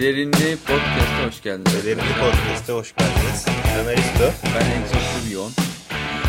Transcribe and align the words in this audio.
Pelerindi 0.00 0.56
Podcast'a 0.56 1.26
hoş 1.26 1.42
geldiniz. 1.42 1.72
Pelerindi 1.72 2.02
Podcast'a 2.20 2.72
hoş 2.72 2.94
geldiniz. 2.96 3.46
Ben 3.76 3.86
Aristo. 3.86 4.32
Ben 4.54 4.82
Exotrivion. 4.82 5.50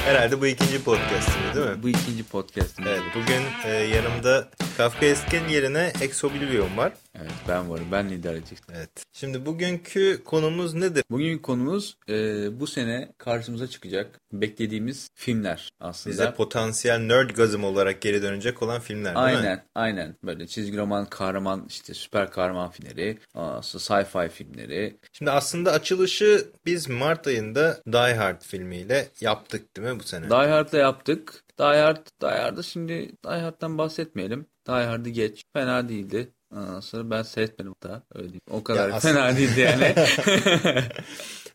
Herhalde 0.06 0.42
bu 0.42 0.48
ikinci 0.48 0.84
podcast'imiz 0.84 1.56
değil 1.56 1.68
mi? 1.68 1.84
Bu 1.84 1.90
ikinci 1.90 2.24
podcast'imiz. 2.24 2.92
Evet, 2.92 3.02
bugün 3.16 3.42
e, 3.66 3.70
yanımda 3.70 4.50
Kafka 4.78 5.06
Esken 5.06 5.48
yerine 5.48 5.94
Ex 6.02 6.24
Oblivion 6.24 6.78
var. 6.78 6.94
Evet 7.16 7.32
ben 7.48 7.70
varım. 7.70 7.86
Ben 7.92 8.10
lider 8.10 8.34
edecektim. 8.34 8.76
Evet. 8.78 8.90
Şimdi 9.14 9.46
bugünkü 9.46 10.24
konumuz 10.24 10.74
nedir? 10.74 11.04
Bugünkü 11.12 11.42
konumuz 11.42 11.98
e, 12.10 12.14
bu 12.60 12.68
sene 12.68 13.10
karşımıza 13.18 13.68
çıkacak 13.68 14.20
beklediğimiz 14.34 15.10
filmler 15.16 15.70
aslında. 15.80 16.14
Bize 16.14 16.34
potansiyel 16.34 17.00
nerdgazm 17.00 17.64
olarak 17.64 18.02
geri 18.02 18.22
dönecek 18.22 18.64
olan 18.64 18.82
filmler 18.82 19.16
değil 19.16 19.26
aynen, 19.26 19.56
mi? 19.56 19.64
Aynen. 19.76 20.16
Böyle 20.24 20.48
çizgi 20.48 20.78
roman, 20.78 21.06
kahraman, 21.06 21.66
işte 21.70 21.94
süper 21.94 22.32
kahraman 22.32 22.70
filmleri, 22.70 23.18
sci-fi 23.62 24.30
filmleri. 24.30 24.98
Şimdi 25.14 25.32
aslında 25.32 25.72
açılışı 25.72 26.48
biz 26.66 26.90
Mart 26.90 27.28
ayında 27.28 27.82
Die 27.88 28.16
Hard 28.16 28.42
filmiyle 28.42 29.08
yaptık 29.22 29.78
değil 29.78 29.88
mi 29.88 30.00
bu 30.00 30.04
sene? 30.04 30.30
Die 30.30 30.36
Hard'la 30.36 30.78
yaptık. 30.78 31.44
Die 31.62 31.66
Hard, 31.66 32.08
Die 32.22 32.28
Hard'da 32.30 32.64
şimdi 32.64 32.94
Die 33.26 33.32
Hard'dan 33.42 33.78
bahsetmeyelim. 33.78 34.46
Die 34.68 34.74
Hard'ı 34.74 35.10
geç. 35.10 35.44
Fena 35.54 35.90
değildi. 35.90 36.34
Ondan 36.52 36.80
sonra 36.80 37.10
ben 37.10 37.22
seyretmedim 37.24 37.74
daha. 37.84 38.04
Öyle 38.16 38.24
diyeyim. 38.28 38.42
O 38.50 38.64
kadar 38.64 38.90
Ya 38.90 38.96
aslında- 38.96 39.14
fena 39.14 39.38
değildi 39.38 39.60
yani. 39.60 39.96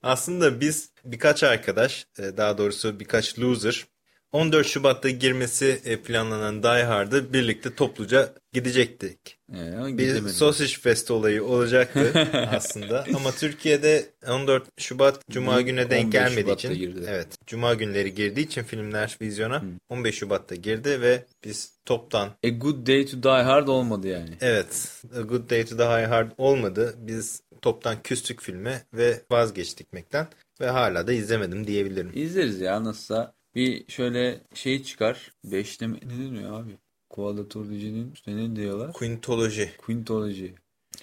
Aslında 0.03 0.61
biz 0.61 0.91
birkaç 1.05 1.43
arkadaş, 1.43 2.07
e, 2.19 2.37
daha 2.37 2.59
doğrusu 2.59 3.01
birkaç 3.01 3.39
loser 3.39 3.87
14 4.37 4.67
Şubat'ta 4.67 5.11
girmesi 5.11 5.81
e, 5.85 6.03
planlanan 6.03 6.63
Die 6.63 6.85
Hard'ı 6.85 7.33
birlikte 7.33 7.75
topluca 7.75 8.35
gidecektik. 8.53 9.39
Ee, 9.53 9.99
Bir. 9.99 10.29
Sausage 10.29 10.73
Fest 10.81 11.11
olayı 11.11 11.45
olacaktı 11.45 12.13
aslında. 12.57 13.05
Ama 13.17 13.33
Türkiye'de 13.33 14.07
14 14.29 14.65
Şubat 14.79 15.29
Cuma 15.31 15.61
gününe 15.61 15.91
denk 15.91 16.05
15 16.05 16.13
gelmediği 16.13 16.43
Şubat'ta 16.43 16.69
için 16.69 16.81
girdi. 16.81 17.07
evet 17.09 17.27
Cuma 17.47 17.75
günleri 17.75 18.15
girdiği 18.15 18.41
için 18.47 18.63
filmler 18.63 19.17
vizyona 19.21 19.63
15 19.89 20.15
Şubat'ta 20.15 20.55
girdi 20.55 21.01
ve 21.01 21.25
biz 21.45 21.73
toptan 21.85 22.29
A 22.45 22.49
Good 22.49 22.87
Day 22.87 23.07
to 23.07 23.23
Die 23.23 23.43
Hard 23.43 23.69
olmadı 23.69 24.09
yani. 24.09 24.31
evet 24.41 25.03
A 25.19 25.21
Good 25.21 25.51
Day 25.51 25.65
to 25.65 25.79
Die 25.79 26.07
Hard 26.07 26.31
olmadı. 26.39 26.95
Biz 26.99 27.41
toptan 27.63 27.97
küstük 28.05 28.43
filme 28.43 28.83
ve 28.95 29.21
vazgeçtik 29.31 29.87
gitmekten 29.87 30.29
ve 30.61 30.67
hala 30.67 31.07
da 31.07 31.13
izlemedim 31.13 31.67
diyebilirim. 31.67 32.11
İzleriz 32.15 32.61
ya 32.61 32.85
nasılsa. 32.85 33.36
Bir 33.57 33.85
şöyle 33.89 34.41
şey 34.55 34.83
çıkar. 34.83 35.33
Beşte 35.45 35.87
mi? 35.87 35.99
Ne 36.03 36.11
deniyor 36.11 36.61
abi? 36.61 36.79
Quadraturology'nin 37.11 38.13
üstüne 38.13 38.51
ne 38.51 38.57
diyorlar? 38.57 38.93
Quintoloji. 38.93 39.71
Quintology. 39.79 40.47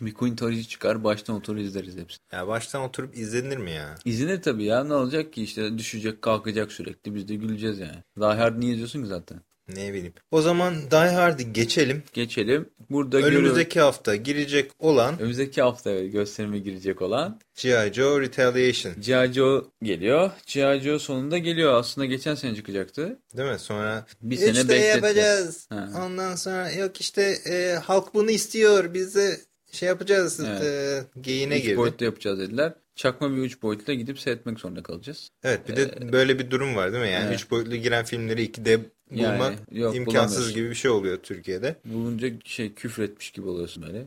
Bir 0.01 0.13
Quintology 0.13 0.61
çıkar 0.61 1.03
baştan 1.03 1.35
otur 1.35 1.57
izleriz 1.57 1.97
hepsini. 1.97 2.19
Ya 2.31 2.47
baştan 2.47 2.81
oturup 2.81 3.17
izlenir 3.17 3.57
mi 3.57 3.71
ya? 3.71 3.95
İzlenir 4.05 4.41
tabii 4.41 4.63
ya 4.63 4.83
ne 4.83 4.93
olacak 4.93 5.33
ki 5.33 5.43
işte 5.43 5.77
düşecek 5.77 6.21
kalkacak 6.21 6.71
sürekli 6.71 7.15
biz 7.15 7.27
de 7.27 7.35
güleceğiz 7.35 7.79
yani. 7.79 8.03
Die 8.19 8.25
Hard 8.25 8.59
niye 8.59 8.71
izliyorsun 8.71 9.01
ki 9.01 9.07
zaten? 9.07 9.41
Ne 9.67 9.94
bileyim. 9.94 10.14
O 10.31 10.42
zaman 10.42 10.75
Die 10.92 10.97
Hard'ı 10.97 11.44
geçelim. 11.44 12.03
Geçelim. 12.14 12.69
Burada. 12.89 13.17
Önümüzdeki 13.17 13.80
hafta 13.80 14.16
girecek 14.16 14.72
olan 14.80 15.20
Önümüzdeki 15.20 15.61
hafta 15.61 16.00
gösterime 16.00 16.59
girecek 16.59 17.02
olan 17.02 17.39
G.I. 17.61 17.94
Joe 17.94 18.22
Retaliation. 18.22 18.94
G.I. 19.02 19.33
Joe 19.33 19.66
geliyor. 19.83 20.31
G.I. 20.47 20.80
Joe 20.80 21.00
sonunda 21.00 21.38
geliyor. 21.38 21.73
Aslında 21.73 22.05
geçen 22.05 22.36
sene 22.36 22.55
çıkacaktı. 22.55 23.20
Değil 23.38 23.50
mi? 23.52 23.59
Sonra 23.59 24.05
Bir 24.22 24.38
sene 24.38 24.50
işte 24.52 24.70
bekletti. 24.70 24.88
yapacağız. 24.95 25.66
Ha. 25.70 25.89
Ondan 26.05 26.36
sonra 26.36 26.72
yok 26.72 27.02
işte 27.02 27.22
e, 27.50 27.73
halk 27.83 28.14
bunu 28.14 28.32
istiyor. 28.32 28.93
Biz 28.93 29.16
de 29.16 29.39
şey 29.71 29.87
yapacağız. 29.89 30.39
Evet. 30.48 30.64
E, 30.64 31.04
geyine 31.21 31.60
girdi. 31.60 31.77
boyutlu 31.77 32.05
yapacağız 32.05 32.39
dediler. 32.39 32.73
Çakma 32.95 33.31
bir 33.31 33.37
üç 33.37 33.61
boyutla 33.61 33.93
gidip 33.93 34.20
seyretmek 34.20 34.59
zorunda 34.59 34.83
kalacağız. 34.83 35.30
Evet 35.43 35.67
bir 35.67 35.76
de 35.76 36.11
böyle 36.11 36.39
bir 36.39 36.52
durum 36.52 36.76
var 36.76 36.93
değil 36.93 37.04
mi? 37.04 37.09
Yani 37.09 37.26
Evet. 37.26 37.36
üç 37.36 37.52
boyutlu 37.52 37.76
giren 37.76 38.05
filmleri 38.05 38.45
2D 38.45 38.80
bulmak 39.11 39.54
Yani, 39.71 39.80
yok, 39.81 39.95
imkansız 39.95 40.54
gibi 40.54 40.70
bir 40.70 40.76
şey 40.76 40.92
oluyor 40.92 41.17
Türkiye'de. 41.17 41.76
Bulunca 41.86 42.30
şey 42.45 42.73
küfür 42.73 43.04
etmiş 43.04 43.31
gibi 43.31 43.48
oluyorsun 43.48 43.83
böyle. 43.83 44.05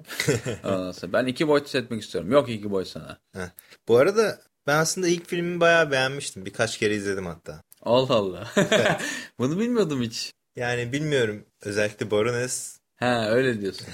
Ben 1.12 1.26
iki 1.26 1.48
boyut 1.48 1.68
seyretmek 1.68 2.02
istiyorum. 2.02 2.30
Yok 2.30 2.48
iki 2.48 2.70
boyut 2.70 2.88
sana. 2.88 3.18
Heh. 3.32 3.48
Bu 3.88 3.96
arada 3.96 4.40
ben 4.66 4.76
aslında 4.76 5.08
ilk 5.08 5.26
filmi 5.28 5.60
bayağı 5.60 5.90
beğenmiştim. 5.90 6.44
Birkaç 6.46 6.78
kere 6.78 6.94
izledim 6.94 7.26
hatta. 7.26 7.62
Allah 7.82 8.14
Allah. 8.14 8.52
Bunu 9.38 9.58
bilmiyordum 9.58 10.02
hiç. 10.02 10.32
Yani 10.56 10.92
bilmiyorum 10.92 11.44
özellikle 11.62 12.10
Baroness 12.10 12.75
Ha 12.96 13.28
öyle 13.30 13.60
diyorsun. 13.60 13.86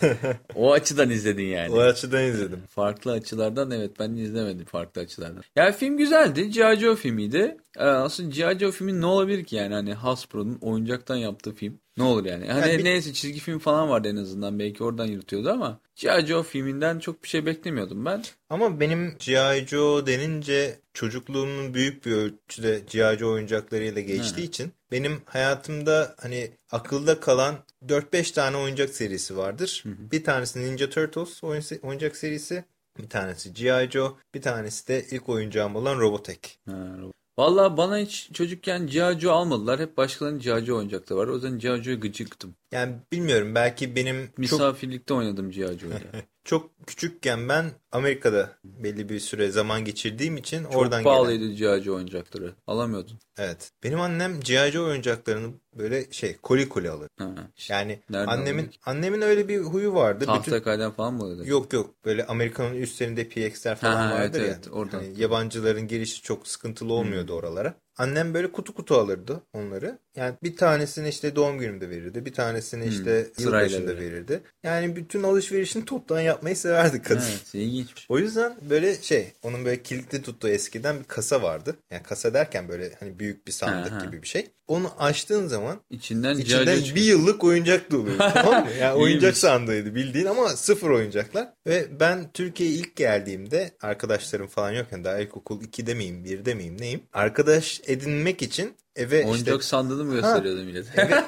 o 0.54 0.72
açıdan 0.72 1.10
izledin 1.10 1.46
yani. 1.46 1.72
o 1.72 1.78
açıdan 1.80 2.24
izledim. 2.24 2.62
Farklı 2.70 3.12
açılardan 3.12 3.70
evet 3.70 3.90
ben 3.98 4.16
izlemedim 4.16 4.64
farklı 4.64 5.00
açılardan. 5.00 5.42
Ya 5.56 5.72
film 5.72 5.96
güzeldi. 5.96 6.50
G.I. 6.50 6.76
Joe 6.80 6.96
filmiydi. 6.96 7.56
Ee, 7.76 7.84
aslında 7.84 8.30
G.I. 8.30 8.58
Joe 8.58 8.70
filmi 8.70 9.00
ne 9.00 9.06
olabilir 9.06 9.44
ki 9.44 9.56
yani 9.56 9.74
hani 9.74 9.94
Hasbro'nun 9.94 10.58
oyuncaktan 10.60 11.16
yaptığı 11.16 11.52
film. 11.52 11.78
Ne 11.96 12.04
olur 12.04 12.24
yani. 12.24 12.46
Hani 12.46 12.72
Ya 12.72 12.78
bir- 12.78 12.84
neyse 12.84 13.12
çizgi 13.12 13.40
film 13.40 13.58
falan 13.58 13.88
vardı 13.88 14.08
en 14.08 14.16
azından 14.16 14.58
belki 14.58 14.84
oradan 14.84 15.06
yürütüyordu 15.06 15.50
ama 15.50 15.80
G.I. 15.96 16.26
Joe 16.26 16.42
filminden 16.42 16.98
çok 16.98 17.22
bir 17.22 17.28
şey 17.28 17.46
beklemiyordum 17.46 18.04
ben. 18.04 18.22
Ama 18.50 18.80
benim 18.80 19.14
G.I. 19.26 19.66
Joe 19.66 20.06
denince 20.06 20.78
çocukluğumun 20.94 21.74
büyük 21.74 22.06
bir 22.06 22.12
ölçüde 22.12 22.80
G.I. 22.90 23.18
Joe 23.18 23.28
oyuncaklarıyla 23.30 24.00
geçtiği 24.00 24.42
için 24.42 24.72
benim 24.94 25.22
hayatımda 25.24 26.14
hani 26.20 26.50
akılda 26.72 27.20
kalan 27.20 27.56
4-5 27.86 28.34
tane 28.34 28.56
oyuncak 28.56 28.90
serisi 28.90 29.36
vardır. 29.36 29.82
Bir 29.84 30.24
tanesi 30.24 30.60
Ninja 30.60 30.90
Turtles 30.90 31.44
oyuncak 31.82 32.16
serisi, 32.16 32.64
bir 32.98 33.08
tanesi 33.08 33.52
G.I. 33.52 33.90
Joe, 33.90 34.16
bir 34.34 34.42
tanesi 34.42 34.88
de 34.88 35.06
ilk 35.10 35.28
oyuncağım 35.28 35.76
olan 35.76 35.98
Robotech. 35.98 36.40
Ha, 36.70 36.96
Vallahi 37.38 37.76
bana 37.76 37.98
hiç 37.98 38.30
çocukken 38.32 38.86
G.I. 38.86 39.20
Joe 39.20 39.32
almadılar. 39.32 39.80
Hep 39.80 39.96
başkalarının 39.96 40.40
G.I. 40.40 40.64
Joe 40.64 40.76
oyuncakları 40.76 41.18
var. 41.18 41.26
O 41.26 41.34
yüzden 41.34 41.58
G.I. 41.58 41.82
Joe'ya 41.82 41.98
gıcıktım. 41.98 42.54
Yani 42.72 42.94
bilmiyorum 43.12 43.54
belki 43.54 43.96
benim 43.96 44.26
çok 44.26 44.38
Misafirlikte 44.38 45.14
oynadım 45.14 45.50
G.I. 45.50 45.78
Joe'yla. 45.78 46.00
çok 46.44 46.86
küçükken 46.86 47.48
ben 47.48 47.70
Amerika'da 47.92 48.52
belli 48.64 49.08
bir 49.08 49.20
süre 49.20 49.50
zaman 49.50 49.84
geçirdiğim 49.84 50.36
için 50.36 50.62
Çok 50.62 50.76
oradan 50.76 51.02
gelen. 51.02 51.14
pahalıydı 51.14 51.46
G.I. 51.52 51.82
Joe 51.82 51.94
oyuncakları. 51.94 52.52
Alamıyordun. 52.66 53.18
Evet. 53.38 53.70
Benim 53.84 54.00
annem 54.00 54.40
G.I. 54.40 54.80
Oyuncaklarını 54.80 55.54
böyle 55.74 56.10
şey 56.12 56.36
koli 56.42 56.68
koli 56.68 56.90
alır. 56.90 57.08
Ha. 57.18 57.28
Yani 57.68 58.00
Nereden 58.10 58.32
annemin 58.32 58.58
alıyordun? 58.58 58.78
annemin 58.86 59.20
öyle 59.20 59.48
bir 59.48 59.58
huyu 59.60 59.94
vardı. 59.94 60.20
Bütün 60.20 60.32
Tahtakale'den 60.32 60.90
falan 60.90 61.14
mı 61.14 61.22
alıyordun? 61.22 61.44
yok 61.44 61.72
yok 61.72 61.94
böyle 62.04 62.26
Amerika'nın 62.26 62.74
üstlerinde 62.74 63.28
PX'ler 63.28 63.76
falan 63.76 63.96
Ha, 64.08 64.14
vardır 64.14 64.40
evet, 64.40 64.48
ya. 64.48 64.54
evet, 64.54 64.68
oradan. 64.72 64.98
Hani 64.98 65.20
yabancıların 65.20 65.88
girişi 65.88 66.22
çok 66.22 66.48
sıkıntılı 66.48 66.92
olmuyordu 66.92 67.32
oralara. 67.32 67.74
Annem 67.96 68.34
böyle 68.34 68.52
kutu 68.52 68.74
kutu 68.74 68.94
alırdı 68.94 69.42
onları. 69.52 69.98
Yani 70.16 70.34
bir 70.42 70.56
tanesini 70.56 71.08
işte 71.08 71.36
doğum 71.36 71.58
günümde 71.58 71.90
verirdi. 71.90 72.26
Bir 72.26 72.32
tanesini 72.32 72.86
işte 72.86 73.26
sırayla 73.38 73.76
yılbaşında 73.76 74.00
verirdi. 74.00 74.42
Yani 74.62 74.96
bütün 74.96 75.22
alışverişini 75.22 75.84
toptan 75.84 76.20
yapmayı 76.20 76.56
severdi 76.56 77.02
kadın. 77.02 77.24
Evet, 77.30 77.54
ilginçmiş. 77.54 78.06
O 78.08 78.18
yüzden 78.18 78.56
böyle 78.70 79.02
şey 79.02 79.32
onun 79.42 79.64
böyle 79.64 79.82
kilitli 79.82 80.22
tuttuğu 80.22 80.48
eskiden 80.48 80.98
bir 80.98 81.04
kasa 81.04 81.42
vardı. 81.42 81.76
Yani 81.90 82.02
kasa 82.02 82.34
derken 82.34 82.68
böyle 82.68 82.92
hani 83.00 83.18
büyük 83.18 83.46
bir 83.46 83.52
sandık 83.52 83.92
Ha, 83.92 84.00
ha. 84.00 84.04
gibi 84.04 84.22
bir 84.22 84.28
şey. 84.28 84.50
Onu 84.68 84.90
açtığın 84.98 85.46
zaman 85.46 85.80
İçinden 85.90 86.38
içinden 86.38 86.78
bir 86.94 87.02
yıllık 87.02 87.44
oyuncak 87.44 87.90
doluyor. 87.90 88.18
tamam 88.34 88.64
mı? 88.64 88.70
Yani 88.80 88.94
oyuncak 88.94 89.36
sandığıydı 89.36 89.94
bildiğin 89.94 90.26
ama 90.26 90.48
sıfır 90.48 90.90
oyuncaklar. 90.90 91.48
Ve 91.66 92.00
ben 92.00 92.30
Türkiye'ye 92.32 92.76
ilk 92.76 92.96
geldiğimde 92.96 93.70
arkadaşlarım 93.82 94.46
falan 94.46 94.72
yokken 94.72 95.04
daha 95.04 95.18
ilkokul 95.18 95.62
2'de 95.62 95.94
miyim 95.94 96.24
1'de 96.24 96.54
miyim 96.54 96.80
neyim? 96.80 97.00
Arkadaş 97.12 97.80
edinmek 97.86 98.42
için 98.42 98.74
eve 98.96 99.24
Oyuncak 99.26 99.60
işte 99.60 99.68
sandığını 99.68 100.04
mı 100.04 100.14
gösteriyordu 100.14 100.64
millet? 100.64 100.86
eve, 100.98 101.14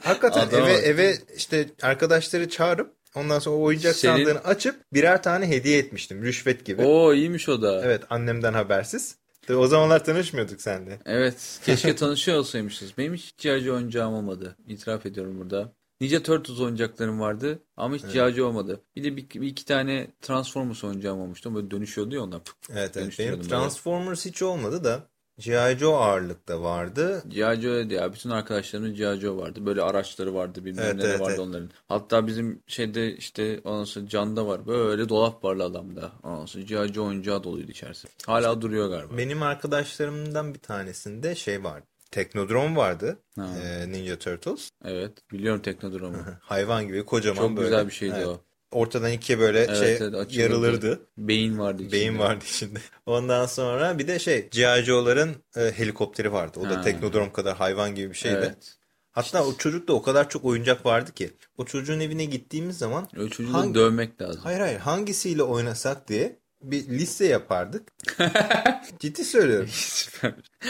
hakikaten 0.00 0.40
Adama 0.40 0.70
eve 0.70 0.78
eve 0.78 1.18
işte 1.36 1.68
arkadaşları 1.82 2.48
çağırıp 2.48 2.94
ondan 3.14 3.38
sonra 3.38 3.56
o 3.56 3.62
oyuncak 3.62 3.96
Senin- 3.96 4.16
sandığını 4.16 4.44
açıp 4.44 4.76
birer 4.92 5.22
tane 5.22 5.48
hediye 5.48 5.78
etmiştim 5.78 6.22
rüşvet 6.22 6.64
gibi. 6.64 6.82
Oo 6.82 7.14
iyiymiş 7.14 7.48
o 7.48 7.62
da. 7.62 7.82
Evet 7.84 8.02
annemden 8.10 8.52
habersiz. 8.52 9.16
Tabii 9.48 9.58
o 9.58 9.66
zamanlar 9.66 10.04
tanışmıyorduk 10.04 10.60
seninle. 10.60 11.00
Evet, 11.06 11.60
keşke 11.66 11.96
tanışıyor 11.96 12.38
olsaymışız. 12.38 12.98
Benim 12.98 13.14
hiç 13.14 13.36
G.I. 13.36 13.72
Oyuncağım 13.72 14.14
olmadı. 14.14 14.56
İtiraf 14.68 15.06
ediyorum 15.06 15.38
burada. 15.38 15.72
Ninja 16.00 16.22
Turtles 16.22 16.60
oyuncaklarım 16.60 17.20
vardı 17.20 17.62
ama 17.76 17.94
hiç 17.96 18.02
G.I. 18.02 18.32
Joe 18.32 18.46
olmadı. 18.46 18.84
Bir 18.96 19.04
de 19.04 19.16
bir, 19.16 19.30
bir 19.30 19.46
iki 19.46 19.64
tane 19.64 20.10
Transformers 20.20 20.84
oyuncağım 20.84 21.20
olmuştu. 21.20 21.54
Böyle 21.54 21.70
dönüşüyordu 21.70 22.14
ya 22.14 22.22
onlar. 22.22 22.40
Evet 22.70 22.78
evet 22.78 22.94
benim 22.94 23.04
Dönüştürüyordum 23.04 23.40
böyle. 23.40 23.48
Transformers 23.48 24.26
hiç 24.26 24.42
olmadı 24.42 24.84
da 24.84 25.10
G.I. 25.38 25.78
Joe 25.78 25.96
ağırlıkta 25.96 26.62
vardı. 26.62 27.22
G.I. 27.28 27.60
Joe'ydı 27.60 27.94
ya. 27.94 28.12
Bütün 28.12 28.30
arkadaşlarımın 28.30 28.94
G.I. 28.94 29.16
Joe 29.20 29.36
vardı. 29.36 29.66
Böyle 29.66 29.82
araçları 29.82 30.34
vardı. 30.34 30.64
Bilmem 30.64 30.84
Evet, 30.84 30.94
neler 30.96 31.08
evet, 31.08 31.20
vardı 31.20 31.30
evet. 31.30 31.40
onların. 31.40 31.70
Hatta 31.88 32.26
bizim 32.26 32.62
şeyde 32.66 33.16
işte 33.16 33.60
ondan 33.64 33.84
sonra 33.84 34.08
Can'da 34.08 34.46
var. 34.46 34.66
Böyle 34.66 35.08
dolap 35.08 35.44
varlı 35.44 35.64
adamda. 35.64 36.12
Ondan 36.22 36.46
sonra 36.46 36.64
G.I. 36.64 36.92
Joe 36.94 37.04
oyuncağı 37.06 37.44
doluydu 37.44 37.70
içerisi. 37.70 38.08
Hala 38.26 38.60
duruyor 38.60 38.88
galiba. 38.88 39.16
Benim 39.18 39.42
arkadaşlarımdan 39.42 40.54
bir 40.54 40.60
tanesinde 40.60 41.34
şey 41.34 41.64
vardı. 41.64 41.86
Teknodrom 42.10 42.76
vardı. 42.76 43.18
Ha. 43.36 43.46
Ee, 43.64 43.92
Ninja 43.92 44.18
Turtles. 44.18 44.70
Evet. 44.84 45.12
Biliyorum 45.32 45.62
Teknodrome'u. 45.62 46.20
Hayvan 46.40 46.86
gibi 46.86 47.04
kocaman 47.04 47.36
Çok 47.42 47.56
böyle. 47.56 47.68
güzel 47.68 47.86
bir 47.86 47.92
şeydi 47.92 48.14
Evet. 48.16 48.26
o. 48.26 48.40
ortadan 48.72 49.12
ikiye 49.12 49.38
böyle 49.38 49.58
Evet, 49.58 49.76
şey 49.78 49.94
evet, 49.94 50.32
yarılırdı. 50.36 51.00
Beyin 51.18 51.58
vardı 51.58 51.82
içinde. 51.82 51.92
Beyin 51.92 52.18
vardı 52.18 52.44
içinde. 52.48 52.78
Ondan 53.06 53.46
sonra 53.46 53.98
bir 53.98 54.08
de 54.08 54.18
şey 54.18 54.48
G.I. 54.50 54.84
Joe'ların 54.84 55.36
e, 55.56 55.60
helikopteri 55.76 56.32
vardı. 56.32 56.60
O 56.60 56.64
da 56.70 56.76
Ha. 56.78 56.82
Teknodrom 56.82 57.32
kadar 57.32 57.56
hayvan 57.56 57.94
gibi 57.94 58.10
bir 58.10 58.16
şeydi. 58.16 58.36
Evet. 58.38 58.74
Hatta 59.10 59.44
o 59.46 59.56
çocukta 59.56 59.92
o 59.92 60.02
kadar 60.02 60.28
çok 60.30 60.44
oyuncak 60.44 60.86
vardı 60.86 61.14
ki. 61.14 61.30
O 61.58 61.64
çocuğun 61.64 62.00
evine 62.00 62.24
gittiğimiz 62.24 62.78
zaman 62.78 63.08
O 63.24 63.28
çocuğu 63.28 63.52
Hangi- 63.54 63.70
da 63.74 63.78
dövmek 63.78 64.22
lazım. 64.22 64.40
hayır 64.44 64.60
hayır 64.60 64.78
hangisiyle 64.78 65.42
oynasak 65.42 66.08
diye 66.08 66.38
bir 66.62 66.88
liste 66.88 67.26
yapardık. 67.26 67.92
Ciddi 68.98 69.24
söylüyorum. 69.24 69.68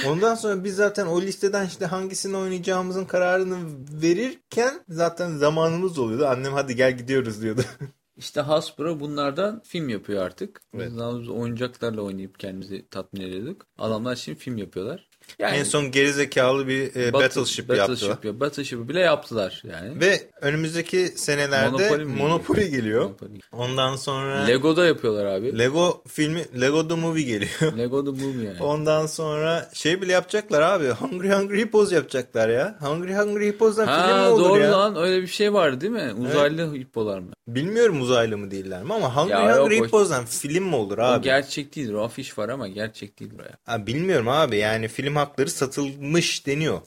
Ondan 0.06 0.34
sonra 0.34 0.64
biz 0.64 0.76
zaten 0.76 1.06
o 1.06 1.22
listeden 1.22 1.66
işte 1.66 1.86
hangisini 1.86 2.36
oynayacağımızın 2.36 3.04
kararını 3.04 3.56
verirken 4.02 4.84
zaten 4.88 5.36
zamanımız 5.36 5.98
oluyordu. 5.98 6.26
Annem 6.26 6.52
hadi 6.52 6.76
gel 6.76 6.98
gidiyoruz 6.98 7.42
diyordu. 7.42 7.62
İşte 8.16 8.40
Hasbro 8.40 9.00
bunlardan 9.00 9.60
film 9.64 9.88
yapıyor 9.88 10.22
artık. 10.22 10.60
Evet. 10.74 10.90
Biz 10.90 11.28
oyuncaklarla 11.28 12.02
oynayıp 12.02 12.38
kendimizi 12.38 12.88
tatmin 12.88 13.20
ediyorduk. 13.20 13.66
Adamlar 13.78 14.16
şimdi 14.16 14.38
film 14.38 14.58
yapıyorlar. 14.58 15.07
Yani 15.38 15.56
en 15.56 15.64
son 15.64 15.90
gerizekalı 15.90 16.68
bir 16.68 16.80
e, 16.96 17.08
Battle- 17.08 17.12
Battleship 17.12 17.68
yaptılar. 17.68 17.88
Battleship 17.88 18.24
ya- 18.24 18.40
Battleship'i 18.40 18.88
bile 18.88 19.00
yaptılar 19.00 19.62
yani. 19.70 20.00
Ve 20.00 20.20
önümüzdeki 20.40 21.06
senelerde 21.16 22.04
Monopoly 22.04 22.68
geliyor? 22.70 23.02
Monopoly. 23.02 23.40
Ondan 23.52 23.96
sonra 23.96 24.44
Lego'da 24.44 24.86
yapıyorlar 24.86 25.24
abi. 25.24 25.58
Lego 25.58 26.02
filmi 26.08 26.44
Lego 26.60 26.88
The 26.88 26.94
Movie 26.94 27.22
geliyor. 27.22 27.50
Lego 27.78 28.04
The 28.04 28.10
Movie 28.24 28.46
yani. 28.46 28.62
Ondan 28.62 29.06
sonra 29.06 29.70
şey 29.74 30.02
bile 30.02 30.12
yapacaklar 30.12 30.60
abi. 30.62 30.88
Hungry 30.88 31.30
Hungry 31.32 31.60
Hippos 31.60 31.92
yapacaklar 31.92 32.48
ya. 32.48 32.76
Hungry 32.80 33.14
Hungry 33.14 33.46
Hippos'dan 33.48 33.86
film 33.86 33.96
mi 34.06 34.12
Ha 34.22 34.30
olur 34.32 34.44
doğru 34.48 34.60
ya? 34.62 34.72
lan 34.72 34.96
öyle 34.96 35.22
bir 35.22 35.26
şey 35.26 35.52
var 35.52 35.80
değil 35.80 35.92
mi? 35.92 36.12
Uzaylı 36.18 36.74
hippolar 36.74 37.18
mı? 37.18 37.32
Bilmiyorum 37.48 38.00
uzaylı 38.00 38.38
mı 38.38 38.50
değiller 38.50 38.82
mi 38.82 38.94
ama 38.94 39.16
Hungry 39.16 39.30
Ya 39.32 39.58
Hungry 39.62 39.80
o- 39.80 39.84
Hippos'dan 39.84 40.24
film 40.26 40.64
mi 40.64 40.74
olur 40.76 40.98
O 40.98 41.02
abi? 41.02 41.24
gerçek 41.24 41.76
değildir. 41.76 41.92
O 41.94 42.02
afiş 42.04 42.38
var 42.38 42.48
ama 42.48 42.68
gerçek 42.68 43.20
değildir 43.20 43.36
o 43.40 43.42
ya. 43.42 43.56
Ha, 43.64 43.86
bilmiyorum 43.86 44.28
abi 44.28 44.56
yani 44.56 44.88
film 44.88 45.17
hakları 45.18 45.50
satılmış 45.50 46.46
deniyor. 46.46 46.80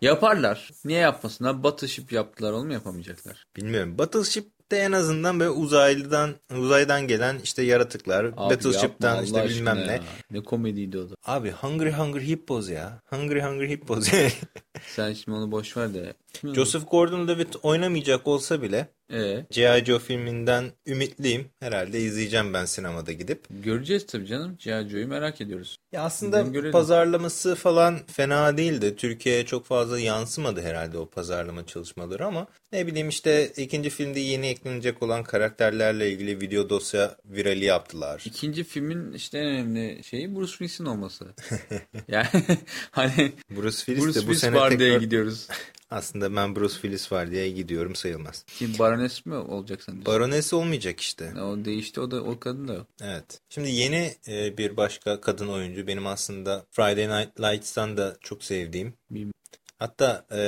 Yaparlar. 0.00 0.70
Niye 0.84 0.98
yapmasınlar? 0.98 1.62
Battleship 1.62 2.12
yaptılar 2.12 2.52
onu 2.52 2.64
mu 2.64 2.72
yapamayacaklar? 2.72 3.46
Bilmiyorum. 3.56 3.98
Battleship'te 3.98 4.76
en 4.76 4.92
azından 4.92 5.40
böyle 5.40 5.50
uzaylıdan 5.50 6.34
uzaydan 6.58 7.08
gelen 7.08 7.38
işte 7.44 7.62
yaratıklar. 7.62 8.24
Abi 8.24 8.36
Battleship'ten 8.36 9.22
işte 9.22 9.44
bilmem 9.48 9.76
ne. 9.86 9.92
ya. 9.92 10.02
Ne 10.30 10.40
komediydi 10.44 10.98
o 10.98 11.10
da. 11.10 11.14
Abi 11.24 11.50
Hungry 11.50 11.90
Hungry 11.92 12.26
Hippos 12.28 12.70
ya. 12.70 13.00
Hungry 13.10 13.40
Hungry 13.40 13.70
Hippos. 13.70 14.08
Sen 14.86 15.12
şimdi 15.12 15.38
onu 15.38 15.50
boş 15.52 15.76
ver 15.76 15.94
de. 15.94 16.14
Joseph 16.54 16.84
Gordon-Levitt 16.90 17.56
oynamayacak 17.62 18.26
olsa 18.26 18.62
bile 18.62 18.88
Ee, 19.12 19.46
G.I. 19.50 19.84
Joe 19.84 19.98
filminden 19.98 20.64
ümitliyim. 20.86 21.46
Herhalde 21.60 22.00
izleyeceğim 22.00 22.54
ben 22.54 22.64
sinemada 22.64 23.12
gidip. 23.12 23.44
göreceğiz 23.50 24.06
tabii 24.06 24.26
canım. 24.26 24.56
G.I. 24.64 24.88
Joe'yu 24.88 25.08
merak 25.08 25.40
ediyoruz. 25.40 25.76
Ya 25.92 26.02
aslında 26.02 26.70
pazarlaması 26.70 27.54
falan 27.54 27.98
fena 28.06 28.56
değildi. 28.56 28.96
Türkiye'ye 28.96 29.46
çok 29.46 29.66
fazla 29.66 30.00
yansımadı 30.00 30.62
herhalde 30.62 30.98
o 30.98 31.06
pazarlama 31.06 31.66
çalışmaları 31.66 32.26
ama 32.26 32.46
ne 32.72 32.86
bileyim 32.86 33.08
işte 33.08 33.52
ikinci 33.56 33.90
filmde 33.90 34.20
yeni 34.20 34.46
eklenecek 34.46 35.02
olan 35.02 35.24
karakterlerle 35.24 36.12
ilgili 36.12 36.40
video 36.40 36.70
dosya 36.70 37.16
virali 37.24 37.64
yaptılar. 37.64 38.22
İkinci 38.26 38.64
filmin 38.64 39.12
işte 39.12 39.38
en 39.38 39.46
önemli 39.46 40.04
şeyi 40.04 40.36
Bruce 40.36 40.50
Willis'in 40.50 40.84
olması. 40.84 41.26
yani 42.08 42.26
hani 42.90 43.32
Bruce 43.50 43.76
Willis 43.76 44.04
Bruce 44.04 44.20
de 44.20 44.26
bu 44.26 44.32
Willis 44.32 44.40
sene 44.40 44.68
tekrar 44.68 45.00
gidiyoruz. 45.00 45.48
aslında 45.90 46.36
ben 46.36 46.56
Bruce 46.56 46.74
Willis 46.74 47.12
var 47.12 47.30
diye 47.30 47.50
gidiyorum 47.50 47.94
sayılmaz. 47.94 48.44
Kim 48.46 48.78
Baroness 48.78 49.26
mi 49.26 49.34
olacaksın? 49.34 49.92
diyorsun? 49.92 50.14
Baroness 50.14 50.52
olmayacak 50.52 51.00
işte. 51.00 51.32
O 51.42 51.64
değişti 51.64 52.00
o 52.00 52.10
da 52.10 52.22
o 52.22 52.40
kadın 52.40 52.68
da 52.68 52.74
yok. 52.74 52.86
Evet. 53.02 53.40
Şimdi 53.48 53.70
yeni 53.70 54.14
e, 54.28 54.58
bir 54.58 54.76
başka 54.76 55.20
kadın 55.20 55.48
oyuncu 55.48 55.86
benim 55.86 56.06
aslında 56.06 56.66
Friday 56.70 57.08
Night 57.08 57.40
Lights'tan 57.40 57.96
da 57.96 58.16
çok 58.20 58.44
sevdiğim. 58.44 58.94
Bilmiyorum. 59.10 59.32
Hatta 59.78 60.26
e, 60.32 60.40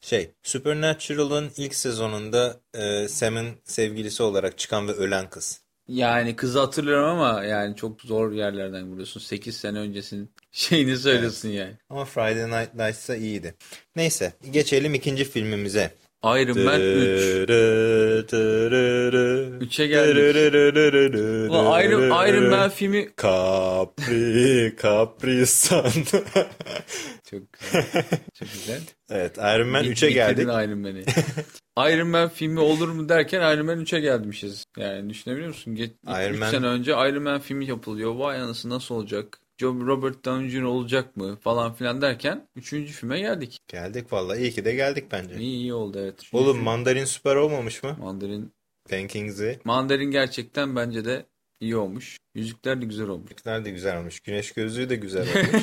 şey 0.00 0.30
Supernatural'ın 0.42 1.50
ilk 1.56 1.74
sezonunda 1.74 2.60
e, 2.74 3.08
Sam'ın 3.08 3.48
sevgilisi 3.64 4.22
olarak 4.22 4.58
çıkan 4.58 4.88
ve 4.88 4.92
ölen 4.92 5.30
kız. 5.30 5.60
Yani 5.88 6.36
kızı 6.36 6.60
hatırlıyorum 6.60 7.08
ama 7.08 7.44
yani 7.44 7.76
çok 7.76 8.00
zor 8.00 8.32
yerlerden 8.32 8.90
vuruyorsun. 8.90 9.20
8 9.20 9.56
sene 9.56 9.78
öncesinin 9.78 10.30
şeyini 10.56 10.96
söylüyorsun 10.96 11.48
yani. 11.48 11.72
Ama 11.90 12.04
Friday 12.04 12.46
Night 12.50 12.74
Lights'ta 12.78 13.16
iyiydi. 13.16 13.54
Neyse 13.96 14.32
geçelim 14.50 14.94
ikinci 14.94 15.24
filmimize. 15.24 15.90
Iron 16.24 16.60
Man 16.60 16.80
3. 16.80 17.48
3'e 19.70 19.86
geldik. 19.86 21.50
Ulan 21.50 21.82
Iron, 21.84 22.28
Iron 22.28 22.50
Man 22.50 22.70
filmi 22.70 23.08
Capri, 23.22 24.76
Capri 24.82 25.46
Sun. 25.46 25.82
çok 27.30 27.42
güzel. 27.52 27.82
Çok 28.38 28.48
güzel. 28.52 28.80
evet 29.10 29.38
Iron 29.38 29.68
Man 29.68 29.84
Bir- 29.84 29.96
3'e 29.96 30.10
geldik. 30.10 30.44
Iron 30.48 30.78
Man'i. 30.78 31.04
Iron 31.92 32.08
Man 32.08 32.28
filmi 32.28 32.60
olur 32.60 32.88
mu 32.88 33.08
derken 33.08 33.54
Iron 33.56 33.66
Man 33.66 33.80
3'e 33.80 34.00
gelmişiz. 34.00 34.64
Yani 34.78 35.10
düşünebiliyor 35.10 35.48
musun? 35.48 35.74
Geç, 35.74 35.90
Iron 36.06 36.32
3 36.32 36.38
Man- 36.40 36.50
sene 36.50 36.66
önce 36.66 36.90
Iron 36.92 37.22
Man 37.22 37.40
filmi 37.40 37.66
yapılıyor. 37.66 38.14
Vay 38.14 38.40
anası 38.40 38.68
nasıl 38.70 38.94
olacak? 38.94 39.40
Robert 39.62 40.24
Downey 40.24 40.48
Jr. 40.48 40.62
olacak 40.62 41.16
mı? 41.16 41.36
Falan 41.40 41.74
filan 41.74 42.00
derken 42.02 42.48
3. 42.56 42.68
filme 42.70 43.18
geldik. 43.20 43.58
Geldik 43.68 44.12
vallahi 44.12 44.40
iyi 44.40 44.50
ki 44.52 44.64
de 44.64 44.74
geldik 44.74 45.04
bence. 45.12 45.34
İyi 45.34 45.56
iyi 45.56 45.74
oldu 45.74 45.98
evet. 46.02 46.14
Üçüncü 46.22 46.36
Oğlum 46.44 46.56
film- 46.56 46.64
Mandarin 46.64 47.04
süper 47.04 47.36
olmamış 47.36 47.82
mı? 47.82 47.96
Mandarin 48.00 48.52
Bankings'i. 48.92 49.60
Mandarin 49.64 50.10
gerçekten 50.10 50.76
bence 50.76 51.04
de 51.04 51.26
iyi 51.60 51.76
olmuş. 51.76 52.18
Yüzükler 52.34 52.82
de 52.82 52.86
güzel 52.86 53.08
olmuş. 53.08 53.30
Yüzükler 53.30 53.64
de 53.64 53.70
güzel 53.70 53.98
olmuş. 53.98 54.20
Güneş 54.20 54.52
gözlüğü 54.52 54.88
de 54.88 54.96
güzel 54.96 55.26
olmuş. 55.36 55.62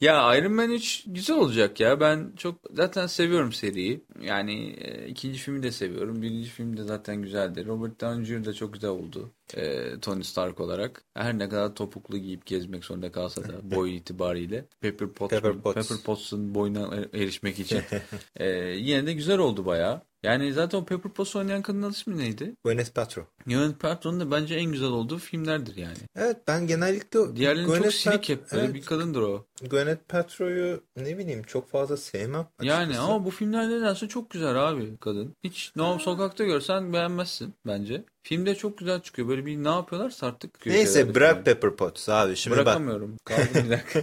Ya 0.00 0.36
Iron 0.36 0.52
Man 0.52 0.70
3 0.70 1.04
güzel 1.06 1.36
olacak 1.36 1.80
ya. 1.80 2.00
Ben 2.00 2.32
çok 2.36 2.60
zaten 2.70 3.06
seviyorum 3.06 3.52
seriyi. 3.52 4.04
Yani 4.20 4.70
e, 4.80 5.06
ikinci 5.08 5.38
filmi 5.38 5.62
de 5.62 5.72
seviyorum. 5.72 6.22
Birinci 6.22 6.48
film 6.50 6.76
de 6.76 6.82
zaten 6.84 7.22
güzeldi. 7.22 7.66
Robert 7.66 8.00
Downey 8.00 8.24
Jr. 8.24 8.44
de 8.44 8.52
çok 8.52 8.72
güzel 8.74 8.90
oldu. 8.90 9.32
E, 9.54 9.90
Tony 10.00 10.22
Stark 10.22 10.60
olarak. 10.60 11.04
Her 11.14 11.38
ne 11.38 11.48
kadar 11.48 11.74
topuklu 11.74 12.18
giyip 12.18 12.46
gezmek 12.46 12.84
zorunda 12.84 13.12
kalsa 13.12 13.42
da 13.48 13.70
boy 13.76 13.96
itibariyle. 13.96 14.64
Pepper 14.80 15.08
Potts, 15.08 15.30
Pepper 15.34 15.60
Potts. 15.62 15.88
Pepper 15.88 16.04
Potts'un 16.04 16.54
boyuna 16.54 16.94
er- 16.96 17.20
erişmek 17.22 17.58
için. 17.58 17.80
E, 18.36 18.46
yine 18.76 19.06
de 19.06 19.12
güzel 19.12 19.38
oldu 19.38 19.66
bayağı. 19.66 20.02
Yani 20.22 20.52
zaten 20.52 20.78
o 20.78 20.84
Pepper 20.84 21.12
Potts 21.12 21.36
oynayan 21.36 21.62
kadının 21.62 21.90
ismi 21.90 22.18
neydi? 22.18 22.54
Gwyneth 22.64 22.90
Paltrow. 22.94 23.30
Yönetmen 23.46 23.78
Patron'un 23.78 24.20
da 24.20 24.30
bence 24.30 24.54
en 24.54 24.72
güzel 24.72 24.88
olduğu 24.88 25.18
filmlerdir 25.18 25.76
yani. 25.76 25.96
Evet 26.16 26.36
ben 26.48 26.66
genellikle 26.66 27.36
Diğerlerinin 27.36 27.66
çok 27.68 27.76
Gwyneth 27.76 27.96
silik 27.96 28.14
Pat- 28.24 28.28
hep. 28.28 28.44
Evet, 28.52 28.74
bir 28.74 28.82
kadındır 28.82 29.22
o. 29.22 29.46
Gwyneth 29.70 30.02
Paltrow'u 30.08 30.80
ne 30.96 31.18
bileyim 31.18 31.42
çok 31.42 31.70
fazla 31.70 31.96
sevmem 31.96 32.46
Yani 32.62 32.78
açıkçası. 32.82 33.06
ama 33.12 33.24
bu 33.24 33.30
filmler 33.30 33.68
nedense 33.70 34.08
çok 34.08 34.30
güzel 34.30 34.68
abi 34.68 34.96
kadın. 34.96 35.34
Hiç 35.44 35.72
normal 35.76 35.98
sokakta 35.98 36.44
görsen 36.44 36.92
beğenmezsin 36.92 37.54
bence. 37.66 38.04
Filmde 38.22 38.54
çok 38.54 38.78
güzel 38.78 39.00
çıkıyor. 39.00 39.28
Böyle 39.28 39.46
bir 39.46 39.64
ne 39.64 39.68
yapıyorlarsa 39.68 40.26
artık. 40.26 40.66
Neyse 40.66 41.14
bırak 41.14 41.32
falan. 41.32 41.44
Pepper 41.44 41.76
Potts 41.76 42.08
abi. 42.08 42.36
Şimdi 42.36 42.56
bak 42.56 42.66
Bırakamıyorum. 42.66 43.16
Kaldım 43.24 43.46
bir 43.64 43.70
dakika. 43.70 44.02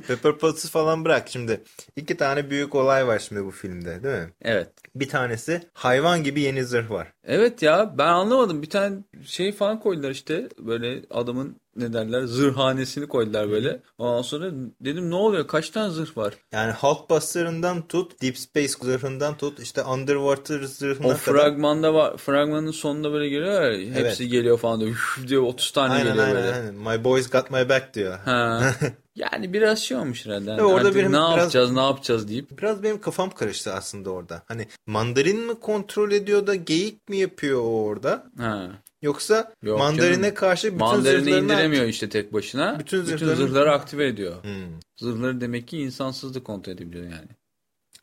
Pepper 0.06 0.38
Potts'u 0.38 0.68
falan 0.68 1.04
bırak 1.04 1.28
şimdi. 1.28 1.64
İki 1.96 2.16
tane 2.16 2.50
büyük 2.50 2.74
olay 2.74 3.06
var 3.06 3.18
şimdi 3.18 3.44
bu 3.44 3.50
filmde 3.50 4.02
değil 4.02 4.18
mi? 4.18 4.32
evet. 4.42 4.68
Bir 4.94 5.08
tanesi 5.08 5.62
hayvan 5.74 6.24
gibi 6.24 6.40
yeni 6.40 6.64
zırh 6.64 6.90
var. 6.90 7.12
Evet 7.24 7.62
ya 7.62 7.94
ben 7.98 8.06
anlamadım. 8.06 8.62
Bir 8.62 8.70
tane 8.70 8.96
şey 9.24 9.52
falan 9.52 9.80
koydular 9.80 10.10
işte. 10.10 10.48
Böyle 10.58 11.02
adamın 11.10 11.56
ne 11.76 11.92
derler 11.92 12.24
zırhanesini 12.24 13.08
koydular 13.08 13.50
böyle. 13.50 13.80
Ondan 13.98 14.22
sonra 14.22 14.50
dedim 14.80 15.10
ne 15.10 15.14
oluyor? 15.14 15.46
Kaç 15.46 15.70
tane 15.70 15.90
zırh 15.92 16.16
var? 16.16 16.34
Yani 16.52 16.72
Hulkbuster'ından 16.72 17.88
tut, 17.88 18.22
Deep 18.22 18.38
Space 18.38 18.68
zırhından 18.82 19.36
tut, 19.36 19.60
işte 19.60 19.82
Underwater 19.82 20.62
zırhına 20.62 21.06
O 21.06 21.10
kadar. 21.10 21.18
fragmanda 21.20 21.94
var. 21.94 22.16
Fragmanın 22.16 22.70
sonunda 22.70 23.12
böyle 23.12 23.28
geliyor 23.28 23.62
ya. 23.70 23.94
Hepsi 23.94 24.28
geliyor 24.28 24.58
falan 24.58 24.80
diyor. 24.80 24.90
Üf 24.90 25.28
diyor 25.28 25.42
30 25.42 25.70
tane 25.70 25.92
Aynen 25.92 26.06
geliyor 26.06 26.24
aynen 26.26 26.36
böyle. 26.42 26.54
aynen. 26.54 26.74
My 26.74 27.04
boys 27.04 27.30
got 27.30 27.50
my 27.50 27.68
back 27.68 27.94
diyor. 27.94 28.18
Ha. 28.18 28.62
Yani 29.16 29.52
biraz 29.52 29.78
şey 29.78 29.96
olmuş 29.96 30.26
herhalde. 30.26 30.50
Yani 30.50 30.62
orada 30.62 30.94
benim 30.94 31.12
ne 31.12 31.16
biraz- 31.16 31.38
yapacağız 31.38 31.72
ne 31.72 31.80
yapacağız 31.80 32.28
deyip. 32.28 32.58
Biraz 32.58 32.82
benim 32.82 33.00
kafam 33.00 33.30
karıştı 33.30 33.72
aslında 33.72 34.10
orada. 34.10 34.42
Hani 34.46 34.66
mandarin 34.86 35.40
mi 35.40 35.60
kontrol 35.60 36.12
ediyor 36.12 36.46
da 36.46 36.54
geyik 36.54 37.08
mi 37.08 37.16
yapıyor 37.16 37.60
o 37.60 37.84
orada? 37.84 38.26
Ha. 38.38 38.68
Yoksa 39.02 39.54
Yok 39.62 39.78
mandarine 39.78 40.22
canım. 40.22 40.34
karşı 40.34 40.66
bütün 40.66 40.78
Mandarini 40.78 41.24
zırhlarını... 41.24 41.44
indiremiyor 41.44 41.84
işte 41.84 42.08
tek 42.08 42.32
başına. 42.32 42.78
Bütün 42.78 43.00
Bütün, 43.06 43.16
zırhlarını- 43.16 43.36
zırhları 43.36 43.72
aktive 43.72 44.06
ediyor. 44.06 44.44
Hmm. 44.44 44.80
Zırhları 44.96 45.40
demek 45.40 45.68
ki 45.68 45.78
insansız 45.78 46.34
da 46.34 46.42
kontrol 46.42 46.72
edebiliyor 46.72 47.04
yani. 47.04 47.28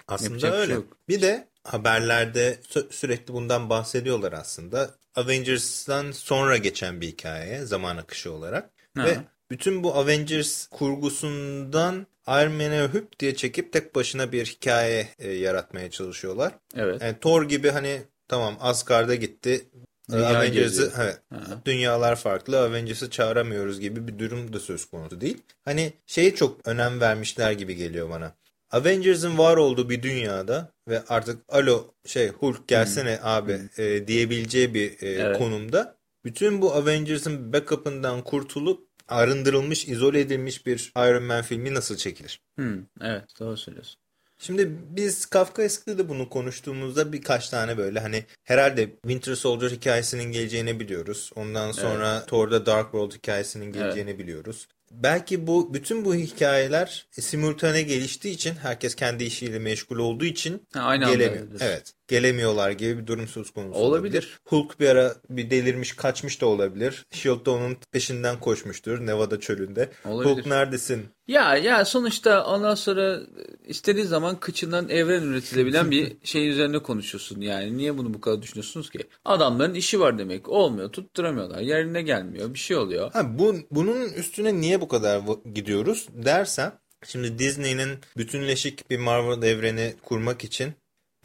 Aslında 0.07 0.29
Yapacak 0.29 0.53
bir 0.53 0.57
öyle. 0.57 0.73
şey. 0.73 0.81
Bir 1.07 1.21
de 1.21 1.47
haberlerde 1.63 2.59
sü- 2.69 2.91
sürekli 2.91 3.33
bundan 3.33 3.69
bahsediyorlar 3.69 4.33
aslında. 4.33 4.95
Avengers'tan 5.15 6.11
sonra 6.11 6.57
geçen 6.57 7.01
bir 7.01 7.07
hikaye 7.07 7.65
zaman 7.65 7.97
akışı 7.97 8.31
olarak. 8.33 8.69
Ha. 8.97 9.05
Ve 9.05 9.17
bütün 9.51 9.83
bu 9.83 9.95
Avengers 9.95 10.67
kurgusundan 10.67 12.07
Iron 12.27 12.51
Man'e 12.51 12.89
hüp 12.93 13.19
diye 13.19 13.35
çekip 13.35 13.73
tek 13.73 13.95
başına 13.95 14.31
bir 14.31 14.45
hikaye 14.45 15.07
e, 15.19 15.31
yaratmaya 15.31 15.89
çalışıyorlar. 15.91 16.53
Evet. 16.75 17.01
Yani 17.01 17.15
Thor 17.21 17.43
gibi 17.43 17.69
hani 17.69 18.01
tamam 18.27 18.57
Asgard'a 18.59 19.15
gitti. 19.15 19.65
Avengers'ı 20.13 20.91
evet, 21.01 21.21
Ha. 21.29 21.61
dünyalar 21.65 22.15
farklı 22.15 22.59
Avengers'ı 22.59 23.09
çağıramıyoruz 23.09 23.79
gibi 23.79 24.07
bir 24.07 24.19
durum 24.19 24.53
da 24.53 24.59
söz 24.59 24.85
konusu 24.85 25.21
değil. 25.21 25.37
Hani 25.65 25.93
şeye 26.05 26.35
çok 26.35 26.67
önem 26.67 27.01
vermişler 27.01 27.51
gibi 27.51 27.75
geliyor 27.75 28.09
bana. 28.09 28.31
Avengers'ın 28.71 29.37
var 29.37 29.57
olduğu 29.57 29.89
bir 29.89 30.03
dünyada 30.03 30.71
ve 30.87 31.03
artık 31.09 31.41
alo 31.49 31.93
şey 32.05 32.27
Hulk 32.27 32.67
gelsene 32.67 33.19
abi 33.23 33.59
e, 33.77 34.07
diyebileceği 34.07 34.73
bir 34.73 34.91
e, 35.01 35.09
Evet. 35.09 35.37
konumda 35.37 35.97
bütün 36.25 36.61
bu 36.61 36.73
Avengers'ın 36.73 37.53
backup'ından 37.53 38.23
kurtulup 38.23 38.87
arındırılmış, 39.07 39.87
izole 39.87 40.19
edilmiş 40.19 40.65
bir 40.65 40.91
Iron 40.97 41.23
Man 41.23 41.41
filmi 41.41 41.73
nasıl 41.73 41.97
çekilir? 41.97 42.41
Hmm, 42.55 42.77
evet 43.01 43.23
doğru 43.39 43.57
söylüyorsun. 43.57 43.99
Şimdi 44.39 44.71
biz 44.89 45.25
Kafka 45.25 45.63
Eski'de 45.63 45.97
de 45.97 46.09
bunu 46.09 46.29
konuştuğumuzda 46.29 47.13
birkaç 47.13 47.49
tane 47.49 47.77
böyle 47.77 47.99
hani 47.99 48.23
herhalde 48.43 48.89
Winter 49.01 49.35
Soldier 49.35 49.69
hikayesinin 49.69 50.23
geleceğini 50.31 50.79
biliyoruz. 50.79 51.31
Ondan 51.35 51.71
sonra 51.71 52.25
Thor'da 52.25 52.65
Dark 52.65 52.85
World 52.85 53.11
hikayesinin 53.11 53.71
geleceğini 53.71 54.19
biliyoruz. 54.19 54.67
Belki 54.91 55.47
bu 55.47 55.73
bütün 55.73 56.05
bu 56.05 56.15
hikayeler 56.15 57.07
simultane 57.11 57.81
geliştiği 57.81 58.33
için 58.33 58.53
herkes 58.55 58.95
kendi 58.95 59.23
işiyle 59.23 59.59
meşgul 59.59 59.97
olduğu 59.97 60.25
için 60.25 60.67
Ha, 60.73 60.81
aynı 60.81 61.05
gelemiyor. 61.05 61.47
evet. 61.59 61.93
Gelemiyorlar 62.07 62.71
gibi 62.71 62.97
bir 62.97 63.07
durum 63.07 63.27
söz 63.27 63.51
konusu 63.51 63.79
Olabilir. 63.79 64.39
Hulk 64.45 64.79
bir 64.79 64.89
ara 64.89 65.15
bir 65.29 65.49
delirmiş 65.49 65.93
kaçmış 65.95 66.41
da 66.41 66.45
olabilir. 66.45 67.05
Shield 67.11 67.45
da 67.45 67.51
onun 67.51 67.77
peşinden 67.91 68.39
koşmuştur 68.39 69.05
Nevada 69.05 69.39
çölünde. 69.39 69.89
Olabilir. 70.05 70.29
Hulk 70.29 70.45
neredesin? 70.45 71.05
Ya 71.27 71.55
ya 71.57 71.85
sonuçta 71.85 72.45
ondan 72.45 72.75
sonra 72.75 73.19
istediği 73.65 74.05
zaman 74.05 74.39
kıçından 74.39 74.89
evren 74.89 75.23
üretilebilen 75.23 75.91
bir 75.91 76.17
şey 76.23 76.49
üzerine 76.49 76.79
konuşuyorsun. 76.79 77.41
Yani 77.41 77.77
niye 77.77 77.97
bunu 77.97 78.13
bu 78.13 78.21
kadar 78.21 78.41
düşünüyorsunuz 78.41 78.89
ki? 78.89 78.99
Adamların 79.25 79.73
işi 79.73 79.99
var 79.99 80.17
demek. 80.19 80.49
Olmuyor, 80.49 80.91
tutturamıyorlar. 80.91 81.61
Yerine 81.61 82.01
gelmiyor. 82.01 82.53
Bir 82.53 82.59
şey 82.59 82.77
oluyor. 82.77 83.11
Ha, 83.11 83.39
bu, 83.39 83.55
bunun 83.71 84.09
üstüne 84.09 84.61
niye 84.61 84.81
bu 84.81 84.87
kadar 84.87 85.21
gidiyoruz 85.53 86.07
dersen 86.11 86.71
şimdi 87.05 87.39
Disney'nin 87.39 87.89
bütünleşik 88.17 88.89
bir 88.89 88.97
Marvel 88.97 89.43
evreni 89.47 89.93
kurmak 90.03 90.43
için 90.43 90.73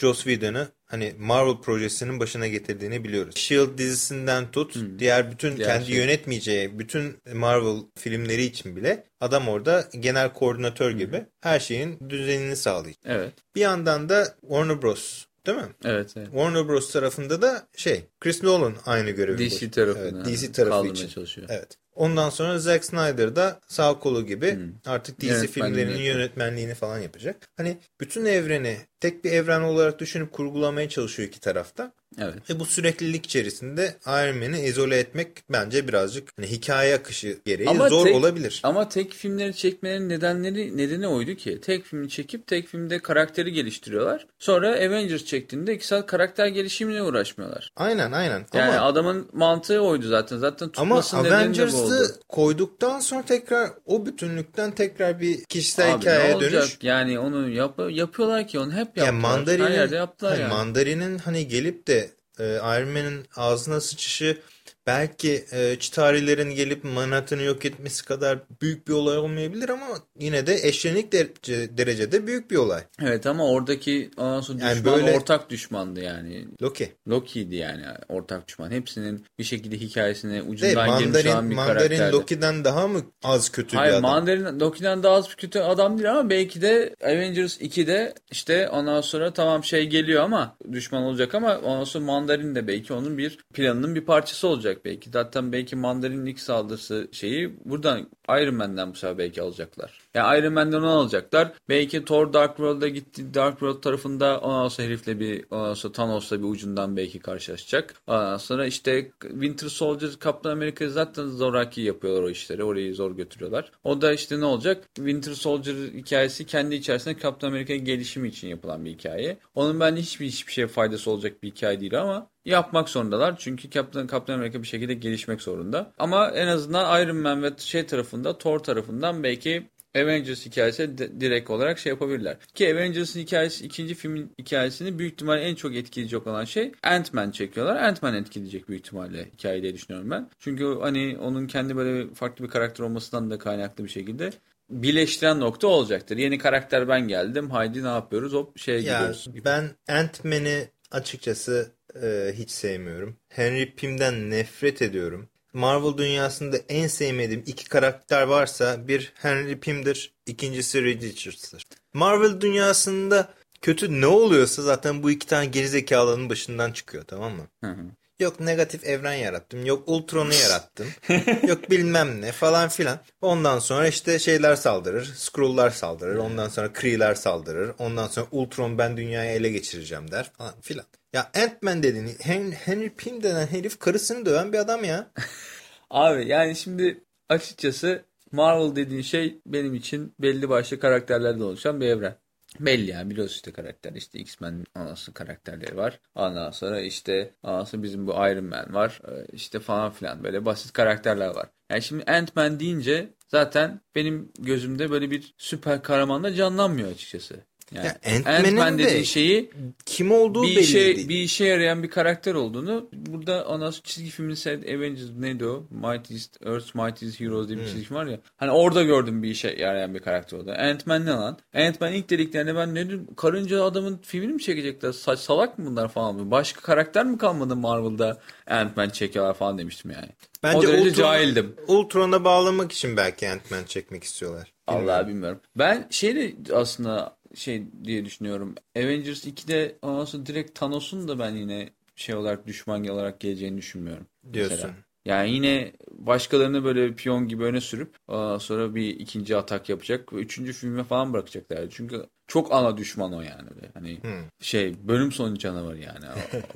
Joss 0.02 0.24
Whedon'ı 0.24 0.68
hani 0.84 1.14
Marvel 1.18 1.56
projesinin 1.62 2.20
başına 2.20 2.46
getirdiğini 2.46 3.04
biliyoruz. 3.04 3.34
S.H.I.E.L.D. 3.38 3.78
dizisinden 3.78 4.50
tut 4.50 4.76
diğer 4.98 5.30
bütün 5.30 5.56
Diğer 5.56 5.68
kendi 5.68 5.86
şey. 5.86 5.96
yönetmeyeceği 5.96 6.78
bütün 6.78 7.16
Marvel 7.34 7.76
filmleri 7.98 8.42
için 8.44 8.76
bile 8.76 9.04
adam 9.20 9.48
orada 9.48 9.88
genel 10.00 10.32
koordinatör 10.32 10.90
gibi 10.90 11.26
her 11.40 11.60
şeyin 11.60 11.98
düzenini 12.10 12.56
sağlayacak. 12.56 13.02
Evet. 13.06 13.32
Bir 13.56 13.60
yandan 13.60 14.08
da 14.08 14.34
Warner 14.40 14.82
Bros. 14.82 15.24
Değil 15.46 15.58
mi? 15.58 15.68
Evet, 15.84 16.14
evet. 16.16 16.26
Warner 16.26 16.68
Bros. 16.68 16.92
tarafında 16.92 17.42
da 17.42 17.68
şey 17.76 18.04
Chris 18.20 18.42
Nolan 18.42 18.74
aynı 18.86 19.10
görevi 19.10 19.38
DC 19.38 19.44
başında. 19.54 19.70
tarafını 19.70 20.22
Evet, 20.26 20.26
DC 20.40 20.52
tarafı 20.52 20.70
kaldırmaya 20.70 20.92
için. 20.94 21.08
çalışıyor. 21.08 21.46
Evet. 21.50 21.76
Ondan 21.94 22.30
sonra 22.30 22.58
Zack 22.58 22.84
Snyder 22.84 23.36
da 23.36 23.60
sağ 23.68 23.98
kolu 23.98 24.26
gibi 24.26 24.58
artık 24.86 25.20
DC 25.20 25.26
Yönetmenliğini 25.26 25.52
filmlerinin 25.52 26.02
yönetmenliğini 26.04 26.74
falan 26.74 26.98
yapacak. 26.98 27.36
Hani 27.56 27.78
bütün 28.00 28.24
evreni 28.24 28.76
tek 29.02 29.24
bir 29.24 29.32
evren 29.32 29.60
olarak 29.60 29.98
düşünüp 29.98 30.32
kurgulamaya 30.32 30.88
çalışıyor 30.88 31.28
iki 31.28 31.40
tarafta. 31.40 31.92
Evet. 32.18 32.50
Ve 32.50 32.60
bu 32.60 32.64
süreklilik 32.64 33.26
içerisinde 33.26 33.96
Iron 34.06 34.38
Man'i 34.38 34.60
izole 34.60 34.98
etmek 34.98 35.28
bence 35.50 35.88
birazcık 35.88 36.28
hani 36.36 36.46
hikaye 36.46 36.94
akışı 36.94 37.38
gereği 37.44 37.68
Ama 37.68 37.88
zor 37.88 38.06
tek- 38.06 38.16
olabilir. 38.16 38.60
Ama 38.62 38.88
tek 38.88 39.12
filmleri 39.12 39.54
çekmenin 39.54 40.08
nedenleri 40.08 40.76
nedeni 40.76 41.08
oydu 41.08 41.34
ki. 41.34 41.60
Tek 41.60 41.84
filmi 41.84 42.08
çekip 42.08 42.46
tek 42.46 42.68
filmde 42.68 42.98
karakteri 42.98 43.52
geliştiriyorlar. 43.52 44.26
Sonra 44.38 44.68
Avengers 44.68 45.24
çektiğinde 45.24 45.74
iki 45.74 45.86
saat 45.86 46.06
karakter 46.06 46.46
gelişimine 46.46 47.02
uğraşmıyorlar. 47.02 47.70
Aynen 47.76 48.12
aynen. 48.12 48.46
Yani 48.54 48.72
ama 48.72 48.86
adamın 48.86 49.28
mantığı 49.32 49.80
oydu 49.80 50.08
zaten. 50.08 50.38
Zaten 50.38 50.70
ama 50.76 50.94
bu 50.94 50.98
oldu. 50.98 51.28
Avengers'ı 51.28 52.20
koyduktan 52.28 53.00
sonra 53.00 53.22
tekrar 53.22 53.70
o 53.86 54.06
bütünlükten 54.06 54.70
tekrar 54.70 55.20
bir 55.20 55.44
kişisel 55.44 55.94
Abi 55.94 56.00
hikayeye 56.00 56.40
dönüş. 56.40 56.78
Yani 56.82 57.18
onu 57.18 57.50
yap 57.50 57.80
yapıyorlar 57.90 58.48
ki 58.48 58.58
onu 58.58 58.72
hep 58.72 58.91
yaptılar. 58.96 59.06
Ya 59.06 59.12
mandarinin, 59.12 59.64
Her 59.66 59.70
yerde 59.70 59.96
yaptılar 59.96 60.32
hani 60.32 60.42
yani. 60.42 60.52
mandarinin 60.52 61.18
hani 61.18 61.48
gelip 61.48 61.86
de 61.86 62.10
e, 62.38 62.44
Iron 62.44 62.88
Man'in 62.88 63.26
ağzına 63.36 63.80
sıçışı 63.80 64.38
belki 64.86 65.44
e, 65.52 65.76
Çitarilerin 65.78 66.50
gelip 66.50 66.84
Manhattan'ı 66.84 67.42
yok 67.42 67.64
etmesi 67.64 68.04
kadar 68.04 68.38
büyük 68.62 68.88
bir 68.88 68.92
olay 68.92 69.18
olmayabilir 69.18 69.68
ama 69.68 69.86
yine 70.18 70.46
de 70.46 70.54
eşlenik 70.62 71.12
derece, 71.12 71.78
derecede 71.78 72.26
büyük 72.26 72.50
bir 72.50 72.56
olay. 72.56 72.82
Evet 73.02 73.26
ama 73.26 73.48
oradaki 73.48 74.10
sonra 74.16 74.64
Yani 74.64 74.76
düşman 74.78 74.94
böyle- 74.94 75.16
ortak 75.16 75.50
düşmandı 75.50 76.00
yani. 76.00 76.44
Loki. 76.62 76.92
Loki'ydi 77.08 77.54
yani 77.56 77.84
ortak 78.08 78.48
düşman. 78.48 78.70
Hepsinin 78.70 79.24
bir 79.38 79.44
şekilde 79.44 79.80
hikayesine 79.80 80.42
ucundan 80.42 80.98
girmiş 80.98 81.26
olan 81.26 81.34
Mandarin, 81.34 81.50
bir 81.50 81.54
Mandarin 81.56 81.78
karakterdi. 81.78 82.12
Loki'den 82.12 82.64
daha 82.64 82.88
mı 82.88 83.00
az 83.22 83.48
kötü 83.48 83.76
Hayır 83.76 83.92
bir 83.92 83.98
adam? 83.98 84.10
Mandarin 84.10 84.60
Loki'den 84.60 85.02
daha 85.02 85.14
az 85.14 85.34
kötü 85.34 85.58
adam 85.58 85.98
değil 85.98 86.10
ama 86.10 86.30
belki 86.30 86.62
de 86.62 86.94
Avengers 87.04 87.60
2'de 87.60 88.14
işte 88.30 88.68
ondan 88.68 89.00
sonra 89.00 89.32
tamam 89.32 89.64
şey 89.64 89.86
geliyor 89.86 90.22
ama 90.22 90.56
düşman 90.72 91.02
olacak 91.02 91.34
ama 91.34 91.58
ondan 91.58 91.84
sonra 91.84 92.04
Mandarin 92.04 92.54
de 92.54 92.66
belki 92.66 92.92
onun 92.92 93.18
bir 93.18 93.38
planının 93.54 93.94
bir 93.94 94.04
parçası 94.04 94.48
olacak 94.48 94.71
belki. 94.84 95.10
Zaten 95.10 95.52
belki 95.52 95.76
Mandarin'in 95.76 96.26
ilk 96.26 96.40
saldırısı 96.40 97.08
şeyi 97.12 97.56
buradan 97.64 98.08
Iron 98.40 98.54
Man'den 98.54 98.90
bu 98.90 98.94
sefer 98.94 99.18
belki 99.18 99.42
alacaklar. 99.42 100.00
Yani 100.14 100.38
Iron 100.38 100.52
Man'den 100.52 100.78
onu 100.78 100.90
alacaklar. 100.90 101.52
Belki 101.68 102.04
Thor 102.04 102.32
Dark 102.32 102.56
World'a 102.56 102.88
gitti. 102.88 103.34
Dark 103.34 103.52
World 103.52 103.82
tarafında 103.82 104.40
ondan 104.40 104.68
sonra 104.68 104.86
herifle 104.86 105.20
bir 105.20 105.44
ondan 105.50 105.74
sonra 105.74 105.92
Thanos'la 105.92 106.38
bir 106.38 106.48
ucundan 106.48 106.96
belki 106.96 107.18
karşılaşacak. 107.18 107.94
Ondan 108.06 108.36
sonra 108.36 108.66
işte 108.66 109.10
Winter 109.20 109.68
Soldier 109.68 110.10
Captain 110.24 110.52
America 110.52 110.88
zaten 110.88 111.26
zoraki 111.26 111.80
yapıyorlar 111.80 112.22
o 112.22 112.30
işleri. 112.30 112.64
Orayı 112.64 112.94
zor 112.94 113.16
götürüyorlar. 113.16 113.72
O 113.84 114.00
da 114.00 114.12
işte 114.12 114.40
ne 114.40 114.44
olacak? 114.44 114.84
Winter 114.96 115.32
Soldier 115.32 115.74
hikayesi 115.74 116.46
kendi 116.46 116.74
içerisinde 116.74 117.18
Captain 117.22 117.50
America'nın 117.50 117.84
gelişimi 117.84 118.28
için 118.28 118.48
yapılan 118.48 118.84
bir 118.84 118.90
hikaye. 118.90 119.38
Onun 119.54 119.80
bence 119.80 120.02
hiçbir 120.02 120.26
hiçbir 120.26 120.52
şeye 120.52 120.66
faydası 120.66 121.10
olacak 121.10 121.42
bir 121.42 121.50
hikaye 121.50 121.80
değil 121.80 122.00
ama 122.00 122.32
yapmak 122.44 122.88
zorundalar. 122.88 123.34
Çünkü 123.38 123.70
Captain, 123.70 124.06
Captain 124.06 124.38
America 124.38 124.62
bir 124.62 124.66
şekilde 124.66 124.94
gelişmek 124.94 125.42
zorunda. 125.42 125.92
Ama 125.98 126.30
en 126.30 126.46
azından 126.46 127.02
Iron 127.02 127.16
Man 127.16 127.42
ve 127.42 127.50
şey 127.58 127.86
tarafında 127.86 128.21
Thor 128.22 128.58
tarafından 128.58 129.22
belki 129.22 129.62
Avengers 129.96 130.46
hikayesi 130.46 130.98
direkt 130.98 131.50
olarak 131.50 131.78
şey 131.78 131.90
yapabilirler. 131.90 132.36
Ki 132.54 132.72
Avengers'ın 132.74 133.20
hikayesi 133.20 133.64
ikinci 133.66 133.94
filmin 133.94 134.32
hikayesini 134.38 134.98
büyük 134.98 135.12
ihtimalle 135.12 135.40
en 135.40 135.54
çok 135.54 135.74
etkileyecek 135.76 136.26
olan 136.26 136.44
şey 136.44 136.72
Ant-Man 136.82 137.30
çekiyorlar. 137.30 137.76
Ant-Man 137.76 138.14
etkileyecek 138.14 138.68
büyük 138.68 138.86
ihtimalle 138.86 139.28
hikayeyi 139.34 139.62
diye 139.62 139.74
düşünüyorum 139.74 140.10
ben. 140.10 140.30
Çünkü 140.38 140.76
hani 140.80 141.18
onun 141.20 141.46
kendi 141.46 141.76
böyle 141.76 142.14
farklı 142.14 142.44
bir 142.44 142.50
karakter 142.50 142.84
olmasından 142.84 143.30
da 143.30 143.38
kaynaklı 143.38 143.84
bir 143.84 143.88
şekilde 143.88 144.30
birleştiren 144.70 145.40
nokta 145.40 145.66
olacaktır. 145.66 146.16
Yeni 146.16 146.38
karakter 146.38 146.88
ben 146.88 147.08
geldim. 147.08 147.50
Haydi 147.50 147.84
ne 147.84 147.88
yapıyoruz? 147.88 148.32
Hop 148.32 148.58
şeye 148.58 148.80
Ya 148.80 148.80
gidiyoruz. 148.80 149.28
ben 149.44 149.70
Ant-Man'i 149.88 150.68
açıkçası 150.90 151.72
e, 152.02 152.32
hiç 152.34 152.50
sevmiyorum. 152.50 153.16
Henry 153.28 153.74
Pym'den 153.74 154.30
nefret 154.30 154.82
ediyorum. 154.82 155.28
Marvel 155.52 155.98
dünyasında 155.98 156.56
en 156.68 156.86
sevmediğim 156.86 157.42
iki 157.46 157.68
karakter 157.68 158.22
varsa 158.22 158.88
bir 158.88 159.12
Henry 159.14 159.60
Pym'dir, 159.60 160.14
ikincisi 160.26 160.84
Reed 160.84 161.02
Richards'tır. 161.02 161.64
Marvel 161.94 162.40
dünyasında 162.40 163.28
kötü 163.60 164.00
ne 164.00 164.06
oluyorsa 164.06 164.62
zaten 164.62 165.02
bu 165.02 165.10
iki 165.10 165.26
tane 165.26 165.46
gerizekalının 165.46 166.30
başından 166.30 166.72
çıkıyor 166.72 167.04
tamam 167.04 167.32
mı? 167.32 167.46
Hı 167.64 167.70
hı. 167.70 167.84
Yok 168.20 168.40
negatif 168.40 168.84
evren 168.84 169.14
yarattım. 169.14 169.66
Yok 169.66 169.82
Ultron'u 169.86 170.34
yarattım. 170.34 170.86
yok 171.48 171.70
bilmem 171.70 172.20
ne 172.20 172.32
falan 172.32 172.68
filan. 172.68 172.98
Ondan 173.20 173.58
sonra 173.58 173.88
işte 173.88 174.18
şeyler 174.18 174.56
saldırır. 174.56 175.04
Skrull'lar 175.16 175.70
saldırır. 175.70 176.16
Ondan 176.16 176.48
sonra 176.48 176.72
Kree'ler 176.72 177.14
saldırır. 177.14 177.74
Ondan 177.78 178.06
sonra 178.06 178.26
Ultron 178.30 178.78
ben 178.78 178.96
dünyayı 178.96 179.30
ele 179.30 179.48
geçireceğim 179.48 180.10
der 180.10 180.30
falan 180.38 180.60
filan. 180.60 180.86
Ya 181.12 181.30
Ant-Man 181.34 181.82
dediğin 181.82 182.06
Hen- 182.06 182.52
Henry 182.52 182.94
Pym 182.94 183.22
denen 183.22 183.46
herif 183.46 183.78
karısını 183.78 184.26
döven 184.26 184.52
bir 184.52 184.58
adam 184.58 184.84
ya. 184.84 185.10
Abi 185.90 186.28
yani 186.28 186.56
şimdi 186.56 187.04
açıkçası 187.28 188.04
Marvel 188.32 188.76
dediğin 188.76 189.02
şey 189.02 189.40
benim 189.46 189.74
için 189.74 190.14
belli 190.18 190.48
başlı 190.48 190.78
karakterlerden 190.80 191.40
oluşan 191.40 191.80
bir 191.80 191.86
evren. 191.86 192.16
Belli 192.60 192.90
yani 192.90 193.10
biliyorsun 193.10 193.34
işte 193.34 193.52
karakter 193.52 193.92
işte 193.92 194.18
X-Men 194.18 194.64
anası 194.74 195.14
karakterleri 195.14 195.76
var. 195.76 196.00
Ondan 196.14 196.50
sonra 196.50 196.80
işte 196.80 197.34
anası 197.42 197.82
bizim 197.82 198.06
bu 198.06 198.10
Iron 198.12 198.44
Man 198.44 198.74
var. 198.74 199.00
Ee, 199.08 199.26
işte 199.32 199.60
falan 199.60 199.92
filan 199.92 200.24
böyle 200.24 200.44
basit 200.44 200.72
karakterler 200.72 201.28
var. 201.28 201.48
Yani 201.70 201.82
şimdi 201.82 202.04
Ant-Man 202.04 202.60
deyince 202.60 203.14
zaten 203.28 203.80
benim 203.94 204.32
gözümde 204.38 204.90
böyle 204.90 205.10
bir 205.10 205.34
süper 205.38 205.82
kahraman 205.82 206.24
da 206.24 206.34
canlanmıyor 206.34 206.90
açıkçası. 206.90 207.36
Yani 207.74 207.86
Ya 207.86 207.96
Ant-Man'in 208.16 208.56
Ant-Man 208.56 208.78
de 208.78 208.84
dediği 208.84 209.06
şeyi 209.06 209.50
Kim 209.86 210.12
olduğu 210.12 210.42
bir 210.42 210.48
belli 210.48 210.60
işe, 210.60 210.78
değil. 210.96 211.08
bir 211.08 211.16
işe 211.22 211.44
yarayan 211.44 211.82
bir 211.82 211.90
karakter 211.90 212.34
olduğunu 212.34 212.88
burada 212.92 213.44
ondan 213.44 213.70
sonra 213.70 213.82
çizgi 213.84 214.10
filmin 214.10 214.34
seyret 214.34 214.68
Avengers 214.68 215.10
neydi 215.18 215.46
o? 215.46 215.64
Mightiest, 215.70 216.46
Earth's 216.46 216.74
Mightiest 216.74 217.20
Heroes 217.20 217.48
diye 217.48 217.58
bir 217.58 217.64
çizgi 217.66 217.84
film 217.84 217.96
var 217.96 218.06
ya. 218.06 218.18
Hani 218.36 218.50
orada 218.50 218.82
gördüm 218.82 219.22
bir 219.22 219.30
işe 219.30 219.48
yarayan 219.58 219.94
bir 219.94 219.98
karakter 220.00 220.36
oldu. 220.38 220.50
Ant-Man 220.58 221.06
ne 221.06 221.10
lan? 221.10 221.38
Ant-Man 221.54 221.92
ilk 221.92 222.10
dediklerinde 222.10 222.56
ben 222.56 222.74
ne 222.74 222.86
dedim? 222.86 223.06
Karınca 223.16 223.64
adamın 223.64 224.00
filmini 224.02 224.32
mi 224.32 224.42
çekecekler? 224.42 224.92
Saç 224.92 225.18
salak 225.18 225.58
mı 225.58 225.66
bunlar 225.66 225.88
falan? 225.88 226.30
Başka 226.30 226.60
karakter 226.60 227.04
mi 227.06 227.18
kalmadı 227.18 227.56
Marvel'da 227.56 228.18
Ant-Man 228.46 228.88
çekiyorlar 228.88 229.34
falan 229.34 229.58
demiştim 229.58 229.90
yani. 229.90 230.08
Bence 230.42 230.58
o 230.68 230.72
derece 230.72 230.88
Ultron- 230.90 230.94
cahildim. 230.94 231.56
Ultron'a 231.68 232.24
bağlamak 232.24 232.72
için 232.72 232.96
belki 232.96 233.30
Ant-Man 233.30 233.64
çekmek 233.64 234.04
istiyorlar. 234.04 234.52
Allah 234.66 235.08
bilmiyorum. 235.08 235.40
Ben 235.56 235.86
şeyi 235.90 236.36
aslında 236.54 237.16
şey 237.34 237.64
diye 237.84 238.04
düşünüyorum. 238.04 238.54
Avengers 238.76 239.26
2'de 239.26 239.78
ondan 239.82 240.04
sonra 240.04 240.26
direkt 240.26 240.54
Thanos'un 240.54 241.08
da 241.08 241.18
ben 241.18 241.36
yine 241.36 241.70
şey 241.96 242.14
olarak 242.14 242.46
düşman 242.46 242.88
olarak 242.88 243.20
geleceğini 243.20 243.58
düşünmüyorum. 243.58 244.06
Diyorsun. 244.32 244.56
Mesela. 244.56 244.74
Yani 245.04 245.30
yine 245.30 245.72
başkalarını 245.90 246.64
böyle 246.64 246.94
piyon 246.94 247.28
gibi 247.28 247.44
öne 247.44 247.60
sürüp 247.60 247.96
sonra 248.40 248.74
bir 248.74 248.88
ikinci 248.88 249.36
atak 249.36 249.68
yapacak 249.68 250.12
üçüncü 250.12 250.52
filme 250.52 250.84
falan 250.84 251.12
bırakacaklar. 251.12 251.66
Çünkü 251.70 252.06
çok 252.28 252.52
ana 252.52 252.76
düşman 252.76 253.12
o 253.12 253.20
yani. 253.20 253.48
Böyle. 253.54 253.68
Hani 253.74 253.98
şey 254.40 254.74
bölüm 254.82 255.12
sonu 255.12 255.38
canavarı 255.38 255.78
yani. 255.78 256.06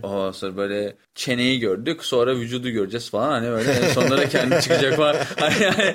O, 0.03 0.09
ondan 0.09 0.33
sonra 0.33 0.57
böyle 0.57 0.97
çeneyi 1.15 1.61
gördük 1.61 2.05
sonra 2.05 2.37
vücudu 2.37 2.69
göreceğiz 2.71 3.11
falan. 3.11 3.31
Hani 3.31 3.49
böyle 3.49 3.73
en 3.73 3.89
sonunda 3.89 4.17
da 4.17 4.29
kendi 4.29 4.61
çıkacak 4.61 4.97
falan. 4.97 5.17
Hani 5.37 5.63
yani 5.63 5.95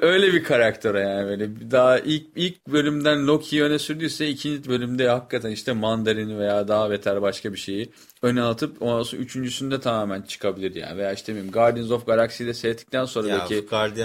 öyle 0.00 0.32
bir 0.32 0.44
karakter 0.44 0.94
o 0.94 0.98
yani. 0.98 1.26
Böyle 1.26 1.70
daha 1.70 1.98
ilk 1.98 2.26
ilk 2.36 2.66
bölümden 2.68 3.26
Loki'yi 3.26 3.62
öne 3.62 3.78
sürdüyse 3.78 4.28
ikinci 4.28 4.68
bölümde 4.68 5.08
hakikaten 5.08 5.50
işte 5.50 5.72
Mandarin'i 5.72 6.38
veya 6.38 6.68
daha 6.68 6.90
beter 6.90 7.22
başka 7.22 7.52
bir 7.52 7.58
şeyi 7.58 7.92
öne 8.22 8.42
atıp 8.42 8.82
ondan 8.82 9.02
sonra 9.02 9.22
üçüncüsünde 9.22 9.80
tamamen 9.80 10.22
çıkabilir 10.22 10.74
yani. 10.74 10.98
Veya 10.98 11.12
işte 11.12 11.32
bilmiyorum 11.32 11.52
Guardians 11.52 11.90
of 11.90 12.06
Galaxy'de 12.06 12.54
seyrettikten 12.54 13.04
sonra 13.04 13.28
Ya, 13.28 13.46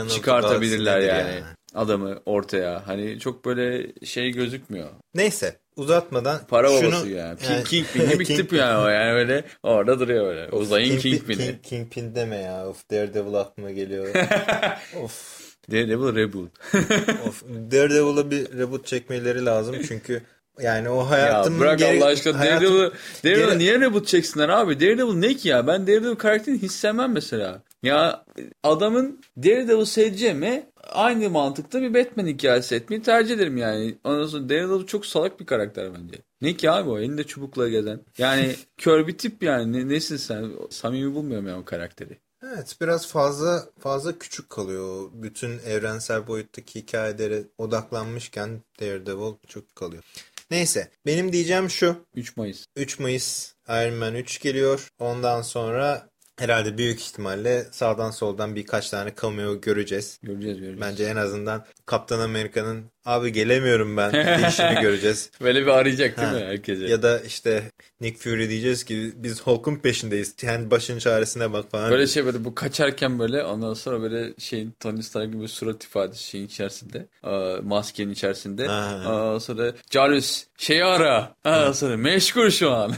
çıkartabilirler 0.10 1.01
Galaxy 1.01 1.32
yani. 1.32 1.43
Ya? 1.75 1.82
adamı 1.82 2.20
ortaya. 2.25 2.88
Hani 2.88 3.20
çok 3.20 3.46
böyle 3.46 3.88
şey 4.06 4.32
gözükmüyor. 4.32 4.89
Neyse 5.15 5.58
uzatmadan 5.75 6.39
Para 6.48 6.68
şunu, 6.68 6.92
babası 6.92 7.10
yani. 7.10 7.39
King, 7.39 7.51
Yani- 7.51 7.63
Kingpin 7.63 8.10
gibi 8.10 8.24
King- 8.24 8.36
tip 8.38 8.53
yani 8.53 8.77
o 8.86 8.88
yani 8.88 9.12
öyle 9.12 9.44
orada 9.63 10.00
duruyor 10.00 10.25
böyle. 10.25 10.50
Uzayın 10.51 10.98
Kingpin- 11.00 11.01
Kingpin'i. 11.01 11.38
King, 11.46 11.62
Kingpin 11.63 12.15
deme 12.15 12.38
ya. 12.38 12.68
Of 12.68 12.89
Daredevil 12.92 13.34
aklıma 13.36 13.72
geliyor. 13.72 14.08
of. 15.03 15.44
Daredevil 15.72 16.15
Reboot. 16.15 16.50
Of. 17.27 17.44
Daredevil'a 17.72 18.32
bir 18.32 18.58
reboot 18.58 18.86
çekmeleri 18.86 19.46
lazım 19.46 19.75
çünkü 19.88 20.22
yani 20.62 20.89
o 20.89 20.98
ya 21.00 21.10
hayatımın 21.10 21.60
bırak 21.60 21.80
geri- 21.80 21.98
Allah 21.98 22.06
aşkına 22.06 22.39
hayatım- 22.39 22.68
Daredevil, 22.74 22.92
Daredevil 23.24 23.48
geri- 23.50 23.60
niye 23.60 23.80
reboot 23.80 24.08
çeksinler 24.08 24.50
abi? 24.50 24.80
Daredevil 24.80 25.13
ne 25.13 25.34
ki 25.34 25.50
ya? 25.50 25.68
Ben 25.68 25.88
Daredevil 25.88 26.15
karakterini 26.15 26.62
hiç 26.62 26.72
sevmem 26.72 27.12
mesela. 27.13 27.62
Ya 27.84 28.25
adamın 28.63 29.22
Daredevil 29.38 29.86
seveceğime 29.86 30.70
aynı 30.84 31.30
mantıkta 31.30 31.82
bir 31.82 31.94
Batman 31.94 32.28
hikayesi 32.28 32.75
etmeyi 32.75 33.02
tercih 33.02 33.36
ederim 33.36 33.58
yani. 33.58 33.98
Ondan 34.04 34.28
sonra 34.28 34.50
Daredevil 34.50 34.86
çok 34.86 35.06
salak 35.06 35.40
bir 35.40 35.46
karakter 35.46 35.94
bence. 35.94 36.18
Ne 36.42 36.54
ki 36.58 36.72
abi 36.72 36.90
o 36.90 37.00
elinde 37.00 37.24
çubukla 37.24 37.70
gezen. 37.70 38.00
Yani 38.18 38.56
kör 38.78 39.08
bir 39.08 39.18
tip 39.18 39.44
yani. 39.44 39.74
Ne, 39.74 39.88
nesin 39.94 40.18
sen? 40.18 40.52
Samimi 40.70 41.16
bulmuyorum 41.16 41.48
ya 41.48 41.60
o 41.60 41.66
karakteri. 41.66 42.18
Evet 42.44 42.75
biraz 42.82 43.08
fazla 43.08 43.66
fazla 43.80 44.20
küçük 44.20 44.50
kalıyor. 44.50 45.10
Bütün 45.13 45.60
evrensel 45.60 46.28
boyuttaki 46.28 46.80
hikayelere 46.80 47.44
odaklanmışken 47.58 48.62
Daredevil 48.80 49.34
çok 49.48 49.75
kalıyor. 49.75 50.04
Neyse 50.52 50.92
benim 51.06 51.34
diyeceğim 51.34 51.70
şu. 51.70 51.96
3 52.16 52.38
Mayıs. 52.38 52.66
3 52.75 53.00
Mayıs 53.00 53.54
Iron 53.70 53.94
Man 53.94 54.16
3 54.16 54.42
geliyor. 54.42 54.88
Ondan 55.00 55.42
sonra 55.42 56.12
herhalde 56.40 56.78
büyük 56.78 57.02
ihtimalle 57.02 57.63
sağdan 57.72 58.12
soldan 58.12 58.56
birkaç 58.56 58.90
tane 58.90 59.13
cameo 59.22 59.62
göreceğiz. 59.62 60.20
Göreceğiz 60.24 60.58
göreceğiz. 60.58 60.82
Bence 60.82 61.04
en 61.04 61.16
azından 61.16 61.66
Kaptan 61.86 62.20
Amerika'nın 62.20 62.93
abi 63.05 63.31
gelemiyorum 63.31 63.98
ben 63.98 64.13
deyişini 64.13 64.81
göreceğiz. 64.81 65.29
Böyle 65.41 65.62
bir 65.62 65.67
arayacak 65.67 66.18
değil 66.18 66.27
Ha. 66.27 66.33
mi 66.35 66.44
herkese? 66.46 66.85
Ya 66.85 67.03
da 67.03 67.20
işte 67.20 67.63
Nick 68.01 68.18
Fury 68.18 68.50
diyeceğiz 68.50 68.83
ki 68.83 69.11
biz 69.16 69.42
Hulk'un 69.42 69.75
peşindeyiz. 69.75 70.35
Kendi 70.35 70.72
başın 70.72 71.00
çaresine 71.00 71.53
bak 71.53 71.72
falan. 71.72 71.92
Böyle 71.92 72.07
şey 72.07 72.25
böyle 72.25 72.46
bu 72.46 72.55
kaçarken 72.55 73.20
böyle 73.20 73.44
ondan 73.44 73.74
sonra 73.74 74.01
böyle 74.01 74.33
şeyin 74.39 74.74
Tony 74.79 75.01
Stark 75.01 75.33
gibi 75.33 75.48
surat 75.48 75.83
ifadesi 75.83 76.24
şeyin 76.24 76.46
içerisinde 76.46 77.07
aa, 77.24 77.55
maskenin 77.63 78.11
içerisinde. 78.11 78.63
Ondan 78.70 79.37
sonra 79.39 79.74
Jarvis 79.92 80.48
şeyi 80.57 80.83
ara 80.85 81.35
Ondan 81.46 81.72
sonra 81.72 81.98
meşgul 81.98 82.50
şu 82.50 82.72
an 82.72 82.92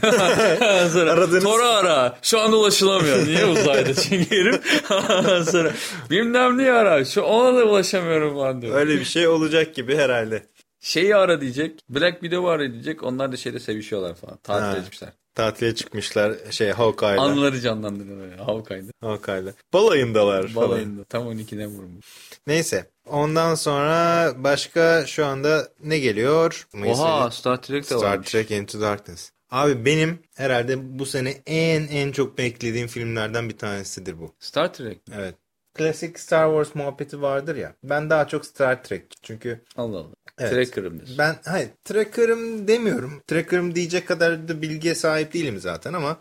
sonra 0.92 1.12
Aradığınız- 1.12 1.42
Thor'u 1.42 1.64
ara 1.68 2.18
şu 2.22 2.40
anda 2.40 2.56
ulaşılamıyor 2.56 3.26
niye 3.26 3.46
uzayda 3.46 3.94
çünkü 3.94 4.36
herif 4.36 4.60
sonra 5.50 5.72
bilmem 6.10 6.58
niye 6.58 6.72
ara 6.72 7.04
şu 7.04 7.20
ona 7.22 7.56
da 7.60 7.64
ulaşamıyorum 7.64 8.34
falan 8.34 8.62
diyor. 8.62 8.74
Öyle 8.78 9.00
bir 9.00 9.04
şey 9.04 9.28
olacak 9.28 9.74
gibi 9.74 9.95
herhalde. 9.98 10.46
Şeyi 10.80 11.16
ara 11.16 11.40
diyecek 11.40 11.80
Black 11.88 12.20
Widow'u 12.20 12.48
ara 12.48 12.72
diyecek 12.72 13.02
onlar 13.02 13.32
da 13.32 13.36
şeyde 13.36 13.60
sevişiyorlar 13.60 14.14
falan 14.14 14.36
tatil 14.36 14.64
Ha. 14.64 14.76
etmişler. 14.76 15.08
Tatile 15.34 15.74
çıkmışlar 15.74 16.34
şey 16.50 16.70
Hawkeye'la. 16.70 17.22
Anıları 17.22 17.60
canlandırıyorlar 17.60 18.38
Hawkeye'da. 18.38 18.90
Hawkeye'la. 19.00 19.52
Balayındalar 19.72 20.48
falan. 20.48 20.68
Balayında 20.70 21.04
tam 21.04 21.26
12'den 21.32 21.68
vurmuş. 21.68 22.06
Neyse. 22.46 22.90
Ondan 23.06 23.54
sonra 23.54 24.32
başka 24.36 25.06
şu 25.06 25.26
anda 25.26 25.68
ne 25.84 25.98
geliyor? 25.98 26.66
Mayıs 26.74 26.98
Oha. 26.98 27.30
Star 27.30 27.62
Trek 27.62 27.82
de 27.82 27.86
Star 27.86 28.02
varmış. 28.12 28.30
Trek 28.30 28.50
Into 28.50 28.80
Darkness. 28.80 29.30
Abi 29.50 29.84
benim 29.84 30.18
herhalde 30.36 30.98
bu 30.98 31.06
sene 31.06 31.34
en 31.46 31.82
en 31.86 32.12
çok 32.12 32.38
beklediğim 32.38 32.88
filmlerden 32.88 33.48
bir 33.48 33.58
tanesidir 33.58 34.18
bu. 34.20 34.34
Star 34.40 34.74
Trek. 34.74 34.98
Evet. 35.14 35.34
Klasik 35.76 36.20
Star 36.20 36.46
Wars 36.48 36.74
muhabbeti 36.74 37.22
vardır 37.22 37.56
ya. 37.56 37.72
Ben 37.84 38.10
daha 38.10 38.28
çok 38.28 38.46
Star 38.46 38.84
Trek. 38.84 39.04
Çünkü 39.22 39.60
Allah 39.76 39.98
Allah. 39.98 40.14
Evet. 40.38 40.52
Tracker'ım 40.52 40.94
diyorsun. 40.96 41.18
ben 41.18 41.36
hayır 41.44 41.68
Tracker'ım 41.84 42.68
demiyorum. 42.68 43.22
Tracker'ım 43.26 43.74
diyecek 43.74 44.08
kadar 44.08 44.48
da 44.48 44.62
bilgiye 44.62 44.94
sahip 44.94 45.32
değilim 45.32 45.58
zaten 45.60 45.92
ama 45.92 46.16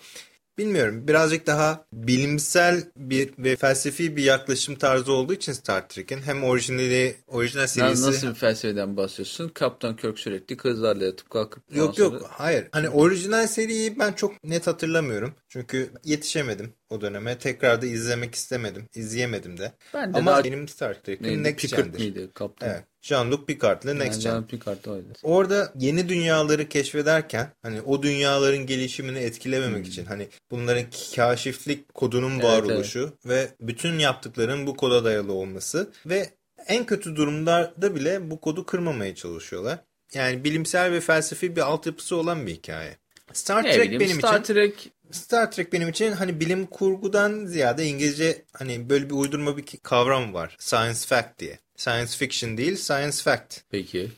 bilmiyorum. 0.57 1.07
Birazcık 1.07 1.47
daha 1.47 1.85
bilimsel 1.93 2.83
bir 2.97 3.29
ve 3.39 3.55
felsefi 3.55 4.15
bir 4.17 4.23
yaklaşım 4.23 4.75
tarzı 4.75 5.11
olduğu 5.11 5.33
için 5.33 5.53
Star 5.53 5.89
Trek'in 5.89 6.21
hem 6.21 6.43
orijinali 6.43 7.15
orijinal 7.27 7.67
serisi 7.67 8.03
nasıl 8.03 8.27
bir 8.29 8.33
felsefeden 8.33 8.97
bahsediyorsun? 8.97 9.49
Kaptan 9.49 9.95
Kirk 9.95 10.19
sürekli 10.19 10.57
kızlarla 10.57 11.05
yatıp 11.05 11.29
kalkıp 11.29 11.75
Yok 11.75 11.95
sonra- 11.95 12.15
yok 12.15 12.27
hayır. 12.29 12.67
Hani 12.71 12.89
orijinal 12.89 13.47
seriyi 13.47 13.99
ben 13.99 14.13
çok 14.13 14.43
net 14.43 14.67
hatırlamıyorum. 14.67 15.33
Çünkü 15.55 15.91
yetişemedim 16.03 16.73
o 16.89 17.01
döneme. 17.01 17.37
Tekrar 17.37 17.81
da 17.81 17.85
izlemek 17.85 18.35
istemedim. 18.35 18.85
İzleyemedim 18.95 19.57
de. 19.57 19.71
Ben 19.93 20.13
de 20.13 20.17
Ama 20.17 20.31
daha 20.31 20.43
benim 20.43 20.67
Star 20.67 20.93
Trek'im? 20.93 21.43
Next 21.43 21.61
Pickard 21.61 21.85
Gen'dir. 21.85 21.99
miydi? 21.99 22.29
Kaptan. 22.33 22.69
Evet. 22.69 22.83
Jean-Luc 23.01 23.45
Picard'lı 23.45 23.99
Next 23.99 24.21
Gen. 24.21 24.31
Jean 24.31 24.47
Picard 24.47 24.85
oydu. 24.85 25.07
Orada 25.23 25.73
yeni 25.79 26.09
dünyaları 26.09 26.69
keşfederken 26.69 27.49
hani 27.61 27.81
o 27.81 28.03
dünyaların 28.03 28.65
gelişimini 28.65 29.19
etkilememek 29.19 29.87
için 29.87 30.05
hani 30.05 30.27
bunların 30.51 30.85
kaşiflik 31.15 31.93
kodunun 31.93 32.31
Hmm. 32.31 32.41
Evet, 32.41 32.43
varoluşu 32.43 33.13
ve 33.25 33.49
bütün 33.61 33.99
yaptıkların 33.99 34.67
bu 34.67 34.75
koda 34.75 35.03
dayalı 35.05 35.33
olması 35.33 35.91
ve 36.05 36.29
en 36.67 36.85
kötü 36.85 37.15
durumlarda 37.15 37.95
bile 37.95 38.31
bu 38.31 38.41
kodu 38.41 38.65
kırmamaya 38.65 39.15
çalışıyorlar. 39.15 39.79
Yani 40.13 40.43
bilimsel 40.43 40.91
ve 40.91 41.01
felsefi 41.01 41.55
bir 41.55 41.61
altyapısı 41.61 42.15
olan 42.15 42.47
bir 42.47 42.53
hikaye. 42.53 42.97
Star 43.33 43.63
Ne 43.63 43.71
Trek 43.71 43.83
bileyim 43.85 43.99
benim 43.99 44.17
Star 44.17 44.39
için 44.39 44.53
Trek 44.53 44.91
Star 45.11 45.51
Trek 45.51 45.73
benim 45.73 45.89
için 45.89 46.11
hani 46.11 46.39
bilim 46.39 46.65
kurgudan 46.65 47.45
ziyade 47.45 47.85
İngilizce 47.85 48.45
hani 48.53 48.89
böyle 48.89 49.09
bir 49.09 49.15
uydurma 49.15 49.57
bir 49.57 49.63
kavram 49.83 50.33
var. 50.33 50.55
Science 50.59 50.99
fact 50.99 51.39
diye. 51.39 51.59
Science 51.75 52.11
fiction 52.17 52.57
değil, 52.57 52.75
science 52.75 53.17
fact. 53.17 53.57
peki. 53.69 54.11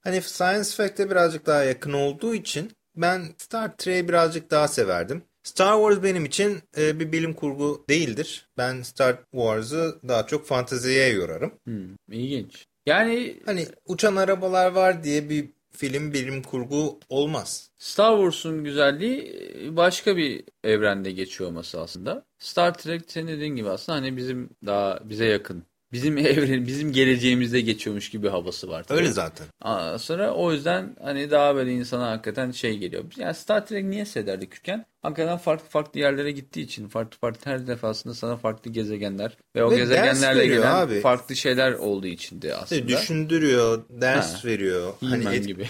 Hani 0.00 0.22
Science 0.22 0.70
Fact'e 0.70 1.10
birazcık 1.10 1.46
daha 1.46 1.64
yakın 1.64 1.92
olduğu 1.92 2.34
için 2.34 2.72
ben 2.96 3.24
Star 3.38 3.76
Trek'i 3.76 4.08
birazcık 4.08 4.50
daha 4.50 4.68
severdim. 4.68 5.22
Star 5.42 5.74
Wars 5.76 6.02
benim 6.02 6.24
için 6.24 6.62
e, 6.78 7.00
bir 7.00 7.12
bilim 7.12 7.34
kurgu 7.34 7.84
değildir. 7.88 8.48
Ben 8.58 8.82
Star 8.82 9.16
Wars'ı 9.30 9.98
daha 10.08 10.26
çok 10.26 10.46
fanteziye 10.46 11.08
yorarım. 11.08 11.54
Hmm, 11.64 11.96
ilginç. 12.10 12.64
Yani 12.86 13.40
Hani 13.46 13.66
uçan 13.86 14.16
arabalar 14.16 14.70
var 14.72 15.04
diye 15.04 15.28
bir 15.28 15.50
film 15.76 16.12
bilim 16.12 16.42
kurgu 16.42 17.00
olmaz. 17.08 17.70
Star 17.78 18.16
Wars'un 18.16 18.64
güzelliği 18.64 19.32
başka 19.76 20.16
bir 20.16 20.44
evrende 20.64 21.12
geçiyor 21.12 21.50
olması 21.50 21.80
aslında. 21.80 22.24
Star 22.38 22.74
Trek 22.78 23.02
senin 23.12 23.28
dediğin 23.28 23.56
gibi 23.56 23.70
aslında 23.70 23.98
hani 23.98 24.16
bizim 24.16 24.50
daha 24.66 25.00
bize 25.10 25.26
yakın. 25.26 25.64
Bizim 25.94 26.18
evren, 26.18 26.66
bizim 26.66 26.92
geleceğimizde 26.92 27.60
geçiyormuş 27.60 28.10
gibi 28.10 28.28
havası 28.28 28.68
var. 28.68 28.82
tabii. 28.84 28.98
Öyle 28.98 29.12
zaten. 29.12 29.46
Aa, 29.62 29.98
sonra 29.98 30.34
o 30.34 30.52
yüzden 30.52 30.96
hani 31.02 31.30
daha 31.30 31.56
böyle 31.56 31.72
insana 31.72 32.10
hakikaten 32.10 32.50
şey 32.50 32.78
geliyor. 32.78 33.04
Yani 33.16 33.34
Star 33.34 33.66
Trek 33.66 33.84
niye 33.84 34.04
severdik 34.04 34.50
küçükken? 34.50 34.86
Hakikaten 35.02 35.38
farklı 35.38 35.68
farklı 35.68 36.00
yerlere 36.00 36.30
gittiği 36.30 36.60
için 36.60 36.88
farklı 36.88 37.18
farklı 37.18 37.50
her 37.50 37.66
defasında 37.66 38.14
sana 38.14 38.36
farklı 38.36 38.70
gezegenler 38.70 39.36
ve 39.56 39.64
o 39.64 39.70
Ve 39.70 39.76
gezegenlerle 39.76 40.46
gelen 40.46 40.74
abi. 40.74 41.00
farklı 41.00 41.36
şeyler 41.36 41.72
olduğu 41.72 42.06
içindi 42.06 42.54
aslında. 42.54 42.88
Düşündürüyor, 42.88 43.82
ders 43.90 44.34
Ha. 44.44 44.48
veriyor. 44.48 44.92
He-Man 45.00 45.20
Hani 45.22 45.36
et- 45.36 45.46
gibi. 45.46 45.68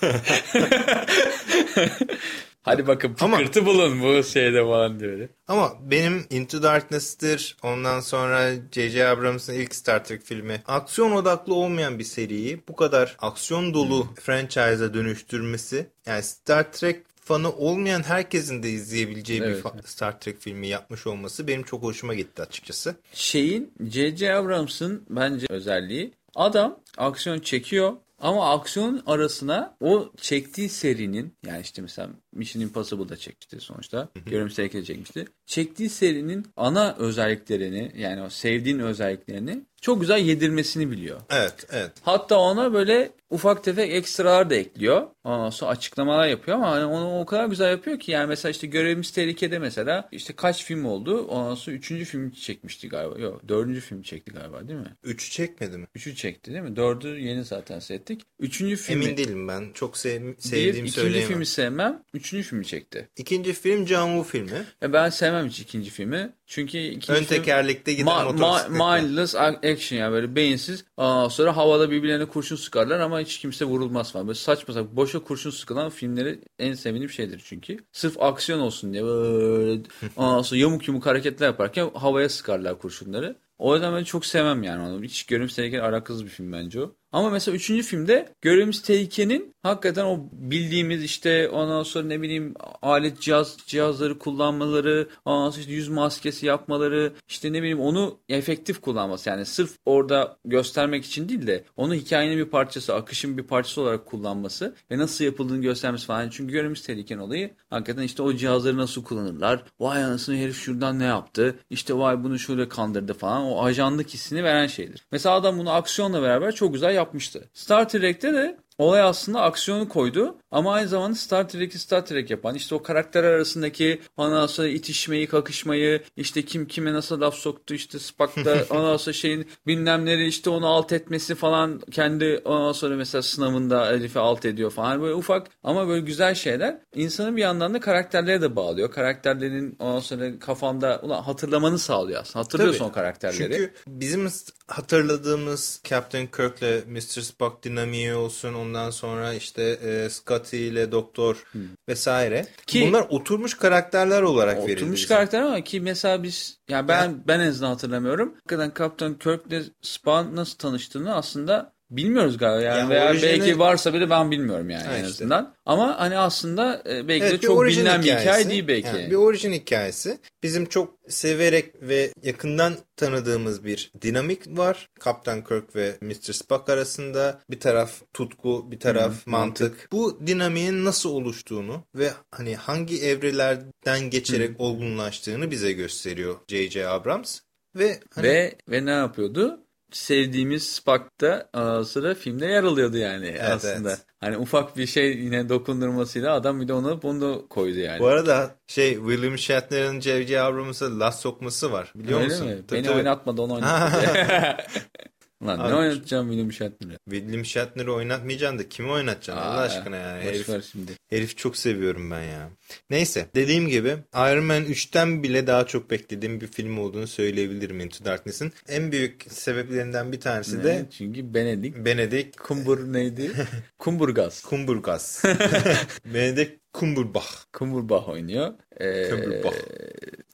Hadi 2.62 2.86
bakın 2.86 3.14
pıkırtı 3.14 3.60
Ama, 3.60 3.68
bulun 3.68 4.02
bu 4.02 4.22
şeyde 4.22 4.64
falan 4.64 5.00
diyor. 5.00 5.28
Ama 5.48 5.72
benim 5.90 6.26
Into 6.30 6.62
Darkness'tir 6.62 7.56
ondan 7.62 8.00
sonra 8.00 8.50
J.J. 8.72 9.08
Abrams'ın 9.08 9.54
ilk 9.54 9.74
Star 9.74 10.04
Trek 10.04 10.22
filmi 10.22 10.62
aksiyon 10.66 11.12
odaklı 11.12 11.54
olmayan 11.54 11.98
bir 11.98 12.04
seriyi 12.04 12.60
bu 12.68 12.76
kadar 12.76 13.16
aksiyon 13.18 13.74
dolu 13.74 14.04
hmm. 14.04 14.14
franchise'a 14.14 14.94
dönüştürmesi 14.94 15.86
yani 16.06 16.22
Star 16.22 16.72
Trek 16.72 17.02
fanı 17.24 17.52
olmayan 17.52 18.02
herkesin 18.02 18.62
de 18.62 18.70
izleyebileceği 18.70 19.42
evet. 19.42 19.64
bir 19.64 19.82
Star 19.82 20.20
Trek 20.20 20.40
filmi 20.40 20.66
yapmış 20.66 21.06
olması 21.06 21.48
benim 21.48 21.62
çok 21.62 21.82
hoşuma 21.82 22.14
gitti 22.14 22.42
açıkçası. 22.42 22.96
Şeyin 23.12 23.72
J.J. 23.80 24.34
Abrams'ın 24.34 25.04
bence 25.10 25.46
özelliği 25.50 26.12
adam 26.34 26.78
aksiyon 26.98 27.38
çekiyor 27.38 27.92
ama 28.20 28.52
aksiyon 28.52 29.02
arasına 29.06 29.76
o 29.80 30.12
çektiği 30.16 30.68
serinin 30.68 31.34
yani 31.46 31.60
işte 31.60 31.82
mesela 31.82 32.08
Mission 32.32 32.62
Impossible'da 32.62 33.16
çekmişti 33.16 33.60
sonuçta. 33.60 34.08
Görümüz 34.26 34.54
Tehlikeli 34.54 34.84
çekmişti. 34.84 35.24
Çektiği 35.46 35.88
serinin 35.88 36.46
ana 36.56 36.96
özelliklerini 36.98 37.92
yani 37.96 38.22
o 38.22 38.30
sevdiğin 38.30 38.78
özelliklerini 38.78 39.62
çok 39.80 40.00
güzel 40.00 40.18
yedirmesini 40.18 40.90
biliyor. 40.90 41.20
Evet, 41.30 41.66
evet. 41.70 41.92
Hatta 42.02 42.38
ona 42.38 42.72
böyle 42.72 43.12
ufak 43.30 43.64
tefek 43.64 43.92
ekstralar 43.92 44.50
da 44.50 44.54
ekliyor. 44.54 45.06
Ondan 45.24 45.50
sonra 45.50 45.70
açıklamalar 45.70 46.28
yapıyor 46.28 46.56
ama 46.56 46.70
hani 46.70 46.84
onu 46.84 47.20
o 47.20 47.26
kadar 47.26 47.46
güzel 47.46 47.70
yapıyor 47.70 47.98
ki 47.98 48.10
yani 48.12 48.26
mesela 48.26 48.50
işte 48.50 48.66
Görevimiz 48.66 49.10
Tehlikede 49.10 49.58
mesela 49.58 50.08
işte 50.12 50.32
kaç 50.36 50.64
film 50.64 50.84
oldu? 50.84 51.26
Ondan 51.26 51.54
sonra 51.54 51.76
üçüncü 51.76 52.04
film 52.04 52.30
çekmişti 52.30 52.88
galiba. 52.88 53.18
Yok 53.18 53.48
dördüncü 53.48 53.80
film 53.80 54.02
çekti 54.02 54.32
galiba 54.32 54.68
değil 54.68 54.80
mi? 54.80 54.96
Üçü 55.04 55.30
çekmedi 55.30 55.78
mi? 55.78 55.86
Üçü 55.94 56.14
çekti 56.14 56.52
değil 56.52 56.62
mi? 56.62 56.76
Dördü 56.76 57.08
yeni 57.08 57.44
zaten 57.44 57.78
seyrettik. 57.78 58.22
Üçüncü 58.38 58.76
filmi... 58.76 59.04
Emin 59.04 59.16
değilim 59.16 59.48
ben. 59.48 59.70
Çok 59.74 59.96
sev 59.96 60.34
sevdiğim 60.38 60.86
bir, 60.86 60.90
söyleyemem. 60.90 61.18
İkinci 61.18 61.32
filmi 61.32 61.46
sevmem. 61.46 62.02
Üçüncü 62.20 62.48
filmi 62.48 62.66
çekti. 62.66 63.08
İkinci 63.16 63.52
film 63.52 63.86
John 63.86 64.06
Woo 64.06 64.22
filmi. 64.22 64.64
E 64.82 64.92
ben 64.92 65.10
sevmem 65.10 65.46
hiç 65.48 65.60
ikinci 65.60 65.90
filmi. 65.90 66.32
Çünkü 66.46 66.78
ikinci 66.78 67.12
Ön 67.12 67.24
tekerlekte 67.24 67.92
giden 67.92 68.04
ma. 68.04 68.32
Ma 68.68 68.68
mindless 68.68 69.34
action 69.34 69.98
yani 69.98 70.12
böyle 70.12 70.36
beyinsiz. 70.36 70.84
Ondan 70.96 71.28
sonra 71.28 71.56
havada 71.56 71.90
birbirlerine 71.90 72.24
kurşun 72.24 72.56
sıkarlar 72.56 73.00
ama 73.00 73.20
hiç 73.20 73.38
kimse 73.38 73.64
vurulmaz 73.64 74.12
falan. 74.12 74.26
Böyle 74.26 74.38
saçma 74.38 74.74
sapan 74.74 74.96
boşa 74.96 75.18
kurşun 75.18 75.50
sıkılan 75.50 75.90
filmleri 75.90 76.40
en 76.58 76.74
sevdiğim 76.74 77.10
şeydir 77.10 77.42
çünkü. 77.44 77.78
Sırf 77.92 78.22
aksiyon 78.22 78.60
olsun 78.60 78.92
diye 78.92 79.04
böyle 79.04 79.82
ondan 80.16 80.42
sonra 80.42 80.60
yamuk 80.60 80.88
yumuk 80.88 81.06
hareketler 81.06 81.46
yaparken 81.46 81.90
havaya 81.94 82.28
sıkarlar 82.28 82.78
kurşunları. 82.78 83.36
O 83.58 83.74
yüzden 83.74 83.94
ben 83.94 84.04
çok 84.04 84.26
sevmem 84.26 84.62
yani 84.62 84.82
onu. 84.82 85.04
Hiç 85.04 85.26
görünüm 85.26 85.48
tehlikeli 85.48 85.82
alakasız 85.82 86.24
bir 86.24 86.30
film 86.30 86.52
bence 86.52 86.80
o. 86.80 86.94
Ama 87.12 87.30
mesela 87.30 87.56
üçüncü 87.56 87.82
filmde 87.82 88.28
görevimiz 88.42 88.82
tehlikenin 88.82 89.54
hakikaten 89.62 90.04
o 90.04 90.20
bildiğimiz 90.32 91.04
işte 91.04 91.48
ondan 91.48 91.82
sonra 91.82 92.06
ne 92.06 92.22
bileyim 92.22 92.54
alet 92.82 93.20
cihaz 93.20 93.56
cihazları 93.66 94.18
kullanmaları, 94.18 95.08
ondan 95.24 95.50
sonra 95.50 95.60
işte 95.60 95.72
yüz 95.72 95.88
maskesi 95.88 96.46
yapmaları, 96.46 97.12
işte 97.28 97.52
ne 97.52 97.58
bileyim 97.58 97.80
onu 97.80 98.18
efektif 98.28 98.80
kullanması. 98.80 99.28
Yani 99.28 99.46
sırf 99.46 99.70
orada 99.86 100.36
göstermek 100.44 101.04
için 101.04 101.28
değil 101.28 101.46
de 101.46 101.64
onu 101.76 101.94
hikayenin 101.94 102.38
bir 102.38 102.44
parçası, 102.44 102.94
akışın 102.94 103.38
bir 103.38 103.42
parçası 103.42 103.80
olarak 103.80 104.06
kullanması 104.06 104.74
ve 104.90 104.98
nasıl 104.98 105.24
yapıldığını 105.24 105.62
göstermesi 105.62 106.06
falan. 106.06 106.28
Çünkü 106.28 106.52
görevimiz 106.52 106.82
tehlikenin 106.82 107.20
olayı 107.20 107.50
hakikaten 107.70 108.02
işte 108.02 108.22
o 108.22 108.34
cihazları 108.34 108.76
nasıl 108.76 109.04
kullanırlar. 109.04 109.64
Vay 109.80 110.04
anasını 110.04 110.36
herif 110.36 110.56
şuradan 110.56 110.98
ne 110.98 111.04
yaptı? 111.04 111.54
İşte 111.70 111.98
vay 111.98 112.24
bunu 112.24 112.38
şöyle 112.38 112.68
kandırdı 112.68 113.14
falan. 113.14 113.44
O 113.44 113.64
ajanlık 113.64 114.08
hissini 114.08 114.44
veren 114.44 114.66
şeydir. 114.66 115.04
Mesela 115.12 115.34
adam 115.34 115.58
bunu 115.58 115.70
aksiyonla 115.70 116.22
beraber 116.22 116.54
çok 116.54 116.72
güzel 116.72 116.99
yapmıştı. 117.00 117.48
Star 117.54 117.88
Trek'te 117.88 118.34
de 118.34 118.56
olay 118.80 119.00
aslında 119.02 119.42
aksiyonu 119.42 119.88
koydu 119.88 120.36
ama 120.50 120.72
aynı 120.72 120.88
zamanda 120.88 121.14
Star 121.14 121.48
Trek'i 121.48 121.78
Star 121.78 122.06
Trek 122.06 122.30
yapan 122.30 122.54
işte 122.54 122.74
o 122.74 122.82
karakter 122.82 123.24
arasındaki 123.24 124.00
ondan 124.16 124.46
sonra 124.46 124.68
itişmeyi, 124.68 125.26
kakışmayı 125.26 126.02
işte 126.16 126.42
kim 126.42 126.66
kime 126.66 126.92
nasıl 126.92 127.20
laf 127.20 127.34
soktu 127.34 127.74
işte 127.74 127.98
Spock'ta 127.98 128.64
ondan 128.70 128.96
sonra 128.96 129.12
şeyin 129.12 129.46
bilmemleri 129.66 130.26
işte 130.26 130.50
onu 130.50 130.66
alt 130.66 130.92
etmesi 130.92 131.34
falan 131.34 131.80
kendi 131.90 132.42
ondan 132.44 132.72
sonra 132.72 132.96
mesela 132.96 133.22
sınavında 133.22 133.92
Elif'i 133.92 134.18
alt 134.18 134.44
ediyor 134.44 134.70
falan 134.70 135.02
böyle 135.02 135.14
ufak 135.14 135.50
ama 135.62 135.88
böyle 135.88 136.00
güzel 136.00 136.34
şeyler 136.34 136.78
insanın 136.94 137.36
bir 137.36 137.42
yandan 137.42 137.74
da 137.74 137.80
karakterlere 137.80 138.42
de 138.42 138.56
bağlıyor. 138.56 138.90
Karakterlerin 138.90 139.76
ondan 139.78 140.00
sonra 140.00 140.38
kafanda 140.38 141.00
ulan 141.02 141.22
hatırlamanı 141.22 141.78
sağlıyor 141.78 142.20
aslında. 142.20 142.44
Hatırlıyorsun 142.44 142.78
Tabii. 142.78 142.90
o 142.90 142.92
karakterleri. 142.92 143.52
Çünkü 143.52 143.72
bizim 143.86 144.28
hatırladığımız 144.70 145.80
Captain 145.84 146.26
Kirk'le 146.26 146.86
Mr. 146.88 147.20
Spock 147.20 147.62
dinamiği 147.62 148.14
olsun 148.14 148.54
ondan 148.54 148.90
sonra 148.90 149.34
işte 149.34 149.62
e, 149.62 150.10
Scotty 150.10 150.68
ile 150.68 150.92
Doktor 150.92 151.44
hmm. 151.52 151.62
vesaire. 151.88 152.46
Ki, 152.66 152.86
Bunlar 152.88 153.06
oturmuş 153.08 153.54
karakterler 153.54 154.22
olarak 154.22 154.52
oturmuş 154.52 154.68
verildi. 154.68 154.84
Oturmuş 154.84 155.06
karakter 155.06 155.42
ama 155.42 155.60
ki 155.60 155.80
mesela 155.80 156.22
biz 156.22 156.58
yani 156.68 156.88
ben 156.88 157.04
ya. 157.04 157.14
ben 157.28 157.40
en 157.40 157.48
azından 157.48 157.70
hatırlamıyorum. 157.70 158.34
Hakikaten 158.34 158.72
Captain 158.78 159.14
Kirk'le 159.14 159.72
Spock 159.82 160.32
nasıl 160.32 160.58
tanıştığını 160.58 161.14
aslında 161.14 161.72
Bilmiyoruz 161.90 162.38
galiba 162.38 162.62
yani, 162.62 162.78
yani 162.78 162.90
veya 162.90 163.10
orijini... 163.10 163.30
belki 163.30 163.58
varsa 163.58 163.94
bile 163.94 164.10
ben 164.10 164.30
bilmiyorum 164.30 164.70
yani 164.70 164.84
ha 164.84 164.96
en 164.96 165.04
azından. 165.04 165.42
Işte. 165.42 165.60
Ama 165.66 166.00
hani 166.00 166.18
aslında 166.18 166.82
e, 166.88 167.08
belki 167.08 167.24
evet, 167.24 167.42
de 167.42 167.46
çok 167.46 167.64
bilinen 167.64 168.02
hikayesi. 168.02 168.16
bir 168.16 168.20
hikaye 168.20 168.50
değil 168.50 168.68
belki. 168.68 168.86
Yani 168.86 169.10
bir 169.10 169.16
orijin 169.16 169.52
hikayesi. 169.52 170.18
Bizim 170.42 170.66
çok 170.66 170.94
severek 171.08 171.74
ve 171.82 172.12
yakından 172.22 172.74
tanıdığımız 172.96 173.64
bir 173.64 173.92
dinamik 174.02 174.58
var. 174.58 174.88
Kaptan 175.00 175.44
Kirk 175.44 175.76
ve 175.76 175.96
Mr. 176.00 176.32
Spock 176.32 176.68
arasında 176.68 177.40
bir 177.50 177.60
taraf 177.60 178.02
tutku, 178.14 178.70
bir 178.70 178.80
taraf 178.80 179.26
hmm, 179.26 179.32
mantık. 179.32 179.70
mantık. 179.70 179.92
Bu 179.92 180.26
dinamiğin 180.26 180.84
nasıl 180.84 181.10
oluştuğunu 181.10 181.84
ve 181.94 182.10
hani 182.30 182.56
hangi 182.56 183.02
evrelerden 183.02 184.10
geçerek 184.10 184.48
hmm. 184.48 184.56
olgunlaştığını 184.58 185.50
bize 185.50 185.72
gösteriyor 185.72 186.36
J.J. 186.48 186.88
Abrams. 186.88 187.40
Ve, 187.76 188.00
hani... 188.14 188.26
ve 188.26 188.54
ve 188.68 188.86
ne 188.86 188.90
yapıyordu? 188.90 189.60
Sevdiğimiz 189.92 190.68
Spock'ta 190.68 191.50
sıra 191.84 192.14
filmde 192.14 192.46
yer 192.46 192.64
alıyordu 192.64 192.96
yani 192.96 193.26
evet, 193.26 193.50
aslında. 193.50 193.88
Evet. 193.88 194.00
Hani 194.20 194.38
ufak 194.38 194.76
bir 194.76 194.86
şey 194.86 195.18
yine 195.18 195.48
dokundurmasıyla 195.48 196.34
adam 196.34 196.60
bir 196.60 196.68
de 196.68 196.72
onu 196.72 197.02
bunu 197.02 197.46
koydu 197.48 197.78
yani. 197.78 198.00
Bu 198.00 198.06
arada 198.06 198.54
şey 198.66 198.94
William 198.94 199.38
Shatner'ın 199.38 200.00
J.J. 200.00 200.40
Abrams'a 200.40 200.98
laf 200.98 201.14
sokması 201.20 201.72
var 201.72 201.92
biliyor 201.94 202.20
Öyle 202.20 202.28
musun? 202.28 202.46
Mi? 202.46 202.66
Tabii, 202.66 202.78
Beni 202.78 202.86
tabii. 202.86 202.96
oynatmadı 202.96 203.42
onu 203.42 203.52
oynatmadı. 203.54 204.06
Lan 205.46 205.58
Abi, 205.58 205.70
ne 205.70 205.74
oynatacağım 205.74 206.28
William 206.28 206.52
Shatner'ı? 206.52 206.98
William 207.10 207.44
Shatner'ı 207.44 207.94
oynatmayacaksın 207.94 208.58
da 208.58 208.68
kimi 208.68 208.90
oynatacaksın 208.90 209.42
Aa, 209.42 209.50
Allah 209.50 209.60
aşkına 209.60 209.96
yani. 209.96 210.22
Herif, 210.24 210.46
şimdi. 210.72 210.92
herif 211.10 211.36
çok 211.36 211.56
seviyorum 211.56 212.10
ben 212.10 212.22
ya. 212.22 212.50
Neyse 212.90 213.26
dediğim 213.34 213.68
gibi 213.68 213.96
Iron 214.14 214.44
Man 214.44 214.64
3'ten 214.64 215.22
bile 215.22 215.46
daha 215.46 215.66
çok 215.66 215.90
beklediğim 215.90 216.40
bir 216.40 216.46
film 216.46 216.78
olduğunu 216.78 217.06
söyleyebilirim 217.06 217.80
Into 217.80 218.04
Darkness'in. 218.04 218.52
En 218.68 218.92
büyük 218.92 219.26
sebeplerinden 219.28 220.12
bir 220.12 220.20
tanesi 220.20 220.58
ne? 220.58 220.64
de 220.64 220.86
çünkü 220.90 221.34
Benedict. 221.34 221.76
Benedict. 221.76 222.36
Kumbur 222.36 222.92
neydi? 222.92 223.30
Kumburgaz. 223.78 224.42
Kumburgaz. 224.42 225.22
Benedict 226.14 226.60
Cumberbatch. 226.74 227.34
Cumberbatch 227.58 228.08
oynuyor. 228.08 228.54
Ee, 228.80 229.08
Cumberbatch. 229.10 229.56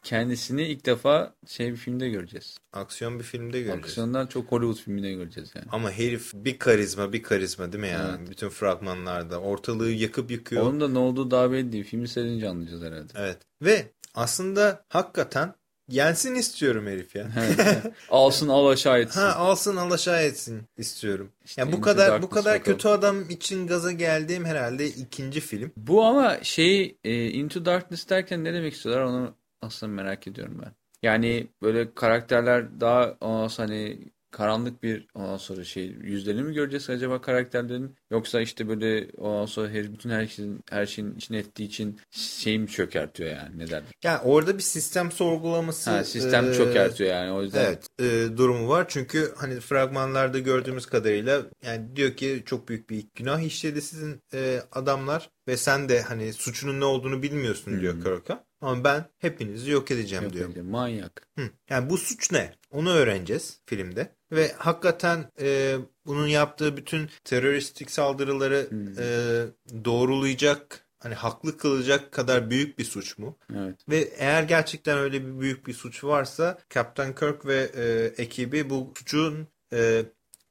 Kendisini 0.06 0.62
ilk 0.62 0.86
defa 0.86 1.34
şey 1.46 1.72
bir 1.72 1.76
filmde 1.76 2.08
göreceğiz. 2.08 2.58
Aksiyon 2.72 3.18
bir 3.18 3.24
filmde 3.24 3.58
göreceğiz. 3.58 3.84
Aksiyondan 3.84 4.26
çok 4.26 4.52
Hollywood 4.52 4.84
filminde 4.84 5.12
göreceğiz 5.12 5.52
yani. 5.54 5.66
Ama 5.72 5.90
herif 5.90 6.30
bir 6.34 6.58
karizma 6.58 7.12
bir 7.12 7.22
karizma 7.22 7.72
değil 7.72 7.82
mi 7.84 7.88
yani? 7.88 8.16
Evet. 8.18 8.30
Bütün 8.30 8.48
fragmanlarda. 8.48 9.40
Ortalığı 9.40 9.90
yakıp 9.90 10.30
yıkıyor. 10.30 10.62
Onun 10.62 10.80
da 10.80 10.88
ne 10.88 10.98
olduğu 10.98 11.30
daha 11.30 11.52
belli 11.52 11.72
değil. 11.72 11.84
Filmi 11.84 12.08
seyredince 12.08 12.48
anlayacağız 12.48 12.82
herhalde. 12.82 13.12
Evet. 13.16 13.38
Ve 13.62 13.86
aslında 14.14 14.84
hakikaten 14.88 15.54
Yensin 15.88 16.34
istiyorum 16.34 16.86
herif 16.86 17.16
ya. 17.16 17.28
alsın 18.10 18.48
al 18.48 18.66
aşağı 18.66 19.00
etsin. 19.00 19.20
Ha 19.20 19.34
alsın 19.34 19.76
al 19.76 19.90
aşağı 19.90 20.22
etsin 20.22 20.62
istiyorum. 20.78 21.32
İşte 21.44 21.60
yani 21.60 21.72
bu 21.72 21.80
kadar 21.80 22.22
bu 22.22 22.30
kadar 22.30 22.60
bakalım. 22.60 22.76
kötü 22.76 22.88
adam 22.88 23.30
için 23.30 23.66
gaza 23.66 23.92
geldiğim 23.92 24.44
herhalde 24.44 24.86
ikinci 24.86 25.40
film. 25.40 25.72
Bu 25.76 26.04
ama 26.04 26.38
şey 26.42 26.98
e, 27.04 27.28
Into 27.28 27.64
Darkness 27.64 28.08
derken 28.08 28.44
ne 28.44 28.54
demek 28.54 28.72
istiyorlar 28.74 29.02
onu 29.02 29.34
aslında 29.60 29.92
merak 29.92 30.26
ediyorum 30.26 30.62
ben. 30.64 30.72
Yani 31.02 31.46
böyle 31.62 31.94
karakterler 31.94 32.80
daha 32.80 33.16
hani 33.56 34.12
karanlık 34.36 34.82
bir 34.82 35.06
ondan 35.14 35.36
sonra 35.36 35.64
şey 35.64 35.84
yüzlerini 35.86 36.42
mi 36.42 36.54
göreceğiz 36.54 36.90
acaba 36.90 37.20
karakterlerin 37.20 37.96
yoksa 38.10 38.40
işte 38.40 38.68
böyle 38.68 39.08
ondan 39.16 39.46
sonra 39.46 39.68
her, 39.68 39.92
bütün 39.92 40.10
her 40.10 40.26
şeyin, 40.26 40.60
her 40.70 40.86
şeyin 40.86 41.14
içine 41.14 41.38
ettiği 41.38 41.64
için 41.64 42.00
şey 42.10 42.58
mi 42.58 42.68
çökertiyor 42.68 43.30
yani 43.30 43.58
ne 43.58 43.66
derler? 43.66 43.90
Yani 44.04 44.18
orada 44.18 44.58
bir 44.58 44.62
sistem 44.62 45.12
sorgulaması. 45.12 45.90
Ha, 45.90 46.04
sistem 46.04 46.50
e, 46.50 46.54
çökertiyor 46.54 47.10
yani 47.10 47.32
o 47.32 47.42
yüzden. 47.42 47.64
Evet 47.64 47.86
e, 48.00 48.36
durumu 48.36 48.68
var 48.68 48.86
çünkü 48.88 49.34
hani 49.36 49.60
fragmanlarda 49.60 50.38
gördüğümüz 50.38 50.86
kadarıyla 50.86 51.42
yani 51.64 51.96
diyor 51.96 52.16
ki 52.16 52.42
çok 52.46 52.68
büyük 52.68 52.90
bir 52.90 53.06
günah 53.14 53.40
işledi 53.40 53.82
sizin 53.82 54.20
e, 54.34 54.60
adamlar 54.72 55.30
ve 55.48 55.56
sen 55.56 55.88
de 55.88 56.02
hani 56.02 56.32
suçunun 56.32 56.80
ne 56.80 56.84
olduğunu 56.84 57.22
bilmiyorsun 57.22 57.80
diyor 57.80 57.94
Kirk'a. 58.02 58.45
Ama 58.60 58.84
ben 58.84 59.04
hepinizi 59.18 59.70
yok 59.70 59.90
edeceğim 59.90 60.24
yok 60.24 60.32
diyor. 60.32 60.46
Edeceğim. 60.46 60.70
Manyak. 60.70 61.28
Hı. 61.38 61.50
Yani 61.70 61.90
bu 61.90 61.98
suç 61.98 62.32
ne? 62.32 62.54
Onu 62.70 62.90
öğreneceğiz 62.90 63.60
filmde. 63.66 64.16
ve 64.32 64.52
hakikaten 64.58 65.30
e, 65.40 65.76
bunun 66.06 66.26
yaptığı 66.26 66.76
bütün 66.76 67.10
teröristik 67.24 67.90
saldırıları 67.90 68.66
Hmm. 68.70 68.88
e, 68.98 69.04
doğrulayacak 69.84 70.86
hani 70.98 71.14
haklı 71.14 71.56
kılacak 71.58 72.12
kadar 72.12 72.50
büyük 72.50 72.78
bir 72.78 72.84
suç 72.84 73.18
mu? 73.18 73.38
Evet. 73.56 73.76
Ve 73.88 73.98
eğer 74.18 74.42
gerçekten 74.42 74.98
öyle 74.98 75.26
bir 75.26 75.40
büyük 75.40 75.66
bir 75.66 75.74
suç 75.74 76.04
varsa 76.04 76.58
Captain 76.74 77.12
Kirk 77.14 77.46
ve 77.46 77.70
e, 77.76 78.04
ekibi 78.22 78.70
bu 78.70 78.92
suçun 78.98 79.48
e, 79.72 80.04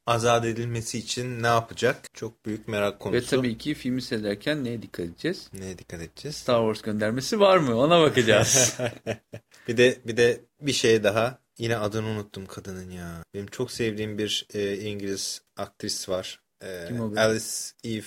azat 0.05 0.45
edilmesi 0.45 0.97
için 0.97 1.43
ne 1.43 1.47
yapacak? 1.47 2.13
Çok 2.13 2.45
büyük 2.45 2.67
merak 2.67 2.99
konusu. 2.99 3.25
Ve 3.25 3.29
tabii 3.29 3.57
ki 3.57 3.73
filmi 3.73 4.01
seyrederken 4.01 4.63
neye 4.63 4.81
dikkat 4.81 5.05
edeceğiz? 5.05 5.49
Neye 5.53 5.77
dikkat 5.77 6.01
edeceğiz? 6.01 6.35
Star 6.35 6.59
Wars 6.59 6.81
göndermesi 6.81 7.39
var 7.39 7.57
mı? 7.57 7.75
Ona 7.79 8.01
bakacağız. 8.01 8.77
Bir 9.67 9.77
de 9.77 9.97
bir 10.05 10.17
de 10.17 10.41
bir 10.61 10.73
şey 10.73 11.03
daha. 11.03 11.39
Yine 11.57 11.77
adını 11.77 12.07
unuttum 12.07 12.45
kadının 12.45 12.91
ya. 12.91 13.23
Benim 13.33 13.47
çok 13.47 13.71
sevdiğim 13.71 14.17
bir 14.17 14.47
e, 14.53 14.77
İngiliz 14.77 15.41
aktris 15.57 16.09
var. 16.09 16.39
E, 16.63 16.85
Kim 16.87 16.99
o? 16.99 17.13
Alice 17.19 17.45
Eve. 17.83 18.03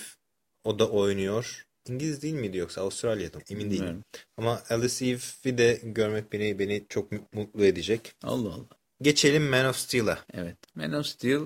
O 0.63 0.79
da 0.79 0.89
oynuyor. 0.89 1.65
İngiliz 1.87 2.21
değil 2.21 2.33
miydi 2.33 2.57
yoksa 2.57 2.81
Avustralya'da 2.81 3.37
mı? 3.37 3.43
Emin 3.49 3.63
değilim. 3.65 3.71
Bilmiyorum. 3.75 4.03
Ama 4.37 4.61
Alice 4.69 5.05
Eve'i 5.05 5.57
de 5.57 5.79
görmek 5.83 6.33
beni 6.33 6.59
beni 6.59 6.85
çok 6.89 7.11
mutlu 7.33 7.65
edecek. 7.65 8.13
Allah 8.23 8.49
Allah. 8.53 8.65
Geçelim 9.01 9.43
Man 9.49 9.65
of 9.65 9.75
Steel'a. 9.75 10.19
Evet. 10.33 10.57
Man 10.75 10.93
of 10.93 11.05
Steel. 11.05 11.41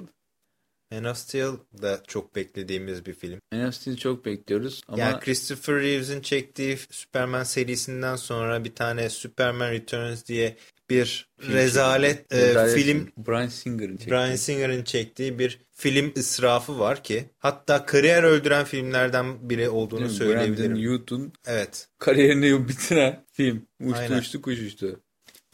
Man 0.94 1.04
of 1.04 1.18
Steel 1.18 1.52
da 1.82 2.02
çok 2.08 2.36
beklediğimiz 2.36 3.06
bir 3.06 3.14
film. 3.14 3.40
Man 3.54 3.68
of 3.68 3.74
Steel 3.76 3.98
çok 3.98 4.26
bekliyoruz. 4.26 4.82
Ama 4.88 5.00
Yani 5.00 5.20
Christopher 5.20 5.76
Reeves'in 5.76 6.22
çektiği 6.22 6.78
Superman 6.92 7.44
serisinden 7.44 8.16
sonra 8.16 8.64
bir 8.64 8.76
tane 8.76 9.10
Superman 9.10 9.72
Returns 9.72 10.26
diye 10.26 10.58
bir 10.90 11.28
Film 11.40 11.54
rezalet, 11.54 12.18
çekti. 12.18 12.36
e, 12.36 12.48
Rezalet 12.50 12.74
film 12.84 13.12
Brian 13.18 13.48
Singer'ın 13.48 13.98
çektiği. 13.98 14.12
Brian 14.12 14.36
Singer'ın 14.36 14.84
çektiği 14.84 15.40
bir 15.40 15.60
film 15.72 16.12
israfı 16.16 16.80
var 16.80 17.04
ki 17.04 17.26
hatta 17.40 17.86
kariyer 17.86 18.24
öldüren 18.24 18.66
filmlerden 18.66 19.50
biri 19.50 19.70
olduğunu 19.70 20.00
Değil 20.00 20.12
mi? 20.12 20.16
söyleyebilirim. 20.18 20.72
Brandon 20.76 20.94
Newton 20.94 21.34
Evet. 21.46 21.88
kariyerini 22.00 22.68
bitiren 22.68 23.26
film. 23.32 23.66
Uçtu 23.84 24.00
Aynen. 24.00 24.20
uçtu 24.20 24.42
kuş 24.42 24.60
uçtu. 24.60 25.00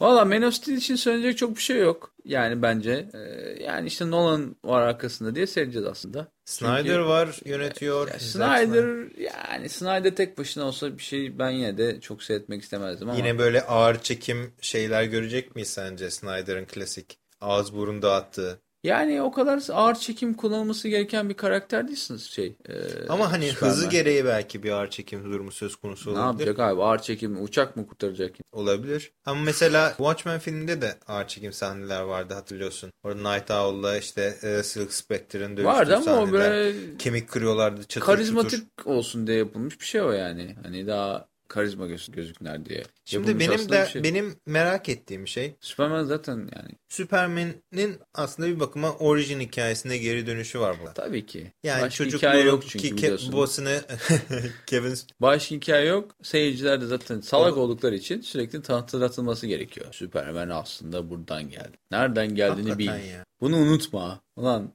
Valla 0.00 0.24
Man 0.24 0.42
of 0.42 0.54
Steel 0.54 0.76
için 0.76 0.96
söyleyecek 0.96 1.38
çok 1.38 1.56
bir 1.56 1.62
şey 1.62 1.78
yok. 1.78 2.14
Yani 2.24 2.62
bence. 2.62 3.08
Ee, 3.14 3.18
yani 3.62 3.88
işte 3.88 4.10
Nolan 4.10 4.56
var 4.64 4.82
arkasında 4.82 5.34
diye 5.34 5.46
seyredeceğiz 5.46 5.86
aslında. 5.86 6.32
Snyder 6.44 6.76
Çünkü- 6.76 7.04
var 7.04 7.40
yönetiyor. 7.44 8.08
Ya 8.08 8.14
Zack 8.18 8.58
Snyder 8.58 9.08
yani 9.18 9.68
Snyder 9.68 10.16
tek 10.16 10.38
başına 10.38 10.64
olsa 10.64 10.98
bir 10.98 11.02
şey 11.02 11.38
ben 11.38 11.50
yine 11.50 11.78
de 11.78 12.00
çok 12.00 12.22
seyretmek 12.22 12.62
istemezdim 12.62 13.08
ama. 13.08 13.18
Yine 13.18 13.38
böyle 13.38 13.62
ağır 13.62 14.02
çekim 14.02 14.52
şeyler 14.60 15.04
görecek 15.04 15.54
miyiz 15.54 15.70
sence 15.70 16.10
Snyder'ın 16.10 16.64
klasik 16.64 17.18
ağız 17.40 17.74
burun 17.74 18.02
dağıttığı? 18.02 18.60
Yani 18.84 19.22
o 19.22 19.32
kadar 19.32 19.62
ağır 19.72 19.94
çekim 19.94 20.34
kullanılması 20.34 20.88
gereken 20.88 21.28
bir 21.28 21.34
karakter 21.34 21.88
değilsiniz 21.88 22.22
şey. 22.22 22.56
e, 22.68 22.74
Ama 23.08 23.32
hani 23.32 23.48
Superman. 23.48 23.74
hızı 23.74 23.88
gereği 23.88 24.24
belki 24.24 24.62
bir 24.62 24.70
ağır 24.70 24.90
çekim 24.90 25.24
durumu 25.24 25.50
söz 25.52 25.76
konusu 25.76 26.14
Ne 26.14 26.18
olabilir. 26.18 26.46
yapacak 26.46 26.58
abi 26.70 26.82
ağır 26.82 26.98
çekim 26.98 27.44
uçak 27.44 27.76
mı 27.76 27.86
kurtaracak? 27.86 28.34
Olabilir. 28.52 29.12
Ama 29.24 29.40
mesela 29.40 29.88
Watchmen 29.96 30.38
filminde 30.38 30.80
de 30.82 30.94
ağır 31.06 31.26
çekim 31.26 31.52
sahneler 31.52 32.00
vardı 32.02 32.34
hatırlıyorsun. 32.34 32.90
Orada 33.02 33.34
Night 33.34 33.50
Owl'la 33.50 33.98
işte 33.98 34.36
e, 34.42 34.62
Silk 34.62 34.92
Spectre'ın 34.92 35.50
dövüştüğü 35.56 35.64
Vardı 35.64 35.92
ama 35.96 36.02
o 36.02 36.04
sahneler. 36.26 36.32
böyle 36.32 36.74
Kemik 36.98 37.28
kırıyorlardı 37.28 37.84
çatır 37.84 38.06
karizmatik 38.06 38.50
çutur. 38.78 38.90
olsun 38.90 39.26
diye 39.26 39.38
yapılmış 39.38 39.80
bir 39.80 39.86
şey 39.86 40.02
o 40.02 40.10
yani. 40.12 40.56
Hani 40.62 40.86
daha 40.86 41.28
karizma 41.48 41.86
göz, 41.86 42.10
gözükler 42.10 42.64
diye. 42.64 42.82
Şimdi 43.04 43.30
Yapılmış 43.30 43.48
benim 43.48 43.68
de 43.68 43.86
şey. 43.86 44.04
benim 44.04 44.36
merak 44.46 44.88
ettiğim 44.88 45.28
şey 45.28 45.56
Superman 45.60 46.04
zaten 46.04 46.36
yani 46.36 46.70
Superman'in 46.90 47.98
aslında 48.14 48.48
bir 48.48 48.60
bakıma 48.60 48.92
orijin 48.92 49.40
hikayesinde 49.40 49.98
geri 49.98 50.26
dönüşü 50.26 50.60
var 50.60 50.76
burada. 50.80 50.92
tabii 50.94 51.26
ki. 51.26 51.52
Yani 51.64 51.82
Başka 51.82 52.04
hikaye 52.04 52.44
yok 52.44 52.62
çünkü 52.68 52.96
biliyorsun. 52.96 53.32
babasını 53.32 53.80
Kevin 54.66 54.94
Başka 55.20 55.54
hikaye 55.54 55.86
yok. 55.86 56.10
Seyirciler 56.22 56.80
de 56.80 56.86
zaten 56.86 57.20
salak 57.20 57.56
O- 57.56 57.60
oldukları 57.60 57.94
için 57.94 58.20
sürekli 58.20 58.62
hatırlatılması 58.72 59.46
gerekiyor. 59.46 59.86
Superman 59.92 60.48
aslında 60.48 61.10
buradan 61.10 61.50
geldi. 61.50 61.78
Nereden 61.90 62.34
geldiğini 62.34 62.78
bil. 62.78 62.86
Ya. 62.86 63.24
Bunu 63.40 63.56
unutma. 63.56 64.20
Ulan 64.36 64.72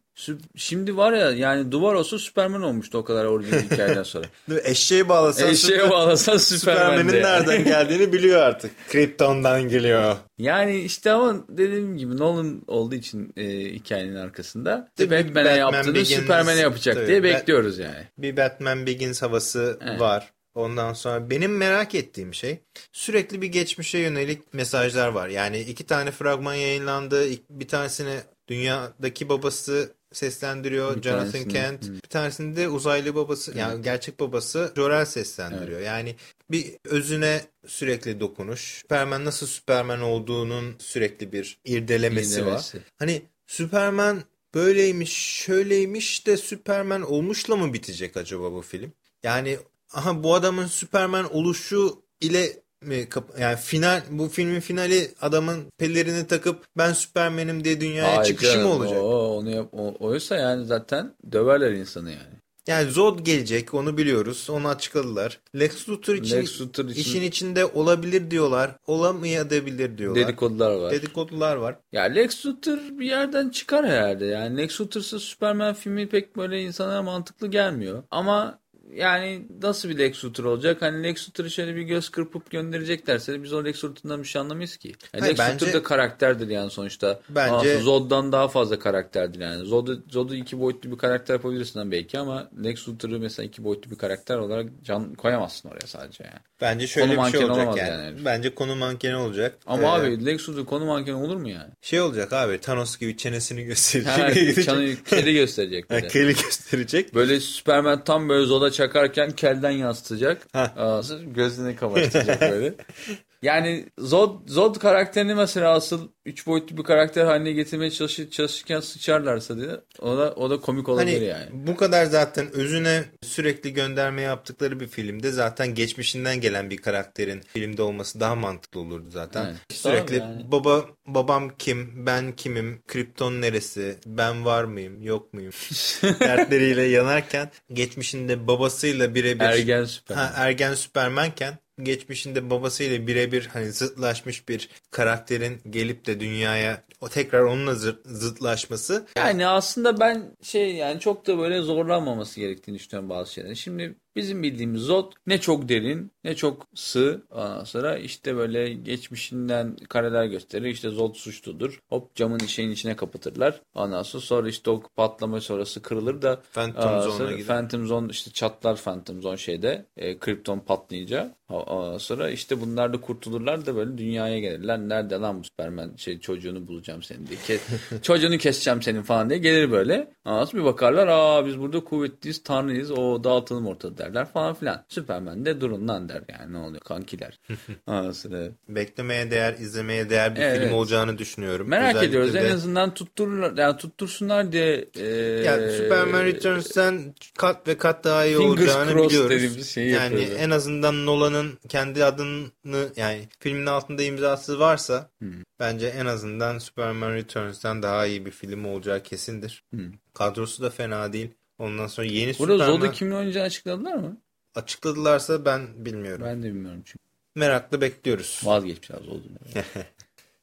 şimdi 0.56 0.97
var 0.97 1.13
ya 1.13 1.32
yani 1.32 1.71
duvar 1.71 1.93
olsa 1.93 2.19
Superman 2.19 2.62
olmuştu 2.63 2.97
o 2.97 3.04
kadar 3.04 3.25
orijinal 3.25 3.60
hikayeden 3.62 4.04
sonra. 4.04 4.25
Eşeğe 4.63 5.10
bağlasan 5.10 5.49
Eşeğe 5.49 5.78
Süper- 5.80 5.89
bağlasan 5.89 6.38
Superman 6.38 6.78
Superman'in 6.86 7.10
de. 7.13 7.21
nereden 7.23 7.63
geldiğini 7.63 8.13
biliyor 8.13 8.41
artık. 8.41 8.71
Krypton'dan 8.89 9.62
geliyor. 9.69 10.15
Yani 10.37 10.79
işte 10.79 11.11
ama 11.11 11.45
dediğim 11.49 11.97
gibi 11.97 12.17
Nolan 12.17 12.61
olduğu 12.67 12.95
için 12.95 13.33
e, 13.37 13.43
hikayenin 13.73 14.15
arkasında 14.15 14.91
Tabii 14.95 15.11
Batman'e 15.11 15.45
Batman 15.45 15.55
yaptığını 15.57 15.97
Begins- 15.97 16.21
Superman'e 16.21 16.59
yapacak 16.59 16.95
tabii, 16.95 17.07
diye 17.07 17.23
bekliyoruz 17.23 17.79
yani. 17.79 18.07
Bir 18.17 18.37
Batman 18.37 18.85
Begins 18.85 19.21
havası 19.21 19.79
Evet. 19.81 19.99
var. 19.99 20.31
Ondan 20.55 20.93
sonra 20.93 21.29
benim 21.29 21.57
merak 21.57 21.95
ettiğim 21.95 22.33
şey 22.33 22.59
sürekli 22.91 23.41
bir 23.41 23.47
geçmişe 23.47 23.97
yönelik 23.97 24.53
mesajlar 24.53 25.07
var. 25.07 25.29
Yani 25.29 25.59
iki 25.59 25.85
tane 25.85 26.11
fragman 26.11 26.53
yayınlandı. 26.53 27.25
Bir 27.49 27.67
tanesini 27.67 28.15
dünyadaki 28.47 29.29
babası 29.29 29.93
seslendiriyor 30.15 30.95
Bir 30.97 31.01
Jonathan 31.01 31.32
tanesini- 31.32 31.54
Kent. 31.54 31.88
Hı. 31.88 31.93
Bir 31.93 31.99
tanesini 31.99 32.56
de 32.56 32.69
uzaylı 32.69 33.15
babası 33.15 33.58
yani 33.58 33.82
gerçek 33.82 34.19
babası 34.19 34.73
Jor-El 34.75 35.06
seslendiriyor. 35.06 35.80
Yani 35.80 36.15
bir 36.51 36.75
özüne 36.84 37.41
sürekli 37.67 38.19
dokunuş. 38.19 38.78
Superman 38.82 39.25
nasıl 39.25 39.47
Superman 39.47 40.01
olduğunun 40.01 40.75
sürekli 40.80 41.32
bir 41.32 41.58
irdelemesi 41.65 42.41
var. 42.41 42.47
İğnemesi. 42.47 42.80
Hani 42.99 43.21
Superman 43.47 44.23
böyleymiş, 44.54 45.13
şöyleymiş 45.13 46.28
de 46.28 46.38
Superman 46.38 47.01
olmuşla 47.01 47.56
mı 47.56 47.73
bitecek 47.73 48.17
acaba 48.17 48.54
bu 48.54 48.62
film? 48.62 48.93
Yani 49.23 49.58
aha 49.93 50.23
bu 50.23 50.36
adamın 50.36 50.67
Superman 50.67 51.34
oluşu 51.36 52.01
ile 52.21 52.64
mi 52.85 53.07
yani 53.39 53.57
final 53.57 54.01
bu 54.09 54.27
filmin 54.27 54.59
finali 54.59 55.11
adamın 55.21 55.63
pelerini 55.77 56.27
takıp 56.27 56.65
ben 56.77 56.93
Superman'im 56.93 57.63
diye 57.63 57.81
dünyaya 57.81 58.17
Ay 58.17 58.25
çıkışı 58.25 58.59
mı 58.59 58.67
olacak? 58.67 58.97
O, 59.01 59.37
onu 59.37 59.49
yap, 59.49 59.67
o, 59.73 59.95
oysa 59.99 60.35
yani 60.35 60.65
zaten 60.65 61.13
döverler 61.31 61.71
insanı 61.71 62.09
yani. 62.09 62.35
Yani 62.67 62.91
Zod 62.91 63.19
gelecek 63.19 63.73
onu 63.73 63.97
biliyoruz. 63.97 64.47
Onu 64.49 64.67
açıkladılar. 64.67 65.39
Lex 65.55 65.89
Luthor 65.89 66.15
için 66.15 66.37
Lex 66.37 66.61
Luthor 66.61 66.85
için 66.85 67.01
işin 67.01 67.21
içinde 67.21 67.65
olabilir 67.65 68.31
diyorlar. 68.31 68.71
Olamayabilir 68.87 69.97
diyorlar. 69.97 70.23
dedikodular 70.23 70.71
var. 70.71 70.91
Dedikodular 70.91 71.55
var. 71.55 71.75
Ya 71.91 72.03
Lex 72.03 72.45
Luthor 72.45 72.77
bir 72.77 73.05
yerden 73.05 73.49
çıkar 73.49 73.85
herhalde. 73.85 74.25
Yani 74.25 74.57
Lex 74.57 74.81
Luthor'sız 74.81 75.23
Superman 75.23 75.73
filmi 75.73 76.09
pek 76.09 76.37
böyle 76.37 76.61
insanlara 76.61 77.01
mantıklı 77.01 77.47
gelmiyor. 77.47 78.03
Ama 78.11 78.59
yani 78.93 79.47
nasıl 79.61 79.89
bir 79.89 79.97
Lex 79.97 80.25
Luthor 80.25 80.43
olacak? 80.43 80.81
Hani 80.81 81.03
Lex 81.03 81.27
Luthor'ı 81.29 81.51
şöyle 81.51 81.75
bir 81.75 81.81
göz 81.81 82.09
kırpıp 82.09 82.49
göndereceklerse 82.51 83.43
biz 83.43 83.53
o 83.53 83.65
Lex 83.65 83.83
Luthor'dan 83.83 84.23
bir 84.23 84.27
şey 84.27 84.41
anlamayız 84.41 84.77
ki. 84.77 84.87
Yani 84.87 85.21
Hayır, 85.21 85.33
Lex 85.33 85.39
bence- 85.39 85.65
Luthor 85.65 85.79
da 85.79 85.83
karakterdir 85.83 86.47
yani 86.47 86.71
sonuçta. 86.71 87.19
Bence- 87.29 87.77
Zod'dan 87.79 88.31
daha 88.31 88.47
fazla 88.47 88.79
karakterdir 88.79 89.39
yani. 89.39 89.65
Zod'u, 89.65 90.03
Zod'u 90.09 90.35
iki 90.35 90.59
boyutlu 90.59 90.91
bir 90.91 90.97
karakter 90.97 91.33
yapabilirsin 91.33 91.91
belki 91.91 92.19
ama 92.19 92.49
Lex 92.63 92.87
Luthor'ı 92.89 93.19
mesela 93.19 93.45
iki 93.47 93.63
boyutlu 93.63 93.91
bir 93.91 93.95
karakter 93.97 94.37
olarak 94.37 94.65
can 94.83 95.13
koyamazsın 95.15 95.69
oraya 95.69 95.87
sadece 95.87 96.23
yani. 96.23 96.39
Bence 96.61 96.87
şöyle 96.87 97.15
Konu 97.15 97.25
bir 97.27 97.31
şey 97.31 97.45
olacak 97.45 97.77
yani. 97.77 97.89
yani. 98.05 98.25
Bence 98.25 98.55
konu 98.55 98.75
mankeni 98.75 99.15
olacak. 99.15 99.57
Ama 99.65 99.83
Ee, 99.83 99.87
abi 99.87 100.25
Lex 100.25 100.49
Luthor 100.49 100.65
konu 100.65 100.85
mankeni 100.85 101.15
olur 101.15 101.35
mu 101.35 101.49
yani? 101.49 101.69
Şey 101.81 102.01
olacak 102.01 102.33
abi 102.33 102.59
Thanos 102.61 102.97
gibi 102.97 103.17
çenesini 103.17 103.63
gösterecek. 103.63 104.57
Ha, 104.57 104.61
çanı 104.63 104.95
kedi 105.09 105.33
gösterecek. 105.33 105.85
Ha, 105.91 105.95
de. 105.95 106.07
Keli 106.07 106.33
gösterecek. 106.43 107.15
Böyle 107.15 107.39
Superman 107.39 108.03
tam 108.03 108.29
böyle 108.29 108.45
zoda 108.45 108.71
çakarken 108.75 109.31
kelden 109.31 109.71
yansıtacak. 109.71 110.47
Ağzı 110.77 111.23
gözünü 111.23 111.75
kamaştıracak 111.75 112.41
böyle. 112.41 112.73
Yani 113.41 113.85
Zod, 113.97 114.47
Zod 114.47 114.75
karakterini 114.79 115.35
mesela 115.35 115.71
asıl 115.71 116.09
üç 116.25 116.47
boyutlu 116.47 116.77
bir 116.77 116.83
karakter 116.83 117.25
haline 117.25 117.51
getirmeye 117.51 117.91
çalışır, 117.91 118.29
çalışırken 118.29 118.79
sıçarlarsa 118.79 119.57
diye 119.57 119.79
o 119.99 120.17
da, 120.17 120.33
o 120.33 120.49
da 120.49 120.59
komik 120.61 120.89
olabilir 120.89 121.15
Hani 121.15 121.25
yani. 121.25 121.49
bu 121.67 121.75
kadar 121.75 122.05
zaten 122.05 122.51
özüne 122.51 123.03
sürekli 123.23 123.73
gönderme 123.73 124.21
yaptıkları 124.21 124.79
bir 124.79 124.87
filmde 124.87 125.31
zaten 125.31 125.75
geçmişinden 125.75 126.41
gelen 126.41 126.69
bir 126.69 126.77
karakterin 126.77 127.41
filmde 127.53 127.81
olması 127.81 128.19
daha 128.19 128.35
mantıklı 128.35 128.79
olurdu 128.79 129.07
zaten. 129.09 129.45
Evet. 129.45 129.57
Sürekli 129.73 130.15
yani. 130.15 130.51
baba 130.51 130.85
babam 131.07 131.51
kim, 131.57 132.05
ben 132.05 132.31
kimim, 132.31 132.81
kripton 132.87 133.41
neresi, 133.41 133.95
ben 134.05 134.45
var 134.45 134.63
mıyım, 134.63 135.01
yok 135.01 135.33
muyum 135.33 135.53
dertleriyle 136.03 136.83
yanarken 136.83 137.51
geçmişinde 137.73 138.47
babasıyla 138.47 139.15
birebir 139.15 139.45
Ergen 139.45 139.85
Superman. 139.85 140.23
Ha, 140.23 140.33
ergen 140.35 140.73
Süpermenken 140.73 141.57
geçmişinde 141.83 142.49
babasıyla 142.49 143.07
birebir 143.07 143.47
hani 143.53 143.71
zıtlaşmış 143.71 144.49
bir 144.49 144.69
karakterin 144.91 145.61
gelip 145.69 146.05
de 146.05 146.19
dünyaya 146.19 146.83
o 147.01 147.10
tekrar 147.10 147.41
onunla 147.41 147.71
zı- 147.71 148.08
zıtlaşması 148.08 149.05
Yani 149.17 149.47
aslında 149.47 149.99
ben 149.99 150.36
şey 150.41 150.75
yani 150.75 150.99
çok 150.99 151.27
da 151.27 151.38
böyle 151.38 151.62
zorlanmaması 151.62 152.39
gerektiğini 152.39 152.75
düşünüyorum 152.75 153.10
bazı 153.10 153.34
şeylerin. 153.34 153.53
Şimdi 153.53 153.95
Bizim 154.15 154.43
bildiğimiz 154.43 154.81
Zod 154.81 155.12
ne 155.27 155.41
çok 155.41 155.69
derin 155.69 156.12
ne 156.23 156.36
çok 156.36 156.67
sığ. 156.75 157.21
Ondan 157.31 157.63
sonra 157.63 157.97
işte 157.97 158.36
böyle 158.36 158.73
geçmişinden 158.73 159.75
kareler 159.89 160.25
gösterir. 160.25 160.67
İşte 160.67 160.89
Zod 160.89 161.15
suçludur. 161.15 161.79
Hop 161.89 162.15
camın 162.15 162.39
şeyin 162.39 162.71
içine 162.71 162.95
kapatırlar. 162.95 163.62
Ondan 163.75 164.03
sonra, 164.03 164.21
sonra 164.21 164.49
işte 164.49 164.69
o 164.69 164.84
patlama 164.95 165.41
sonrası 165.41 165.81
kırılır 165.81 166.21
da 166.21 166.41
Phantom 166.53 167.01
Zone'a 167.01 167.31
gider. 167.31 167.47
Phantom 167.47 167.86
Zone 167.86 168.08
işte 168.12 168.31
çatlar 168.31 168.75
Phantom 168.75 169.21
Zone 169.21 169.38
şeyde 169.38 169.86
e, 169.97 170.17
Krypton 170.19 170.60
patlayınca 170.60 171.36
ondan 171.49 171.97
sonra 171.97 172.29
işte 172.29 172.62
bunlar 172.62 172.93
da 172.93 173.01
kurtulurlar 173.01 173.65
da 173.65 173.75
böyle 173.75 173.97
dünyaya 173.97 174.39
gelirler. 174.39 174.79
Nerede 174.79 175.15
lan 175.15 175.39
bu 175.39 175.43
Superman 175.43 175.95
şey 175.95 176.19
çocuğunu 176.19 176.67
bulacağım 176.85 177.03
senin 177.03 177.27
diye. 177.27 177.39
Ke- 177.39 177.59
çocuğunu 178.01 178.37
keseceğim 178.37 178.81
senin 178.81 179.01
falan 179.01 179.29
diye 179.29 179.39
gelir 179.39 179.71
böyle. 179.71 180.07
Sonra 180.25 180.47
bir 180.53 180.63
bakarlar 180.63 181.07
aa 181.07 181.45
biz 181.45 181.59
burada 181.59 181.79
kuvvetliyiz 181.83 182.43
tanrıyız 182.43 182.91
o 182.91 183.23
dağıtalım 183.23 183.67
ortada 183.67 183.97
derler 183.97 184.25
falan 184.25 184.53
filan. 184.53 184.85
Superman 184.89 185.45
de 185.45 185.61
durun 185.61 185.87
lan 185.87 186.09
der 186.09 186.21
yani 186.29 186.53
ne 186.53 186.57
oluyor 186.57 186.81
kankiler. 186.81 187.39
Sonra 188.13 188.47
Beklemeye 188.69 189.31
değer, 189.31 189.53
izlemeye 189.53 190.09
değer 190.09 190.35
bir 190.35 190.41
Evet. 190.41 190.61
film 190.61 190.73
olacağını 190.73 191.17
düşünüyorum. 191.17 191.67
merak 191.67 191.89
Özellikle 191.95 192.07
ediyoruz 192.09 192.33
de- 192.33 192.39
en 192.39 192.51
azından 192.51 192.93
tuttururlar 192.93 193.57
yani 193.57 193.77
tuttursunlar 193.77 194.51
diye 194.51 194.85
e, 194.99 195.05
Yani 195.45 195.71
Superman 195.71 196.23
Returns'ten 196.25 197.15
kat 197.37 197.67
ve 197.67 197.77
kat 197.77 198.03
daha 198.03 198.25
iyi 198.25 198.37
Fingers 198.37 198.59
olacağını 198.75 199.05
biliyoruz. 199.05 199.65
şeyi 199.67 199.91
yani 199.91 200.03
yapıyoruz. 200.21 200.35
en 200.43 200.49
azından 200.49 201.05
Nolan'ın 201.05 201.57
kendi 201.69 202.03
adını 202.05 202.87
yani 202.95 203.27
filmin 203.39 203.65
altında 203.65 204.03
imzası 204.03 204.59
varsa 204.59 205.09
Hmm. 205.19 205.31
bence 205.59 205.87
en 205.87 206.05
azından 206.05 206.57
Superman 206.75 207.13
Returns'ten 207.13 207.83
daha 207.83 208.05
iyi 208.05 208.25
bir 208.25 208.31
film 208.31 208.65
olacağı 208.65 209.03
kesindir. 209.03 209.63
Hmm. 209.69 209.91
Kadrosu 210.13 210.63
da 210.63 210.69
fena 210.69 211.13
değil. 211.13 211.29
Ondan 211.59 211.88
sonra 211.88 212.07
yeni 212.07 212.39
Burada 212.39 212.53
Superman 212.53 212.79
Zod'u 212.79 212.91
kimin 212.91 213.11
oynayacağını 213.11 213.45
açıkladılar 213.45 213.93
mı? 213.93 214.17
açıkladılarsa 214.55 215.45
ben 215.45 215.85
bilmiyorum. 215.85 216.25
Ben 216.25 216.43
de 216.43 216.47
bilmiyorum 216.47 216.81
çünkü. 216.85 216.99
Merakla 217.35 217.81
bekliyoruz. 217.81 218.41
Vazgeçmişler 218.43 218.97
Zod'unu. 218.97 219.63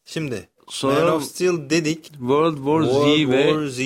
Şimdi 0.05 0.49
Sonra 0.69 1.01
Man 1.01 1.13
of 1.13 1.25
Steel 1.25 1.71
dedik. 1.71 2.05
World 2.05 2.57
War 2.57 2.83
Z 2.83 2.87
World 2.93 3.33
ve 3.33 3.43
War 3.43 3.67
Z. 3.67 3.79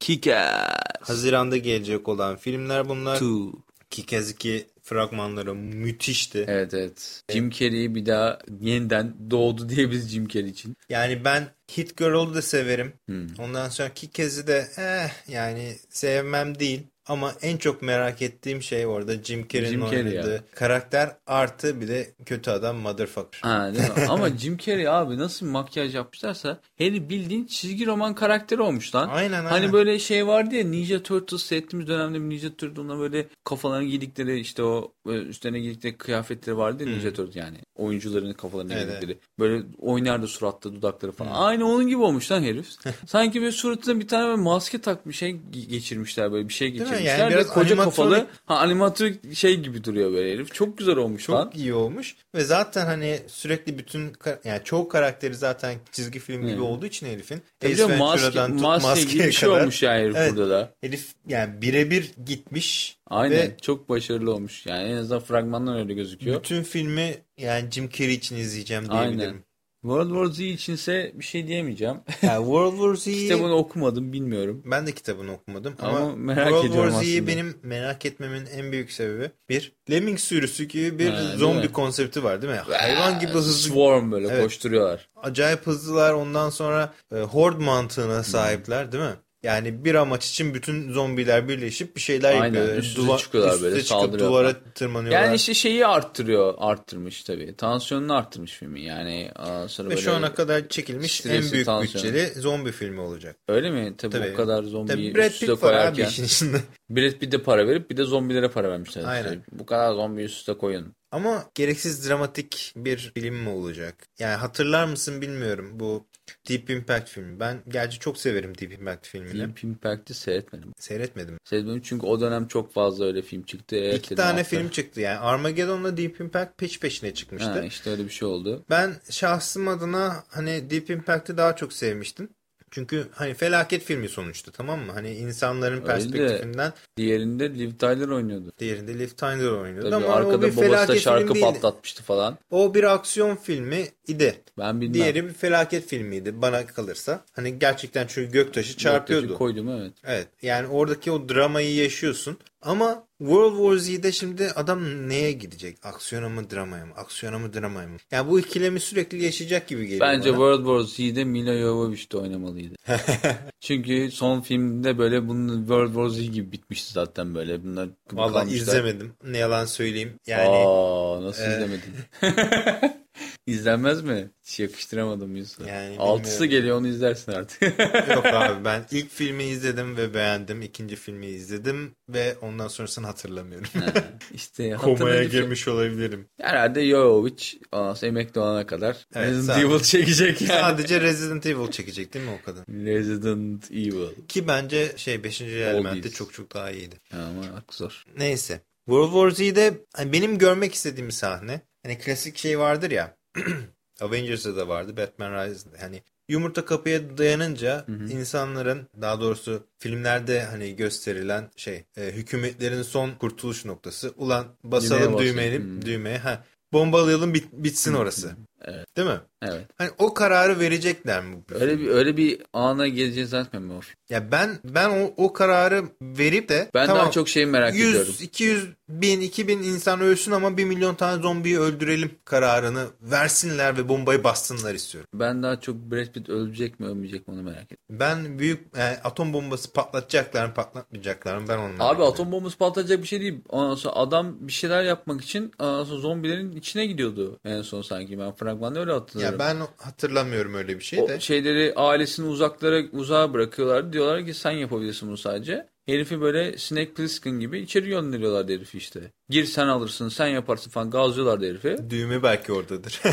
Kick-Ass 0.00 1.08
Haziranda 1.08 1.56
gelecek 1.56 2.08
olan 2.08 2.36
filmler 2.36 2.88
bunlar. 2.88 3.16
2. 3.16 3.52
Kick-Ass 3.90 4.32
2 4.32 4.66
fragmanları 4.86 5.54
müthişti. 5.54 6.44
Evet 6.48 6.74
evet. 6.74 7.22
Jim 7.32 7.50
Carrey 7.50 7.94
bir 7.94 8.06
daha 8.06 8.38
yeniden 8.60 9.30
doğdu 9.30 9.68
diyebiliriz 9.68 10.08
Jim 10.08 10.28
Carrey 10.28 10.50
için. 10.50 10.76
Yani 10.88 11.24
ben 11.24 11.46
Hit 11.76 11.96
Girl'u 11.96 12.34
da 12.34 12.42
severim. 12.42 12.92
Hmm. 13.06 13.26
Ondan 13.38 13.68
sonra 13.68 13.88
Kick-Ass'i 13.88 14.46
de 14.46 14.66
eh 14.78 15.28
yani 15.28 15.76
sevmem 15.90 16.58
değil. 16.58 16.86
Ama 17.08 17.32
en 17.42 17.56
çok 17.56 17.82
merak 17.82 18.22
ettiğim 18.22 18.62
şey 18.62 18.86
orada 18.86 19.14
Jim 19.24 19.48
Carrey'in 19.48 19.72
Jim 19.72 19.80
Carrey 19.80 19.98
oynadığı 19.98 20.34
ya. 20.34 20.42
karakter 20.54 21.16
artı 21.26 21.80
bir 21.80 21.88
de 21.88 22.10
kötü 22.26 22.50
adam 22.50 22.76
motherfucker. 22.76 23.40
Ha, 23.42 23.72
değil 23.74 23.84
mi? 23.84 24.06
Ama 24.08 24.30
Jim 24.30 24.56
Carrey 24.56 24.88
abi 24.88 25.18
nasıl 25.18 25.46
makyaj 25.46 25.94
yapmışlarsa 25.94 26.58
Harry 26.78 27.08
bildiğin 27.08 27.46
çizgi 27.46 27.86
roman 27.86 28.14
karakteri 28.14 28.62
olmuş 28.62 28.94
lan. 28.94 29.08
Aynen 29.08 29.38
aynen. 29.38 29.48
Hani 29.50 29.72
böyle 29.72 29.98
şey 29.98 30.26
vardı 30.26 30.54
ya 30.54 30.64
Ninja 30.64 31.02
Turtles 31.02 31.42
seyrettiğimiz 31.42 31.88
dönemde 31.88 32.20
Ninja 32.20 32.56
Turtle'da 32.56 32.98
böyle 32.98 33.26
kafalarına 33.44 33.84
giydikleri 33.84 34.40
işte 34.40 34.62
o 34.62 34.92
üstlerine 35.06 35.60
giydikleri 35.60 35.96
kıyafetleri 35.96 36.56
vardı 36.56 36.84
ya 36.84 36.90
Ninja 36.90 37.12
Turtles 37.12 37.36
yani. 37.36 37.56
Oyuncuların 37.76 38.32
kafalarına 38.32 38.74
Evet, 38.74 38.86
giydikleri. 38.86 39.18
Böyle 39.38 39.62
oynardı 39.78 40.26
suratlı 40.26 40.74
dudakları 40.74 41.12
falan. 41.12 41.30
Aynı 41.32 41.68
onun 41.68 41.88
gibi 41.88 41.98
olmuş 41.98 42.32
lan 42.32 42.42
herif. 42.42 42.66
Sanki 43.06 43.40
böyle 43.40 43.52
suratına 43.52 44.00
bir 44.00 44.08
tane 44.08 44.26
böyle 44.26 44.42
maske 44.42 44.80
takmış 44.80 45.18
şey 45.18 45.30
ge- 45.30 45.66
geçirmişler 45.68 46.32
böyle 46.32 46.48
bir 46.48 46.54
şey 46.54 46.72
mi? 46.72 46.95
Geçirmişler. 46.98 47.18
Yani 47.18 47.34
ve 47.34 47.38
biraz 47.38 47.48
koca 47.48 47.74
animatronik- 47.74 47.84
kafalı 47.84 48.26
ha, 48.46 48.56
animatrik 48.58 49.34
şey 49.36 49.56
gibi 49.60 49.84
duruyor 49.84 50.12
böyle 50.12 50.32
herif. 50.32 50.54
Çok 50.54 50.78
güzel 50.78 50.96
olmuş 50.96 51.22
Çok 51.24 51.36
lan. 51.36 51.52
iyi 51.54 51.74
olmuş 51.74 52.16
ve 52.34 52.44
zaten 52.44 52.86
hani 52.86 53.20
sürekli 53.26 53.78
bütün 53.78 54.12
yani 54.44 54.60
çoğu 54.64 54.88
karakteri 54.88 55.34
zaten 55.34 55.74
çizgi 55.92 56.18
film 56.18 56.46
gibi 56.46 56.58
Hı. 56.58 56.64
olduğu 56.64 56.86
için 56.86 57.06
herifin 57.06 57.42
Ace 57.64 57.76
canım, 57.76 57.98
maske, 57.98 58.26
Ventura'dan 58.26 58.52
tut 58.52 58.60
maske 58.62 59.02
gibi 59.12 59.24
bir 59.26 59.32
şey 59.32 59.48
kadar 59.48 59.60
olmuş 59.60 59.82
yani 59.82 60.02
herif 60.02 60.16
Evet. 60.16 60.32
burada 60.36 60.50
da. 60.50 60.72
herif 60.80 61.06
yani 61.28 61.62
birebir 61.62 62.10
gitmiş 62.26 62.96
Aynen 63.06 63.36
ve 63.38 63.56
çok 63.62 63.88
başarılı 63.88 64.34
olmuş. 64.34 64.66
Yani 64.66 64.88
en 64.88 64.96
azından 64.96 65.20
fragmandan 65.20 65.76
öyle 65.78 65.94
gözüküyor. 65.94 66.38
bütün 66.38 66.62
filmi 66.62 67.14
yani 67.38 67.70
Jim 67.70 67.88
Carrey 67.90 68.14
için 68.14 68.36
izleyeceğim 68.36 68.90
diyebilirim. 68.90 69.20
Aynen. 69.20 69.45
World 69.86 70.08
War 70.08 70.26
Z 70.26 70.40
içinse 70.40 71.12
bir 71.14 71.24
şey 71.24 71.46
diyemeyeceğim. 71.46 71.96
Yani 72.22 72.44
World 72.44 72.72
War 72.72 72.94
Z'yi 72.94 73.16
Kitabını 73.28 73.54
okumadım 73.54 74.12
bilmiyorum. 74.12 74.62
ben 74.64 74.86
de 74.86 74.92
kitabını 74.92 75.32
okumadım 75.32 75.74
ama, 75.78 75.98
Ama 75.98 76.16
merak 76.16 76.48
World 76.48 76.72
War 76.72 76.90
Z'yi 77.02 77.26
benim 77.26 77.54
merak 77.62 78.06
etmemin 78.06 78.46
en 78.46 78.72
büyük 78.72 78.92
sebebi 78.92 79.30
bir 79.48 79.72
Lemming 79.90 80.18
sürüsü 80.18 80.64
gibi 80.64 80.98
bir 80.98 81.10
Ha, 81.10 81.36
zombi 81.36 81.72
konsepti 81.72 82.24
var 82.24 82.42
değil 82.42 82.52
mi? 82.52 82.58
Hayvan 82.58 83.20
gibi 83.20 83.32
hızlı 83.32 83.52
Swarm 83.52 84.12
böyle 84.12 84.28
Evet. 84.28 84.42
koşturuyorlar. 84.42 85.08
acayip 85.22 85.66
hızlılar 85.66 86.12
ondan 86.12 86.50
sonra 86.50 86.92
e, 87.14 87.16
horde 87.20 87.64
mantığına 87.64 88.22
sahipler 88.22 88.92
değil 88.92 89.04
mi? 89.04 89.14
Yani 89.46 89.84
bir 89.84 89.94
amaç 89.94 90.30
için 90.30 90.54
bütün 90.54 90.92
zombiler 90.92 91.48
birleşip 91.48 91.96
bir 91.96 92.00
şeyler 92.00 92.32
Aynen, 92.32 92.44
yapıyorlar. 92.44 92.76
üst 92.76 92.98
üste 92.98 93.16
çıkıyorlar 93.16 93.62
böyle, 93.62 93.82
çıkıp 93.82 94.18
duvara 94.18 94.52
tırmanıyorlar. 94.74 95.22
Yani 95.24 95.36
işte 95.36 95.54
şeyi 95.54 95.86
arttırıyor, 95.86 96.54
arttırmış 96.58 97.24
tabii. 97.24 97.56
Tansiyonunu 97.56 98.14
arttırmış 98.16 98.52
filmi. 98.52 98.80
Yani 98.82 99.30
sonra 99.68 99.86
Ve 99.88 99.90
böyle 99.90 100.00
şu 100.00 100.14
ana 100.14 100.34
kadar 100.34 100.68
çekilmiş 100.68 101.26
en 101.26 101.52
büyük 101.52 101.66
tansiyonu. 101.66 102.14
bütçeli 102.14 102.40
zombi 102.40 102.72
filmi 102.72 103.00
olacak. 103.00 103.36
öyle 103.48 103.70
mi? 103.70 103.94
Tabii, 103.98 104.12
Tabii. 104.12 104.30
o 104.32 104.36
kadar 104.36 104.62
zombiyi 104.62 105.12
Tabii 105.12 105.14
Brad 105.14 105.30
üst 105.30 105.34
üste 105.42 105.46
Pitt 105.46 105.62
var 105.62 105.72
abi 105.72 105.76
koyarken. 105.78 106.04
işin 106.08 106.24
içinde. 106.24 106.56
Brad 106.90 107.12
Pitt'e 107.12 107.38
para 107.38 107.68
verip 107.68 107.90
bir 107.90 107.96
de 107.96 108.04
zombilere 108.04 108.48
para 108.48 108.70
vermişler. 108.70 109.04
Aynen. 109.06 109.28
İşte 109.28 109.40
bu 109.52 109.66
kadar 109.66 109.92
zombi 109.94 110.22
üst 110.22 110.36
üste 110.38 110.54
koyun. 110.54 110.94
Ama 111.10 111.44
gereksiz 111.54 112.08
dramatik 112.08 112.72
bir 112.76 113.12
film 113.14 113.34
mi 113.34 113.48
olacak? 113.48 113.94
Yani 114.18 114.34
hatırlar 114.34 114.84
mısın 114.84 115.20
bilmiyorum 115.22 115.70
bu 115.72 116.06
Deep 116.48 116.70
Impact 116.70 117.08
filmi. 117.08 117.40
Ben 117.40 117.62
gerçi 117.68 117.98
çok 117.98 118.18
severim 118.18 118.58
Deep 118.58 118.72
Impact 118.72 119.06
filmini. 119.06 119.38
Deep 119.40 119.64
Impact'i 119.64 120.14
seyretmedim. 120.14 120.72
Seyretmedim. 120.78 121.38
Seyretmedim 121.44 121.80
çünkü 121.84 122.06
o 122.06 122.20
dönem 122.20 122.46
çok 122.48 122.72
fazla 122.74 123.04
öyle 123.04 123.22
film 123.22 123.42
çıktı. 123.42 123.76
Evet 123.76 123.98
İki 123.98 124.14
tane 124.14 124.30
hatta. 124.30 124.44
film 124.44 124.68
çıktı 124.68 125.00
yani. 125.00 125.18
Armageddon'la 125.18 125.96
Deep 125.96 126.20
Impact 126.20 126.58
peş 126.58 126.80
peşine 126.80 127.14
çıkmıştı. 127.14 127.50
Ha, 127.50 127.62
işte 127.62 127.90
öyle 127.90 128.04
bir 128.04 128.10
şey 128.10 128.28
oldu. 128.28 128.64
Ben 128.70 128.96
şahsım 129.10 129.68
adına 129.68 130.24
hani 130.28 130.70
Deep 130.70 130.90
Impact'ı 130.90 131.36
daha 131.36 131.56
çok 131.56 131.72
sevmiştim. 131.72 132.28
Çünkü 132.76 133.06
hani 133.12 133.34
felaket 133.34 133.82
filmi 133.84 134.08
sonuçta 134.08 134.50
tamam 134.50 134.80
mı? 134.80 134.92
Hani 134.92 135.14
insanların 135.14 135.74
Öyle 135.76 135.82
de- 135.84 135.86
perspektifinden 135.86 136.72
Diğerinde 136.96 137.54
Liv 137.54 137.70
Tyler 137.72 138.08
oynuyordu. 138.08 138.52
diğerinde 138.58 138.98
Liv 138.98 139.08
Tyler 139.08 139.50
oynuyordu 139.50 139.90
Tabii 139.90 140.04
ama 140.04 140.06
o 140.14 140.16
arkada 140.16 140.42
bir 140.42 140.56
babası 140.56 140.88
da 140.88 140.96
şarkı 140.96 141.34
değildi. 141.34 141.40
patlatmıştı 141.40 142.02
falan. 142.02 142.38
O 142.50 142.74
bir 142.74 142.94
aksiyon 142.94 143.36
filmi 143.36 143.88
idi. 144.08 144.34
Ben 144.58 144.80
bilmem. 144.80 144.94
Diğeri 144.94 145.24
bir 145.28 145.32
felaket 145.32 145.86
filmiydi 145.86 146.42
bana 146.42 146.66
kalırsa. 146.66 147.24
Hani 147.32 147.58
gerçekten 147.58 148.06
çünkü 148.06 148.32
göktaşı 148.32 148.76
çarpıyordu. 148.76 149.22
Göktaşı 149.22 149.38
koydum 149.38 149.68
evet. 149.68 149.92
Evet 150.04 150.28
yani 150.42 150.66
oradaki 150.66 151.10
o 151.12 151.28
dramayı 151.28 151.74
yaşıyorsun. 151.74 152.38
Ama 152.66 153.06
World 153.18 153.56
War 153.56 153.76
Z'de 153.76 154.12
şimdi 154.12 154.50
adam 154.56 155.08
neye 155.08 155.32
gidecek? 155.32 155.78
Aksiyona 155.82 156.28
mı 156.28 156.50
dramaya 156.50 156.86
mı? 156.86 156.92
Aksiyona 156.96 157.38
mı 157.38 157.52
dramaya 157.52 157.88
mı? 157.88 157.96
Yani 158.10 158.30
bu 158.30 158.40
ikilemi 158.40 158.80
sürekli 158.80 159.24
yaşayacak 159.24 159.68
gibi 159.68 159.82
geliyor 159.86 160.00
Bence 160.00 160.30
bana. 160.30 160.36
World 160.36 160.58
War 160.58 160.80
Z'de 160.80 161.24
Mila 161.24 161.58
Jovovich 161.58 162.12
de 162.12 162.16
oynamalıydı. 162.16 162.74
Çünkü 163.60 164.10
son 164.10 164.40
filmde 164.40 164.98
böyle 164.98 165.28
bunun 165.28 165.58
World 165.58 165.86
War 165.94 166.08
Z 166.08 166.30
gibi 166.30 166.52
bitmişti 166.52 166.92
zaten 166.92 167.34
böyle. 167.34 167.64
Bunlar 167.64 167.88
kalmışlar. 168.12 168.44
izlemedim. 168.46 169.12
Ne 169.24 169.38
yalan 169.38 169.64
söyleyeyim. 169.64 170.12
Yani 170.26 170.48
Aa, 170.48 171.22
nasıl 171.22 171.42
e, 171.42 171.46
izlemedin? 171.46 171.94
İzlenmez 173.46 174.02
mi? 174.02 174.30
Hiç 174.44 174.60
yakıştıramadım 174.60 175.36
Yusuf'a. 175.36 175.70
Yani 175.70 175.96
Altısı 175.98 176.34
bilmiyorum. 176.42 176.60
geliyor 176.60 176.76
onu 176.78 176.88
izlersin 176.88 177.32
artık. 177.32 177.62
yok 178.14 178.26
abi 178.26 178.64
ben 178.64 178.86
ilk 178.90 179.10
filmi 179.10 179.44
izledim 179.44 179.96
ve 179.96 180.14
beğendim. 180.14 180.62
İkinci 180.62 180.96
filmi 180.96 181.26
izledim 181.26 181.92
ve 182.08 182.36
ondan 182.42 182.68
sonrasını 182.68 183.06
hatırlamıyorum. 183.06 183.68
işte 184.34 184.70
Komaya 184.70 185.24
girmiş 185.24 185.68
olabilirim. 185.68 186.28
Herhalde 186.40 186.88
Jovovich 186.88 187.54
ondan 187.72 187.94
sonra 187.94 188.08
emekli 188.08 188.40
olana 188.40 188.66
kadar 188.66 189.06
Evet, 189.14 189.28
Resident 189.28 189.46
sadece- 189.46 189.66
Evil 189.66 189.80
çekecek 189.82 190.40
yani. 190.40 190.60
Sadece 190.60 191.00
Resident 191.00 191.46
Evil 191.46 191.70
çekecek 191.70 192.14
değil 192.14 192.24
mi 192.24 192.38
o 192.42 192.44
kadın? 192.44 192.64
Resident 192.68 193.70
Evil. 193.70 194.26
Ki 194.28 194.48
bence 194.48 194.92
şey 194.96 195.24
5. 195.24 195.40
elementte 195.40 196.10
çok 196.10 196.32
çok 196.32 196.54
daha 196.54 196.70
iyiydi. 196.70 196.96
Ama 197.12 197.62
zor. 197.70 198.04
Neyse. 198.16 198.60
World 198.86 199.12
War 199.12 199.30
Z'de 199.30 199.74
hani 199.94 200.12
benim 200.12 200.38
görmek 200.38 200.74
istediğim 200.74 201.12
sahne. 201.12 201.60
Hani 201.82 201.98
klasik 201.98 202.36
şey 202.38 202.58
vardır 202.58 202.90
ya. 202.90 203.16
Avengers'da 204.00 204.56
da 204.56 204.68
vardı. 204.68 204.96
Batman 204.96 205.32
Rises'da. 205.32 205.70
Hani 205.80 206.02
yumurta 206.28 206.64
kapıya 206.64 207.18
dayanınca 207.18 207.84
insanların 208.10 208.88
daha 209.00 209.20
doğrusu 209.20 209.66
filmlerde 209.78 210.42
hani 210.42 210.76
gösterilen 210.76 211.50
şey 211.56 211.84
e, 211.96 212.12
hükümetlerin 212.12 212.82
son 212.82 213.10
kurtuluş 213.10 213.64
noktası. 213.64 214.12
Ulan 214.16 214.46
basalım 214.64 215.18
Düğmeye. 215.18 215.58
Hmm. 215.58 215.84
düğmeye. 215.86 216.18
Ha, 216.18 216.44
bombalayalım 216.72 217.34
bit- 217.34 217.52
bitsin 217.52 217.94
orası. 217.94 218.30
Evet. 218.64 218.96
Değil 218.96 219.08
mi? 219.08 219.20
Evet. 219.48 219.66
Hani 219.78 219.90
o 219.98 220.14
kararı 220.14 220.60
verecekler 220.60 221.24
mi? 221.24 221.36
Öyle 221.60 221.78
bir 221.78 221.88
öyle 221.88 222.16
bir 222.16 222.42
ana 222.52 222.88
geleceğini 222.88 223.28
zannetmiyorum. 223.28 223.66
Ya 224.08 224.32
ben 224.32 224.58
ben 224.64 224.90
o, 224.90 225.12
o 225.16 225.32
kararı 225.32 225.84
verip 226.02 226.48
de 226.48 226.70
Ben 226.74 226.86
tamam, 226.86 227.02
daha 227.02 227.10
çok 227.10 227.28
şeyi 227.28 227.46
merak 227.46 227.74
100, 227.74 227.90
ediyorum. 227.90 228.14
200 228.20 228.68
bin, 228.88 229.20
2000 229.20 229.62
insan 229.62 230.00
ölsün 230.00 230.32
ama 230.32 230.56
1 230.56 230.64
milyon 230.64 230.94
tane 230.94 231.22
zombiyi 231.22 231.58
öldürelim 231.58 232.10
kararını 232.24 232.84
versinler 233.02 233.76
ve 233.76 233.88
bombayı 233.88 234.24
bassınlar 234.24 234.74
istiyorum. 234.74 235.08
Ben 235.14 235.42
daha 235.42 235.60
çok 235.60 235.76
Brad 235.76 236.06
Pitt 236.06 236.28
ölecek 236.28 236.80
mi 236.80 236.86
ölmeyecek 236.86 237.28
mi 237.28 237.34
onu 237.34 237.42
merak 237.42 237.64
ediyorum. 237.64 237.84
Ben 237.90 238.38
büyük 238.38 238.76
yani 238.78 238.96
atom 239.04 239.32
bombası 239.32 239.72
patlatacaklar 239.72 240.46
mı 240.46 240.54
patlatmayacaklar 240.54 241.38
mı 241.38 241.44
ben 241.48 241.58
onu 241.58 241.66
Abi 241.66 241.72
ediyorum. 241.72 242.02
atom 242.02 242.32
bombası 242.32 242.58
patlayacak 242.58 243.02
bir 243.02 243.06
şey 243.08 243.20
değil. 243.20 243.40
Ondan 243.48 243.74
sonra 243.74 243.94
adam 243.94 244.36
bir 244.40 244.52
şeyler 244.52 244.82
yapmak 244.82 245.20
için 245.20 245.52
ondan 245.58 245.84
sonra 245.84 246.00
zombilerin 246.00 246.56
içine 246.56 246.86
gidiyordu 246.86 247.38
en 247.44 247.62
son 247.62 247.82
sanki. 247.82 248.18
Ben 248.18 248.32
fragmanda 248.32 248.80
öyle 248.80 248.92
hatırlıyorum. 248.92 249.35
Ya 249.40 249.48
ben 249.48 249.66
hatırlamıyorum 249.76 250.54
öyle 250.54 250.78
bir 250.78 250.84
şey 250.84 251.00
o 251.00 251.08
de. 251.08 251.20
şeyleri 251.20 251.72
ailesini 251.76 252.26
uzaklara 252.26 252.82
uzağa 252.92 253.32
bırakıyorlar. 253.32 253.92
Diyorlar 253.92 254.26
ki 254.26 254.34
sen 254.34 254.50
yapabilirsin 254.50 255.08
bunu 255.08 255.16
sadece. 255.16 255.68
Herifi 255.86 256.20
böyle 256.20 256.58
Snake 256.58 256.94
Plissken 256.94 257.40
gibi 257.40 257.58
içeri 257.58 257.88
gönderiyorlar 257.88 258.48
herifi 258.48 258.78
işte. 258.78 259.00
Gir 259.30 259.44
sen 259.44 259.66
alırsın 259.68 260.08
sen 260.08 260.26
yaparsın 260.26 260.70
falan 260.70 260.90
gazlıyorlar 260.90 261.40
herifi. 261.40 261.90
Düğme 261.90 262.22
belki 262.22 262.52
oradadır. 262.52 263.02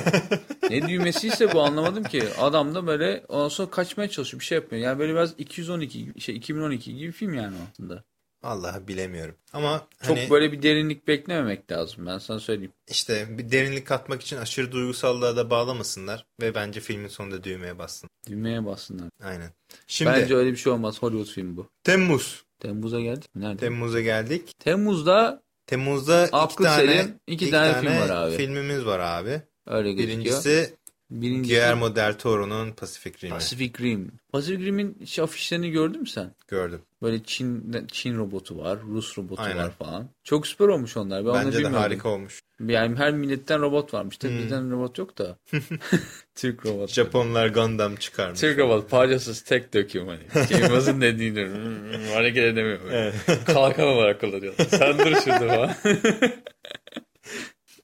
Ne 0.69 0.87
düğmesiyse 0.89 1.53
bu 1.53 1.61
anlamadım 1.61 2.03
ki. 2.03 2.23
Adam 2.39 2.75
da 2.75 2.87
böyle 2.87 3.23
ondan 3.27 3.47
sonra 3.47 3.69
kaçmaya 3.69 4.09
çalışıyor 4.09 4.41
bir 4.41 4.45
şey 4.45 4.55
yapmıyor. 4.55 4.83
Yani 4.83 4.99
böyle 4.99 5.13
biraz 5.13 5.33
212 5.37 6.13
şey 6.19 6.35
2012 6.35 6.95
gibi 6.95 7.11
film 7.11 7.33
yani 7.33 7.55
aslında. 7.71 8.03
Vallahi 8.43 8.87
bilemiyorum. 8.87 9.35
Ama 9.53 9.87
Çok 10.07 10.17
hani 10.17 10.29
böyle 10.29 10.51
bir 10.51 10.61
derinlik 10.61 11.07
beklememek 11.07 11.71
lazım 11.71 12.05
ben 12.05 12.17
sana 12.17 12.39
söyleyeyim. 12.39 12.71
işte 12.89 13.25
bir 13.37 13.51
derinlik 13.51 13.87
katmak 13.87 14.21
için 14.21 14.37
aşırı 14.37 14.71
duygusallığa 14.71 15.35
da 15.37 15.49
bağlamasınlar 15.49 16.25
ve 16.41 16.55
bence 16.55 16.79
filmin 16.79 17.07
sonunda 17.07 17.43
düğmeye 17.43 17.79
bassın. 17.79 18.09
Düğmeye 18.29 18.65
bassınlar. 18.65 19.09
Aynen. 19.23 19.49
Şimdi 19.87 20.11
Bence 20.11 20.35
öyle 20.35 20.51
bir 20.51 20.57
şey 20.57 20.73
olmaz. 20.73 21.01
Hollywood 21.03 21.33
filmi 21.33 21.57
bu. 21.57 21.67
Temmuz. 21.83 22.43
Temmuz'a 22.59 22.99
geldik 23.01 23.35
mi? 23.35 23.41
Nerede? 23.41 23.57
Temmuz'a 23.57 24.01
geldik. 24.01 24.51
Temmuz'da 24.59 25.43
Temmuz'da 25.67 26.25
iki 26.27 26.35
Aklı 26.35 26.65
tane, 26.65 26.87
selim 26.87 27.15
iki 27.27 27.51
tane 27.51 27.79
film 27.81 27.99
var 27.99 28.09
abi. 28.09 28.35
filmimiz 28.37 28.85
var 28.85 28.99
abi. 28.99 29.41
öyle 29.67 29.91
gözüküyor. 29.93 30.19
Birincisi 30.19 30.73
Birincisi 31.21 31.53
Guillermo 31.55 31.95
del 31.95 32.13
Toro'nun 32.17 32.71
Pacific 32.71 33.13
Rim'i. 33.23 33.33
Pacific 33.33 33.71
Rim. 33.83 34.11
Pacific 34.31 34.65
Rim'in 34.65 34.97
iş 35.01 35.19
afişlerini 35.19 35.71
gördün 35.71 36.01
mü 36.01 36.07
sen? 36.07 36.31
Gördüm. 36.47 36.81
Böyle 37.01 37.23
Çin 37.23 37.75
Çin 37.91 38.17
robotu 38.17 38.57
var, 38.57 38.79
Rus 38.91 39.17
robotu 39.17 39.41
Aynen. 39.41 39.57
var 39.57 39.71
falan. 39.79 40.09
Çok 40.23 40.47
süper 40.47 40.67
olmuş 40.67 40.97
onlar. 40.97 41.25
Ben 41.25 41.33
Bence 41.33 41.45
de 41.51 41.51
bilmiyordum. 41.53 41.79
harika 41.79 42.09
olmuş. 42.09 42.41
Yani 42.67 42.95
her 42.97 43.11
milletten 43.11 43.61
robot 43.61 43.93
varmış. 43.93 44.17
Tabii 44.17 44.31
Hmm. 44.33 44.39
bizden 44.43 44.71
robot 44.71 44.97
yok 44.97 45.17
da. 45.17 45.37
Türk 46.35 46.65
robot. 46.65 46.89
Japonlar 46.89 47.47
Gundam 47.47 47.95
çıkarmış. 47.95 48.39
Türk 48.39 48.59
robot 48.59 48.89
parçasız 48.89 49.41
tek 49.41 49.73
döküyorum 49.73 50.09
hani. 50.11 50.45
Yılmaz'ın 50.61 51.01
dediğini 51.01 51.45
"Hmm, 51.45 52.13
hareket 52.13 52.43
edemiyorum. 52.43 52.87
Evet. 52.91 53.15
Kalkan 53.45 53.87
olarak 53.87 54.21
kullanıyor. 54.21 54.53
Sen 54.69 54.99
dur 54.99 55.15
şurada 55.23 55.47
falan. 55.47 55.71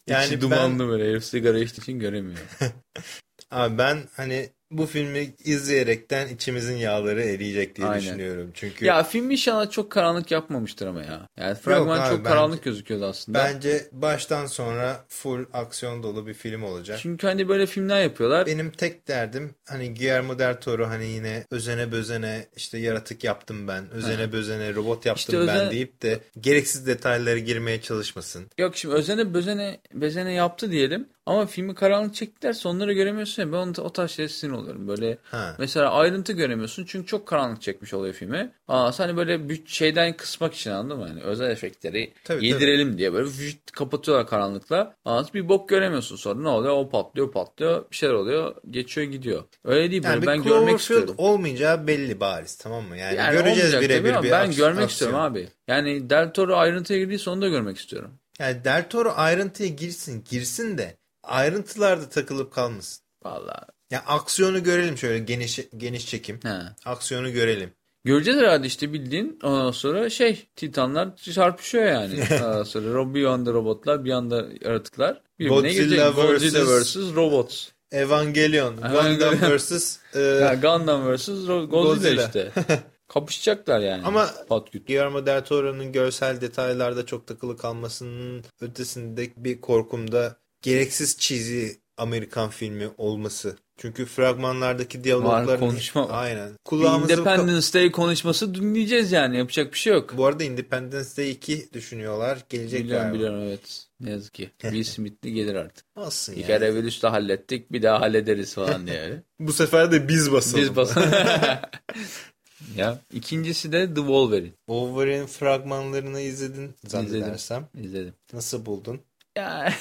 Yani 0.10 0.26
İçi 0.26 0.36
ben- 0.36 0.42
dumanlı 0.42 0.88
böyle 0.88 1.10
herif 1.10 1.26
sigara 1.26 1.60
içtiği 1.60 1.82
için 1.82 2.00
göremiyor. 2.00 2.38
Abi 3.52 3.78
ben 3.78 3.98
hani 4.16 4.50
bu 4.72 4.86
filmi 4.86 5.34
izleyerekten 5.44 6.28
içimizin 6.28 6.76
yağları 6.78 7.24
eriyecek 7.24 7.76
diye 7.76 7.88
Aynen. 7.88 8.02
düşünüyorum. 8.02 8.52
Çünkü 8.54 8.86
Ya 8.86 9.04
film 9.04 9.32
inşallah 9.32 9.72
çok 9.72 9.92
karanlık 9.92 10.32
yapmamıştır 10.32 10.88
ama 10.88 11.02
ya. 11.04 11.28
Yani 11.38 11.56
fragman 11.56 12.00
abi, 12.00 12.10
çok 12.10 12.18
bence- 12.20 12.30
karanlık 12.30 12.64
gözüküyordu 12.64 13.06
aslında. 13.06 13.40
bence 13.40 13.86
baştan 13.92 14.46
sonra 14.46 15.06
full 15.10 15.46
aksiyon 15.54 16.04
dolu 16.04 16.28
bir 16.28 16.34
film 16.34 16.64
olacak. 16.64 17.00
Çünkü 17.02 17.28
hani 17.28 17.50
böyle 17.50 17.66
filmler 17.66 18.02
yapıyorlar. 18.02 18.46
Benim 18.46 18.72
tek 18.72 19.08
derdim 19.08 19.56
hani 19.70 19.94
Guillermo 19.94 20.40
del 20.40 20.62
Toro 20.62 20.88
hani 20.88 21.06
yine 21.08 21.44
özene 21.52 21.92
bözene 21.92 22.48
işte 22.56 22.78
yaratık 22.78 23.24
yaptım 23.24 23.68
ben, 23.68 23.90
özene 23.90 24.32
bözene 24.32 24.76
robot 24.76 25.06
yaptım 25.06 25.36
İşte 25.36 25.48
ben 25.48 25.56
özen- 25.58 25.72
deyip 25.72 26.02
de 26.02 26.20
gereksiz 26.40 26.88
detaylara 26.88 27.38
girmeye 27.40 27.82
çalışmasın. 27.82 28.46
Yok 28.58 28.78
şimdi 28.78 28.96
özene 28.96 29.34
bözene 29.34 29.80
bezene 29.94 30.34
yaptı 30.34 30.72
diyelim. 30.72 31.10
Ama 31.30 31.46
filmi 31.46 31.76
karanlık 31.76 32.16
çektiler 32.16 32.54
sonları 32.54 32.94
göremiyorsun 32.94 33.44
ya. 33.44 33.52
Ben 33.52 33.58
onu, 33.58 33.74
o 33.82 33.90
tarz 33.94 34.12
şeye 34.12 34.30
sinir 34.30 34.52
oluyorum. 34.52 34.88
Böyle 34.88 35.18
Ha. 35.24 35.56
mesela 35.60 35.92
ayrıntı 35.92 36.34
göremiyorsun. 36.34 36.86
Çünkü 36.88 37.08
çok 37.08 37.28
karanlık 37.28 37.62
çekmiş 37.62 37.94
oluyor 37.94 38.14
filmi. 38.14 38.52
Aa, 38.68 39.00
hani 39.00 39.18
böyle 39.18 39.50
bir 39.50 39.66
şeyden 39.66 40.18
kısmak 40.18 40.54
için 40.54 40.72
anladın 40.72 40.98
mı? 41.02 41.08
Yani 41.08 41.22
özel 41.22 41.50
efektleri 41.52 42.14
Tabii, 42.24 42.48
yedirelim 42.48 42.98
diye 42.98 43.14
böyle 43.14 43.28
vücut 43.30 43.72
kapatıyorlar 43.72 44.28
karanlıkla. 44.28 44.96
Aa, 45.06 45.24
bir 45.34 45.50
bok 45.50 45.70
göremiyorsun 45.70 46.16
sonra. 46.16 46.42
Ne 46.42 46.48
oluyor? 46.50 46.74
O 46.74 46.90
patlıyor 46.90 47.32
patlıyor. 47.32 47.86
Bir 47.92 47.96
şeyler 47.96 48.14
oluyor. 48.14 48.56
Geçiyor 48.70 49.08
gidiyor. 49.08 49.44
Öyle 49.66 49.92
değil. 49.92 50.04
Yani 50.04 50.26
ben 50.26 50.44
görmek 50.44 50.80
istiyorum. 50.80 51.16
olmayacağı 51.18 51.88
belli 51.88 52.20
bariz 52.20 52.56
tamam 52.58 52.84
mı? 52.86 52.98
Yani, 52.98 53.16
Yani 53.18 53.38
göreceğiz 53.38 53.72
tabii 53.72 53.86
birebir 53.86 54.24
bir 54.24 54.32
Ben 54.32 54.52
görmek 54.52 54.54
aksiyon. 54.62 54.88
istiyorum 54.88 55.20
abi. 55.20 55.48
Yani 55.68 56.10
Del 56.10 56.34
Toro 56.34 56.56
ayrıntıya 56.56 57.00
girdiği 57.00 57.20
sonunda 57.20 57.48
görmek 57.48 57.78
istiyorum. 57.78 58.12
Yani 58.40 58.64
Del 58.64 58.90
Toro 58.90 59.14
ayrıntıya 59.16 59.70
girsin, 59.70 60.24
girsin 60.30 60.78
de 60.78 60.99
ayrıntılarda 61.24 62.10
takılıp 62.10 62.54
kalmasın. 62.54 63.04
Vallahi. 63.24 63.66
Ya 63.92 64.04
aksiyonu 64.08 64.64
görelim 64.64 64.98
şöyle 64.98 65.20
geniş 65.20 65.60
geniş 65.78 66.08
çekim. 66.08 66.40
He. 66.44 66.60
Aksiyonu 66.86 67.32
görelim. 67.34 67.74
Göreceğiz 68.04 68.40
herhalde 68.40 68.68
işte 68.68 68.94
bildiğin 68.94 69.40
ondan 69.44 69.72
sonra 69.72 70.10
şey 70.10 70.48
Titanlar 70.56 71.16
çarpışıyor 71.16 71.86
yani. 71.86 72.24
ondan 72.32 72.64
sonra 72.64 73.14
bir 73.14 73.22
yanda 73.22 73.54
robotlar 73.54 74.06
bir 74.06 74.10
yanda 74.10 74.46
yaratıklar. 74.62 75.22
Birbirine 75.40 75.56
Godzilla. 75.74 76.10
Godzilla 76.10 76.60
versus- 76.60 77.12
vs. 77.12 77.16
Robots. 77.16 77.68
Evangelion, 77.92 78.78
Evangelion. 78.78 79.32
Gundam 79.32 79.58
vs. 79.58 79.98
e, 80.16 80.20
Ya 80.20 80.54
Gundam 80.54 81.16
vs. 81.16 81.28
Godzilla, 81.28 81.66
Godzilla. 81.66 82.26
işte. 82.26 82.52
Kapışacaklar 83.08 83.80
yani. 83.80 84.04
Ama- 84.06 84.30
Patküt. 84.50 84.88
Guillermo 84.88 85.26
del 85.26 85.46
Toro'nun 85.46 85.92
görsel 85.92 86.42
detaylarda 86.42 87.06
çok 87.06 87.28
takılı 87.28 87.58
kalmasının 87.58 88.44
ötesinde 88.62 89.30
bir 89.38 89.62
korkum 89.62 90.12
da 90.12 90.36
gereksiz 90.62 91.18
cheesy 91.18 91.68
Amerikan 91.98 92.50
filmi 92.50 92.90
olması. 92.98 93.58
Çünkü 93.78 94.06
fragmanlardaki 94.06 95.04
diyalogların... 95.04 95.60
konuşma 95.60 96.10
var. 96.10 96.24
Aynen. 96.24 96.52
Kulağımızı... 96.66 97.14
Independence 97.14 97.74
Day 97.74 97.92
konuşması 97.92 98.56
dinleyeceğiz 98.56 99.12
yani. 99.12 99.38
Yapacak 99.38 99.74
bir 99.74 99.78
şey 99.78 99.94
yok. 99.94 100.18
Bu 100.18 100.26
arada 100.26 100.44
Independence 100.44 101.10
Day 101.18 101.32
2 101.32 101.74
düşünüyorlar. 101.74 102.46
Gelecek 102.50 102.84
Biliyorum 102.84 103.04
galiba. 103.04 103.16
biliyorum 103.16 103.42
evet. 103.48 103.86
Ne 104.00 104.10
yazık 104.10 104.34
ki. 104.34 104.50
Will 104.62 104.84
Smith'li 104.84 105.34
gelir 105.34 105.56
artık. 105.56 105.86
Olsun 105.96 106.36
Bir 106.36 106.40
yani. 106.42 106.48
kere 106.48 106.76
virüsle 106.76 107.08
hallettik 107.08 107.72
bir 107.72 107.82
daha 107.82 108.02
hallederiz 108.02 108.54
falan 108.54 108.88
diye. 108.88 109.24
Bu 109.40 109.54
sefer 109.54 109.92
de 109.92 110.08
biz 110.08 110.32
basalım. 110.32 110.62
Biz 110.62 110.76
basalım. 110.76 111.12
ya 112.76 113.00
ikincisi 113.14 113.72
de 113.72 113.88
The 113.88 113.96
Wolverine. 113.96 114.52
Wolverine 114.66 115.28
fragmanlarını 115.28 116.22
izledin 116.22 116.76
zannedersem. 116.88 117.68
İzledim. 117.82 118.14
Nasıl 118.34 118.66
buldun? 118.66 119.02
Ya 119.38 119.74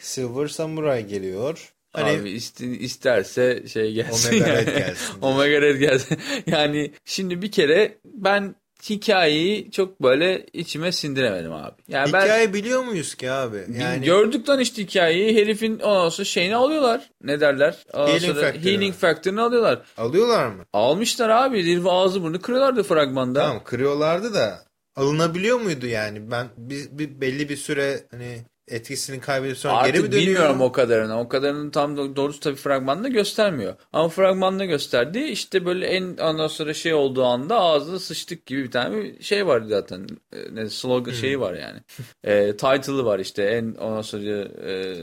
Silver 0.00 0.48
Samurai 0.48 1.06
geliyor. 1.06 1.70
Hani 1.92 2.20
abi 2.20 2.30
iste- 2.30 2.76
isterse 2.78 3.66
şey 3.68 3.92
gelsin. 3.92 4.28
Omega 4.36 4.48
yani. 4.48 4.66
Red 4.66 4.78
gelsin. 4.78 5.20
Omega 5.22 5.60
Red 5.60 5.76
gelsin. 5.80 6.18
yani 6.46 6.92
şimdi 7.04 7.42
bir 7.42 7.52
kere 7.52 7.98
ben 8.04 8.54
hikayeyi 8.90 9.70
çok 9.70 10.02
böyle 10.02 10.46
içime 10.52 10.92
sindiremedim 10.92 11.52
abi. 11.52 11.82
Yani 11.88 12.12
ben 12.12 12.22
hikaye 12.24 12.54
biliyor 12.54 12.84
muyuz 12.84 13.14
ki 13.14 13.30
abi? 13.30 13.64
Yani 13.80 14.04
Gördük 14.04 14.48
lan 14.48 14.60
işte 14.60 14.82
hikayeyi. 14.82 15.36
Herifin 15.40 15.78
ondan 15.78 16.08
sonra 16.08 16.24
şeyini 16.24 16.56
alıyorlar. 16.56 17.10
Ne 17.22 17.40
derler? 17.40 17.84
Ondan 17.92 18.06
Healing 18.06 18.22
sonra 18.22 18.40
factor'ını. 18.40 18.64
Healing 18.64 18.94
Factor'ını 18.94 19.42
alıyorlar. 19.42 19.82
alıyorlar 19.96 20.48
mı? 20.48 20.64
Almışlar 20.72 21.28
abi. 21.28 21.58
Herifi 21.62 21.90
ağzı 21.90 22.22
burnu 22.22 22.40
kırıyorlardı 22.40 22.82
fragmanda. 22.82 23.40
Tamam 23.40 23.64
kırıyorlardı 23.64 24.34
da 24.34 24.64
alınabiliyor 24.96 25.60
muydu 25.60 25.86
yani? 25.86 26.30
Ben 26.30 26.46
bir, 26.56 26.86
bir 26.90 27.20
belli 27.20 27.48
bir 27.48 27.56
süre 27.56 28.00
hani 28.10 28.38
etkisini 28.68 29.20
kaybedip 29.20 29.56
sonra 29.56 29.74
Artık 29.74 29.92
geri 29.94 30.02
mi 30.02 30.12
dönüyor? 30.12 30.26
bilmiyorum 30.26 30.60
o 30.60 30.72
kadarını. 30.72 31.20
O 31.20 31.28
kadarını 31.28 31.70
tam 31.70 31.96
do- 31.96 32.16
doğrusu 32.16 32.40
tabii 32.40 32.56
fragmanda 32.56 33.08
göstermiyor. 33.08 33.74
Ama 33.92 34.08
fragmanda 34.08 34.64
gösterdi. 34.64 35.18
İşte 35.18 35.66
böyle 35.66 35.86
en 35.86 36.16
ondan 36.16 36.46
sonra 36.48 36.74
şey 36.74 36.94
olduğu 36.94 37.24
anda 37.24 37.60
ağzına 37.60 37.98
sıçtık 37.98 38.46
gibi 38.46 38.64
bir 38.64 38.70
tane 38.70 38.96
bir 38.96 39.22
şey 39.22 39.46
var 39.46 39.60
zaten. 39.68 40.06
E, 40.32 40.54
Ne 40.54 40.70
slogan 40.70 41.10
Hmm. 41.10 41.18
şeyi 41.18 41.40
var 41.40 41.54
yani. 41.54 41.78
E, 42.24 42.52
title'ı 42.56 43.04
var 43.04 43.18
işte. 43.18 43.42
En 43.42 43.74
ondan 43.74 44.02
sonra 44.02 44.22
e, 44.70 44.94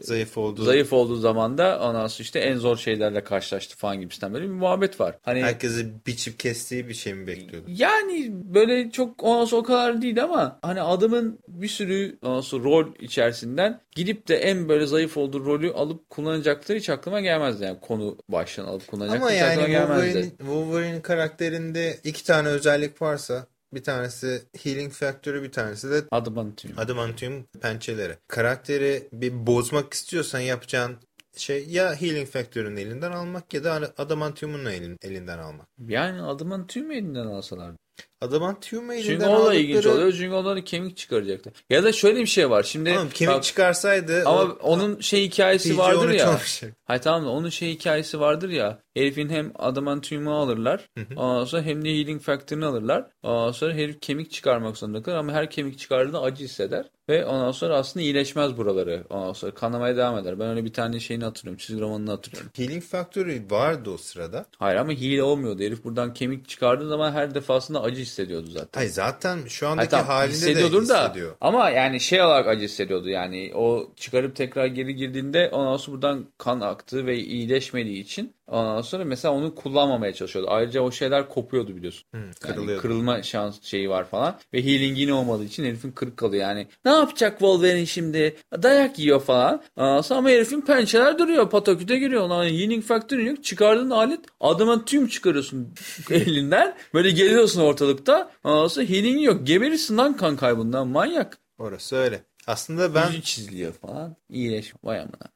Zayıf 0.00 0.38
oldu. 0.38 0.62
zayıf 0.64 0.92
olduğu 0.92 1.16
zaman 1.16 1.58
da 1.58 1.78
ondan 1.82 2.06
sonra 2.06 2.22
işte 2.22 2.38
en 2.38 2.56
zor 2.56 2.76
şeylerle 2.76 3.24
karşılaştı 3.24 3.76
falan 3.76 4.00
gibisinden 4.00 4.34
böyle 4.34 4.44
bir 4.44 4.50
muhabbet 4.54 5.00
var. 5.00 5.18
Hani 5.22 5.42
Herkesi 5.42 5.92
biçip 6.06 6.38
kestiği 6.38 6.88
bir 6.88 6.94
şey 6.94 7.14
mi 7.14 7.26
bekliyordu? 7.26 7.66
yani 7.76 8.30
böyle 8.32 8.90
çok 8.90 9.24
ondan 9.24 9.44
sonra 9.44 9.60
o 9.60 9.64
kadar 9.64 10.02
değil 10.02 10.24
ama 10.24 10.58
hani 10.62 10.82
adamın 10.82 11.38
bir 11.48 11.68
sürü 11.68 12.18
ondan 12.22 12.40
sonra 12.40 12.64
rol 12.64 12.86
içerisinden 13.10 13.80
gidip 13.94 14.28
de 14.28 14.36
en 14.36 14.68
böyle 14.68 14.86
zayıf 14.86 15.16
olduğu 15.16 15.44
rolü 15.44 15.72
alıp 15.72 16.10
kullanacakları 16.10 16.78
hiç 16.78 16.90
aklıma 16.90 17.20
gelmezdi. 17.20 17.64
Yani 17.64 17.80
konu 17.80 18.18
başlığını 18.28 18.68
alıp 18.68 18.86
kullanacakları 18.86 19.22
Ama 19.22 19.32
hiç 19.32 19.40
yani 19.40 19.50
aklıma 19.50 19.68
gelmezdi. 19.68 20.06
Wolverine, 20.06 20.30
Wolverine 20.38 21.02
karakterinde 21.02 21.98
iki 22.04 22.24
tane 22.24 22.48
özellik 22.48 23.02
varsa 23.02 23.46
bir 23.74 23.82
tanesi 23.82 24.42
Healing 24.62 24.92
Factor'ı 24.92 25.42
bir 25.42 25.52
tanesi 25.52 25.90
de 25.90 26.02
Adım 26.10 26.38
anlatıyorum. 26.38 26.80
Adamantium 26.80 27.44
pençeleri. 27.60 28.16
Karakteri 28.28 29.08
bir 29.12 29.46
bozmak 29.46 29.94
istiyorsan 29.94 30.40
yapacağın 30.40 30.96
şey 31.36 31.66
ya 31.68 31.94
Healing 32.00 32.28
Factor'ın 32.28 32.76
elinden 32.76 33.12
almak 33.12 33.54
ya 33.54 33.64
da 33.64 33.92
Adamantium'un 33.98 34.64
elin, 34.64 34.96
elinden 35.02 35.38
almak. 35.38 35.66
Yani 35.78 36.22
adamın 36.22 36.66
tüm 36.66 36.90
elinden 36.90 37.26
alsalar. 37.26 37.72
Adamantium'u 38.20 38.92
elinden 38.94 39.06
Çünkü 39.12 39.24
o 39.26 39.28
da 39.28 39.34
aldıkları... 39.36 39.56
ilginç 39.56 39.86
oluyor. 39.86 40.12
Çünkü 40.12 40.34
onları 40.34 40.64
kemik 40.64 40.96
çıkaracaktı. 40.96 41.52
Ya 41.70 41.84
da 41.84 41.92
şöyle 41.92 42.20
bir 42.20 42.26
şey 42.26 42.50
var. 42.50 42.62
Şimdi 42.62 42.90
Tamam, 42.94 43.08
kemik 43.14 43.34
bak, 43.34 43.42
çıkarsaydı... 43.44 44.22
ama 44.26 44.42
o- 44.42 44.58
onun 44.62 45.00
şey 45.00 45.24
hikayesi 45.24 45.78
vardır 45.78 46.08
13 46.08 46.20
ya. 46.20 46.26
olmayacak. 46.26 46.76
Hayır 46.84 47.02
tamam 47.02 47.24
da 47.24 47.30
onun 47.30 47.48
şey 47.48 47.70
hikayesi 47.72 48.20
vardır 48.20 48.48
ya. 48.48 48.78
Herifin 48.96 49.28
hem 49.28 49.52
adamantiumu 49.58 50.34
alırlar. 50.34 50.88
Ondan 51.16 51.44
sonra 51.44 51.62
hem 51.62 51.84
de 51.84 51.88
healing 51.88 52.22
factor'ını 52.22 52.66
alırlar. 52.66 53.06
Ondan 53.22 53.52
sonra 53.52 53.74
herif 53.74 54.00
kemik 54.00 54.30
çıkarmak 54.30 54.76
zorunda 54.76 55.02
kalır 55.02 55.16
ama 55.16 55.32
her 55.32 55.50
kemik 55.50 55.78
çıkardığında 55.78 56.22
acı 56.22 56.44
hisseder. 56.44 56.86
Ve 57.08 57.24
ondan 57.26 57.52
sonra 57.52 57.76
aslında 57.76 58.04
iyileşmez 58.04 58.56
buraları. 58.56 59.04
Ondan 59.10 59.32
sonra 59.32 59.54
kanamaya 59.54 59.96
devam 59.96 60.18
eder. 60.18 60.38
Ben 60.40 60.48
öyle 60.48 60.64
bir 60.64 60.72
tane 60.72 61.00
şeyini 61.00 61.24
hatırlıyorum. 61.24 61.58
Çizgi 61.58 61.80
romanını 61.82 62.10
hatırlıyorum. 62.10 62.50
Healing 62.56 62.82
Factory 62.84 63.40
vardı 63.50 63.90
o 63.90 63.96
sırada. 63.96 64.46
Hayır 64.58 64.76
ama 64.76 64.92
hile 64.92 65.22
olmuyordu. 65.22 65.62
Herif 65.62 65.84
buradan 65.84 66.14
kemik 66.14 66.48
çıkardığı 66.48 66.88
zaman 66.88 67.12
her 67.12 67.34
defasında 67.34 67.82
acı 67.82 68.00
hissediyordu 68.10 68.50
zaten. 68.50 68.80
Hayır 68.80 68.90
zaten 68.90 69.38
şu 69.48 69.68
andaki 69.68 69.90
tamam, 69.90 70.06
halinde 70.06 70.32
de 70.32 70.36
hissediyordur 70.36 70.88
da 70.88 71.04
hissediyor. 71.04 71.36
ama 71.40 71.70
yani 71.70 72.00
şey 72.00 72.22
olarak 72.22 72.48
acı 72.48 72.64
hissediyordu 72.64 73.08
yani 73.08 73.52
o 73.54 73.92
çıkarıp 73.96 74.36
tekrar 74.36 74.66
geri 74.66 74.94
girdiğinde 74.94 75.48
ondan 75.52 75.76
sonra 75.76 75.94
buradan 75.94 76.26
kan 76.38 76.60
aktı 76.60 77.06
ve 77.06 77.18
iyileşmediği 77.18 78.02
için 78.02 78.34
ondan 78.50 78.82
sonra 78.82 79.04
mesela 79.04 79.34
onu 79.34 79.54
kullanmamaya 79.54 80.12
çalışıyordu. 80.14 80.50
Ayrıca 80.50 80.80
o 80.80 80.90
şeyler 80.90 81.28
kopuyordu 81.28 81.76
biliyorsun. 81.76 82.04
Yani 82.14 82.30
kırılıyordu. 82.40 82.82
kırılma 82.82 83.22
şans 83.22 83.62
şeyi 83.62 83.90
var 83.90 84.04
falan 84.04 84.38
ve 84.54 84.64
healing 84.64 84.98
yine 84.98 85.12
olmadığı 85.12 85.44
için 85.44 85.64
herifin 85.64 85.92
kırık 85.92 86.16
kalıyor 86.16 86.42
yani. 86.42 86.66
Ne 86.84 86.90
yapacak 86.90 87.30
Wolverine 87.38 87.86
şimdi? 87.86 88.36
Dayak 88.62 88.98
yiyor 88.98 89.20
falan. 89.20 89.62
Ondan 89.76 90.00
sonra 90.00 90.18
ama 90.18 90.28
herifin 90.28 90.60
pençeler 90.60 91.18
duruyor. 91.18 91.50
Pataküte 91.50 91.98
giriyor. 91.98 92.28
Lan 92.28 92.44
healing 92.44 92.84
factor'ın 92.84 93.26
yok. 93.26 93.44
Çıkardığın 93.44 93.90
alet 93.90 94.20
adamın 94.40 94.82
tüm 94.84 95.08
çıkarıyorsun 95.08 95.68
elinden. 96.10 96.76
Böyle 96.94 97.10
geliyorsun 97.10 97.60
ortalıkta. 97.60 98.30
Ondan 98.44 98.66
sonra 98.68 98.86
healing 98.86 99.24
yok. 99.24 99.46
Geberirsin 99.46 99.96
lan 99.96 100.16
kan 100.16 100.36
kaybından. 100.36 100.88
Manyak. 100.88 101.38
Orası 101.58 101.96
öyle. 101.96 102.29
Aslında 102.46 102.94
ben... 102.94 103.06
Yüzü 103.06 103.22
çiziliyor 103.22 103.72
falan. 103.72 104.16
İyileş. 104.28 104.74
Vay 104.84 104.98
amına. 104.98 105.32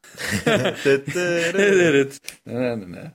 evet. 0.47 1.17
evet. 1.57 2.21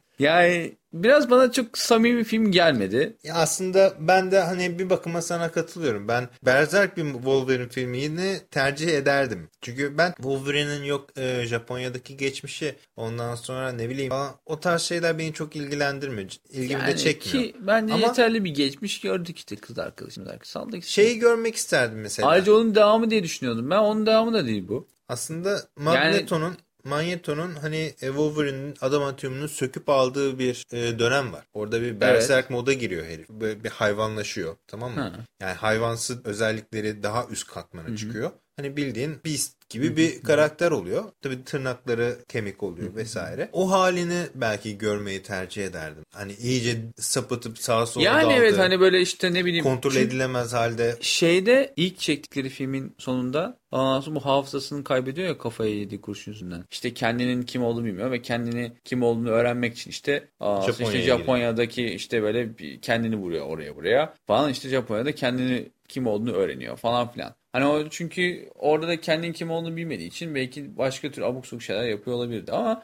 Yani 0.19 0.77
biraz 0.93 1.29
bana 1.29 1.51
çok 1.51 1.77
samimi 1.77 2.23
film 2.23 2.51
gelmedi. 2.51 3.17
Ya 3.23 3.35
aslında 3.35 3.93
ben 3.99 4.31
de 4.31 4.39
hani 4.39 4.79
bir 4.79 4.89
bakıma 4.89 5.21
sana 5.21 5.51
katılıyorum. 5.51 6.07
Ben 6.07 6.29
Berserk 6.45 6.97
bir 6.97 7.13
Wolverine 7.13 7.69
filmini 7.69 8.37
tercih 8.51 8.87
ederdim. 8.87 9.49
Çünkü 9.61 9.97
ben 9.97 10.13
Wolverine'in 10.15 10.83
yok 10.83 11.09
e, 11.17 11.45
Japonya'daki 11.45 12.17
geçmişi 12.17 12.75
ondan 12.95 13.35
sonra 13.35 13.71
ne 13.71 13.89
bileyim 13.89 14.09
falan, 14.09 14.31
o 14.45 14.59
tarz 14.59 14.81
şeyler 14.81 15.17
beni 15.17 15.33
çok 15.33 15.55
ilgilendirmiyor. 15.55 16.29
İlgimi 16.49 16.81
de 16.81 16.83
Yani 16.89 16.97
çekmiyor. 16.97 17.47
ki 17.49 17.55
bence 17.59 17.93
Ama- 17.93 18.07
yeterli 18.07 18.43
bir 18.43 18.53
geçmiş 18.53 19.01
gördük 19.01 19.37
işte 19.37 19.55
kız 19.55 19.79
arkadaşımız. 19.79 20.29
Saldık 20.43 20.83
işte. 20.83 20.91
Şeyi 20.91 21.19
görmek 21.19 21.55
isterdim 21.55 22.01
mesela. 22.01 22.29
Ayrıca 22.29 22.53
onun 22.53 22.75
devamı 22.75 23.09
diye 23.11 23.23
düşünüyordum. 23.23 23.69
Ben 23.69 23.77
onun 23.77 24.05
devamı 24.05 24.33
da 24.33 24.45
değil 24.45 24.67
bu. 24.67 24.87
Aslında 25.07 25.61
Magneto'nun 25.77 26.57
Magneto'nun 26.83 27.55
hani 27.55 27.77
e, 27.77 28.07
Wolverine'in 28.07 28.75
adamantiumunu 28.81 29.49
söküp 29.49 29.89
aldığı 29.89 30.39
bir 30.39 30.65
e, 30.71 30.99
dönem 30.99 31.33
var. 31.33 31.45
Orada 31.53 31.81
bir 31.81 32.01
berserk 32.01 32.49
moda 32.49 32.73
giriyor 32.73 33.05
herif. 33.05 33.29
Böyle 33.29 33.63
bir 33.63 33.69
hayvanlaşıyor. 33.69 34.55
Tamam 34.67 34.91
mı? 34.91 35.01
Ha. 35.01 35.11
Yani 35.41 35.53
hayvansı 35.53 36.21
özellikleri 36.23 37.03
daha 37.03 37.25
üst 37.25 37.47
katmana 37.47 37.97
çıkıyor. 37.97 38.31
Hani 38.55 38.77
bildiğin 38.77 39.19
Beast 39.25 39.58
gibi 39.69 39.97
bir 39.97 40.21
karakter 40.21 40.71
oluyor. 40.71 41.03
Tabii 41.21 41.43
tırnakları 41.43 42.15
kemik 42.27 42.63
oluyor 42.63 42.95
vesaire. 42.95 43.49
O 43.53 43.71
halini 43.71 44.21
belki 44.35 44.77
görmeyi 44.77 45.23
tercih 45.23 45.65
ederdim. 45.65 46.03
Hani 46.13 46.33
iyice 46.33 46.77
sapıtıp 46.97 47.57
sağa 47.57 47.85
sola 47.85 48.03
Yani 48.03 48.23
daldı. 48.23 48.33
evet 48.33 48.57
hani 48.57 48.79
böyle 48.79 49.01
işte 49.01 49.33
ne 49.33 49.45
bileyim. 49.45 49.63
kontrol 49.63 49.95
edilemez 49.95 50.53
halde 50.53 50.95
Şeyde 51.01 51.73
ilk 51.75 51.99
çektikleri 51.99 52.49
filmin 52.49 52.95
sonunda 52.97 53.57
ondan 53.71 54.01
sonra 54.01 54.15
bu 54.15 54.25
hafızasını 54.25 54.83
kaybediyor 54.83 55.27
ya 55.27 55.37
kafaya 55.37 55.75
yediği 55.75 56.01
kurşun 56.01 56.31
yüzünden. 56.31 56.63
İşte 56.71 56.93
kendinin 56.93 57.43
kim 57.43 57.63
olduğunu 57.63 57.85
bilmiyor 57.85 58.11
ve 58.11 58.21
kendini 58.21 58.71
kim 58.85 59.03
olduğunu 59.03 59.29
öğrenmek 59.29 59.73
için 59.77 59.89
işte, 59.91 60.27
aa, 60.39 60.59
işte 60.59 60.71
Japonya'ya 60.83 61.17
Japonya'daki 61.17 61.85
işte 61.85 62.23
böyle 62.23 62.49
kendini 62.81 63.15
vuruyor 63.15 63.45
oraya 63.45 63.75
buraya 63.75 64.13
falan 64.27 64.51
işte 64.51 64.69
Japonya'da 64.69 65.15
kendini 65.15 65.69
kim 65.87 66.07
olduğunu 66.07 66.31
öğreniyor 66.31 66.77
falan 66.77 67.11
filan. 67.11 67.35
Hani 67.51 67.65
o 67.65 67.89
çünkü 67.89 68.49
orada 68.55 68.87
da 68.87 69.01
kendinin 69.01 69.33
kim 69.33 69.51
olduğunu 69.51 69.75
bilmediği 69.75 70.07
için 70.07 70.35
belki 70.35 70.77
başka 70.77 71.11
tür 71.11 71.21
abuk 71.21 71.47
sabuk 71.47 71.63
şeyler 71.63 71.83
yapıyor 71.83 72.17
olabilirdi 72.17 72.51
ama 72.51 72.83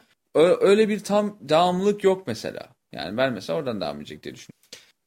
öyle 0.60 0.88
bir 0.88 1.00
tam 1.00 1.38
devamlılık 1.40 2.04
yok 2.04 2.26
mesela. 2.26 2.68
Yani 2.92 3.16
ben 3.16 3.32
mesela 3.32 3.58
oradan 3.58 3.80
devam 3.80 3.96
edecek 3.96 4.22
diye 4.22 4.34
düşünüyorum. 4.34 4.56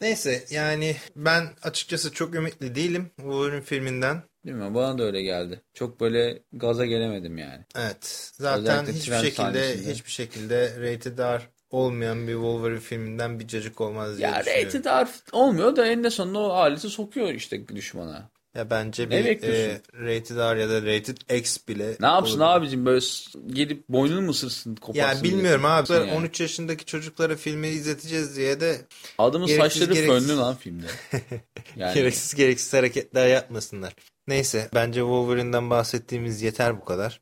Neyse 0.01 0.45
yani 0.49 0.95
ben 1.15 1.47
açıkçası 1.61 2.11
çok 2.13 2.35
ümitli 2.35 2.75
değilim 2.75 3.11
Wolverine 3.15 3.61
filminden. 3.61 4.23
Bilmiyorum 4.45 4.75
bana 4.75 4.97
da 4.97 5.03
öyle 5.03 5.21
geldi. 5.21 5.61
Çok 5.73 5.99
böyle 5.99 6.39
gaza 6.53 6.85
gelemedim 6.85 7.37
yani. 7.37 7.63
Evet. 7.75 8.31
Zaten 8.33 8.61
Özellikle 8.61 8.93
hiçbir 8.93 9.13
şekilde 9.15 9.31
sahnesinde. 9.31 9.91
hiçbir 9.91 10.11
şekilde 10.11 10.75
rated 10.81 11.17
R 11.17 11.41
olmayan 11.69 12.27
bir 12.27 12.33
Wolverine 12.33 12.79
filminden 12.79 13.39
bir 13.39 13.47
cacık 13.47 13.81
olmaz 13.81 14.17
diye 14.17 14.27
Ya 14.27 14.39
düşünüyorum. 14.39 14.67
rated 14.67 14.85
R 14.85 15.09
olmuyor 15.31 15.75
da 15.75 15.87
eninde 15.87 16.09
sonunda 16.09 16.39
o 16.39 16.49
aleti 16.49 16.89
sokuyor 16.89 17.29
işte 17.29 17.67
düşmana. 17.67 18.29
Ya 18.55 18.69
bence 18.69 19.09
Ne 19.09 19.09
bir 19.25 19.43
e, 19.43 19.81
rated 19.93 20.35
R 20.37 20.59
ya 20.61 20.69
da 20.69 20.81
rated 20.81 21.17
X 21.39 21.57
bile 21.67 21.95
Ne 21.99 22.05
yapsın 22.07 22.39
olabilir. 22.39 22.57
abicim 22.57 22.85
böyle 22.85 23.05
gelip 23.47 23.89
boynunu 23.89 24.21
mu 24.21 24.31
ısırsın 24.31 24.75
koparsın 24.75 25.17
Ya 25.17 25.23
bilmiyorum 25.23 25.61
diye. 25.63 25.71
abi. 25.71 25.93
Yani. 25.93 26.11
13 26.11 26.39
yaşındaki 26.41 26.85
çocuklara 26.85 27.35
filmi 27.35 27.67
izleteceğiz 27.67 28.35
diye 28.37 28.59
de 28.59 28.81
Adamın 29.17 29.47
Gereksiz, 29.47 29.81
saçları 29.81 29.93
gereksiz. 29.99 30.27
fönlü 30.27 30.37
lan 30.39 30.55
filmde. 30.55 30.85
Yani 31.75 31.93
gereksiz 31.93 32.35
gereksiz 32.35 32.73
hareketler 32.73 33.27
yapmasınlar. 33.27 33.93
Neyse 34.27 34.69
bence 34.73 34.99
Wolverine'den 34.99 35.69
bahsettiğimiz 35.69 36.41
yeter 36.41 36.81
bu 36.81 36.85
kadar. 36.85 37.21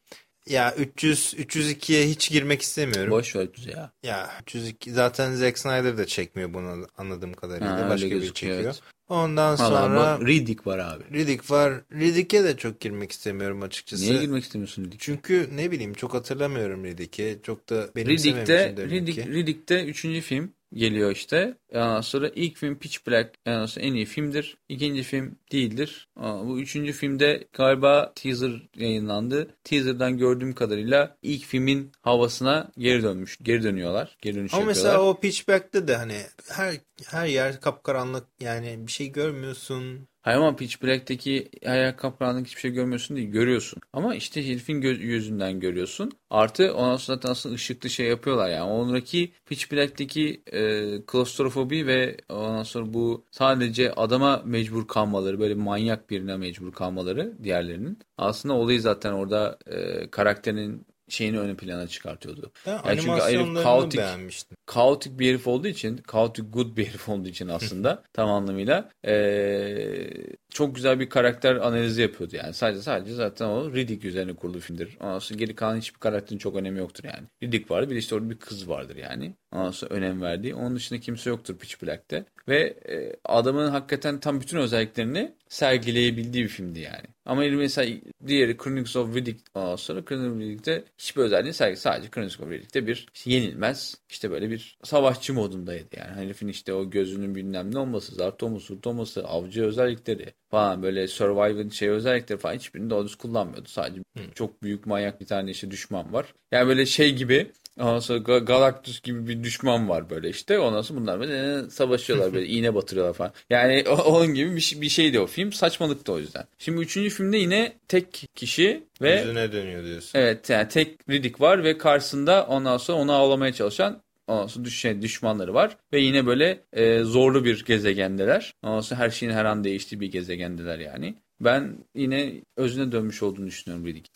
Ya 0.49 0.75
300 0.75 1.33
302'ye 1.33 2.07
hiç 2.07 2.29
girmek 2.31 2.61
istemiyorum. 2.61 3.11
boş 3.11 3.35
ver 3.35 3.47
bizi 3.57 3.69
ya. 3.69 3.91
Ya 4.03 4.29
302 4.41 4.91
zaten 4.91 5.35
Zack 5.35 5.57
Snyder 5.59 5.97
da 5.97 6.05
çekmiyor 6.05 6.53
bunu 6.53 6.87
anladığım 6.97 7.33
kadarıyla. 7.33 7.85
Ha, 7.85 7.89
Başka 7.89 8.09
biri 8.11 8.33
çekiyor. 8.33 8.59
evet. 8.63 8.81
Ondan 9.09 9.57
Valla 9.59 9.69
sonra 9.69 9.95
bak, 9.99 10.27
Riddick 10.27 10.67
var 10.67 10.79
abi. 10.79 11.03
Riddick 11.13 11.51
var. 11.51 11.73
Riddick'e 11.93 12.43
de 12.43 12.57
çok 12.57 12.79
girmek 12.79 13.11
istemiyorum 13.11 13.61
açıkçası. 13.61 14.03
Niye 14.03 14.21
girmek 14.21 14.43
istemiyorsun 14.43 14.83
Riddick? 14.85 14.99
Çünkü 14.99 15.49
ne 15.55 15.71
bileyim 15.71 15.93
çok 15.93 16.13
hatırlamıyorum 16.13 16.85
Riddick'i. 16.85 17.39
Çok 17.43 17.69
da 17.69 17.75
Riddick'te, 17.75 17.95
benimsememişim 17.95 18.77
demek 18.77 18.91
Riddick. 18.91 19.27
Riddick'te 19.27 19.85
üçüncü 19.85 20.21
film 20.21 20.51
geliyor 20.73 21.11
işte. 21.11 21.57
Ondan 21.73 22.01
sonra 22.01 22.29
ilk 22.35 22.57
film 22.57 22.79
Pitch 22.79 22.97
Black 23.07 23.35
ondan 23.47 23.65
sonra 23.65 23.85
en 23.85 23.93
iyi 23.93 24.05
filmdir. 24.05 24.57
İkinci 24.69 25.03
film 25.03 25.35
değildir. 25.51 26.07
Aa, 26.15 26.45
Bu 26.47 26.59
üçüncü 26.59 26.93
filmde 26.93 27.47
galiba 27.53 28.13
teaser 28.15 28.51
yayınlandı. 28.75 29.47
Teaser'dan 29.63 30.17
gördüğüm 30.17 30.53
kadarıyla 30.55 31.17
ilk 31.21 31.45
filmin 31.45 31.91
havasına 32.01 32.71
geri 32.77 33.03
dönmüş. 33.03 33.37
Geri 33.43 33.63
dönüyorlar. 33.63 34.17
Geri 34.21 34.35
dönüş 34.35 34.53
Ama 34.53 34.61
yapıyorlar. 34.61 34.83
mesela 34.91 35.03
o 35.09 35.19
Pitchback'te 35.19 35.87
de 35.87 35.95
hani 35.95 36.21
her 36.51 36.75
her 37.05 37.27
yer 37.27 37.61
kapkaranlık 37.61 38.25
yani 38.39 38.87
bir 38.87 38.91
şey 38.91 39.11
görmüyorsun. 39.11 40.07
Hayır 40.27 40.39
ama 40.39 40.55
Pitch 40.55 40.83
Black'teki 40.83 41.49
hayal 41.65 41.91
kapanlık 41.91 42.47
hiçbir 42.47 42.61
şey 42.61 42.71
görmüyorsun 42.71 43.17
değil. 43.17 43.29
Görüyorsun. 43.31 43.81
Ama 43.93 44.15
işte 44.15 44.47
herifin 44.47 44.81
gö- 44.81 45.07
gözünden 45.07 45.59
görüyorsun. 45.59 46.11
Artı 46.29 46.73
ondan 46.73 46.97
sonra 46.97 47.15
zaten 47.15 47.29
aslında 47.29 47.55
ışıklı 47.55 47.89
şey 47.89 48.07
yapıyorlar 48.07 48.49
yani. 48.49 48.71
Ondaki 48.71 49.31
Pitch 49.45 49.71
Black'teki 49.71 50.41
e, 50.47 50.61
klostrofobi 51.07 51.87
ve 51.87 52.17
ondan 52.29 52.63
sonra 52.63 52.93
bu 52.93 53.25
sadece 53.31 53.93
adama 53.93 54.41
mecbur 54.45 54.87
kalmaları 54.87 55.39
böyle 55.39 55.55
manyak 55.55 56.09
birine 56.09 56.37
mecbur 56.37 56.71
kalmaları 56.71 57.37
diğerlerinin. 57.43 57.99
Aslında 58.17 58.55
olayı 58.55 58.81
zaten 58.81 59.13
orada 59.13 59.59
e, 59.67 60.09
karakterin 60.11 60.85
şeyini 61.09 61.39
ön 61.39 61.55
plana 61.55 61.87
çıkartıyordu. 61.87 62.51
Ben 62.67 62.71
Yani 62.85 63.01
çünkü 63.01 63.21
herif 63.21 63.63
kaotik, 63.63 63.99
beğenmiştim. 63.99 64.57
kaotik 64.65 65.19
bir 65.19 65.29
herif 65.29 65.47
olduğu 65.47 65.67
için, 65.67 65.97
kaotik 65.97 66.53
good 66.53 66.77
bir 66.77 66.85
herif 66.87 67.09
olduğu 67.09 67.27
için 67.27 67.47
aslında 67.47 68.03
tam 68.13 68.29
anlamıyla 68.29 68.89
eee, 69.07 70.09
çok 70.57 70.75
güzel 70.75 70.99
bir 70.99 71.09
karakter 71.09 71.55
analizi 71.55 72.01
yapıyordu 72.01 72.35
yani. 72.35 72.53
Sadece 72.53 72.81
sadece 72.81 73.13
zaten 73.13 73.45
o 73.45 73.73
Riddick 73.73 74.05
üzerine 74.05 74.33
kurulu 74.33 74.59
filmdir. 74.59 74.97
Ondan 75.01 75.19
sonra 75.19 75.39
geri 75.39 75.55
kalan 75.55 75.77
hiçbir 75.77 75.99
karakterin 75.99 76.39
çok 76.39 76.55
önemi 76.55 76.79
yoktur 76.79 77.03
yani. 77.03 77.27
Riddick 77.43 77.71
vardı 77.71 77.89
bir 77.89 77.95
de 77.95 77.99
işte 77.99 78.15
orada 78.15 78.29
bir 78.29 78.37
kız 78.37 78.69
vardır 78.69 78.95
yani. 78.95 79.33
Ondan 79.51 79.71
sonra 79.71 79.93
önem 79.93 80.21
verdiği. 80.21 80.55
Onun 80.55 80.75
dışında 80.75 80.99
kimse 80.99 81.29
yoktur 81.29 81.57
Pitch 81.57 81.83
Black'te. 81.83 82.25
Ve 82.47 82.59
e, 82.89 83.15
adamın 83.25 83.69
hakikaten 83.69 84.19
tam 84.19 84.41
bütün 84.41 84.57
özelliklerini 84.57 85.35
sergileyebildiği 85.49 86.43
bir 86.43 86.49
filmdi 86.49 86.79
yani. 86.79 87.05
Ama 87.25 87.41
mesela 87.41 87.99
diğeri 88.27 88.57
Chronicles 88.57 88.95
of 88.95 89.15
Riddick 89.15 89.43
ondan 89.55 89.75
sonra 89.75 90.05
Chronicles 90.05 90.35
of 90.35 90.39
Riddick'te 90.41 90.83
hiçbir 90.97 91.21
özelliği 91.21 91.53
sergi 91.53 91.77
sadece 91.77 92.09
Chronicles 92.09 92.39
of 92.39 92.51
Riddick'te 92.51 92.87
bir 92.87 93.07
işte 93.13 93.31
yenilmez 93.31 93.97
işte 94.09 94.31
böyle 94.31 94.49
bir 94.49 94.77
savaşçı 94.83 95.33
modundaydı 95.33 95.95
yani. 95.97 96.15
Herifin 96.15 96.47
işte 96.47 96.73
o 96.73 96.89
gözünün 96.89 97.35
bilmem 97.35 97.73
ne 97.73 97.79
olması, 97.79 98.15
zart 98.15 98.43
olması, 98.43 98.77
olması, 98.85 99.27
avcı 99.27 99.65
özellikleri 99.65 100.33
falan 100.51 100.83
böyle 100.83 101.07
survival 101.07 101.69
şey 101.69 101.89
özellikleri 101.89 102.39
falan 102.39 102.55
hiçbirini 102.55 102.89
doğru 102.89 103.05
düz 103.05 103.15
kullanmıyordu. 103.15 103.69
Sadece 103.69 104.01
hmm. 104.17 104.31
çok 104.35 104.63
büyük 104.63 104.85
manyak 104.85 105.21
bir 105.21 105.25
tane 105.25 105.51
işte 105.51 105.71
düşman 105.71 106.13
var. 106.13 106.33
Yani 106.51 106.67
böyle 106.67 106.85
şey 106.85 107.15
gibi 107.15 107.51
Ondan 107.79 107.99
sonra 107.99 108.37
Galactus 108.37 109.01
gibi 109.01 109.27
bir 109.27 109.43
düşman 109.43 109.89
var 109.89 110.09
böyle 110.09 110.29
işte. 110.29 110.59
Ondan 110.59 110.81
sonra 110.81 110.99
bunlar 110.99 111.19
böyle 111.19 111.69
savaşıyorlar 111.69 112.33
böyle 112.33 112.45
iğne 112.47 112.75
batırıyorlar 112.75 113.13
falan. 113.13 113.33
Yani 113.49 113.83
onun 113.89 114.33
gibi 114.33 114.55
bir, 114.55 114.77
bir 114.81 114.89
şeydi 114.89 115.19
o 115.19 115.27
film. 115.27 115.53
Saçmalıktı 115.53 116.13
o 116.13 116.19
yüzden. 116.19 116.45
Şimdi 116.57 116.81
üçüncü 116.81 117.09
filmde 117.09 117.37
yine 117.37 117.73
tek 117.87 118.25
kişi 118.35 118.83
ve... 119.01 119.19
Yüzüne 119.19 119.51
dönüyor 119.51 119.83
diyorsun. 119.83 120.19
Evet 120.19 120.49
yani 120.49 120.67
tek 120.67 121.09
Riddick 121.09 121.41
var 121.41 121.63
ve 121.63 121.77
karşısında 121.77 122.45
ondan 122.49 122.77
sonra 122.77 122.97
onu 122.97 123.13
avlamaya 123.13 123.53
çalışan 123.53 124.01
Ondan 124.27 124.47
sonra 124.47 124.65
düş, 124.65 124.79
şey, 124.79 125.01
düşmanları 125.01 125.53
var. 125.53 125.77
Ve 125.93 125.99
yine 125.99 126.25
böyle 126.25 126.63
e, 126.73 127.03
zorlu 127.03 127.45
bir 127.45 127.65
gezegendeler. 127.65 128.53
Ondan 128.63 128.81
sonra 128.81 128.99
her 128.99 129.09
şeyin 129.09 129.33
her 129.33 129.45
an 129.45 129.63
değiştiği 129.63 130.01
bir 130.01 130.11
gezegendeler 130.11 130.79
yani. 130.79 131.15
Ben 131.39 131.77
yine 131.95 132.41
özüne 132.57 132.91
dönmüş 132.91 133.23
olduğunu 133.23 133.47
düşünüyorum 133.47 133.87
Riddick. 133.87 134.11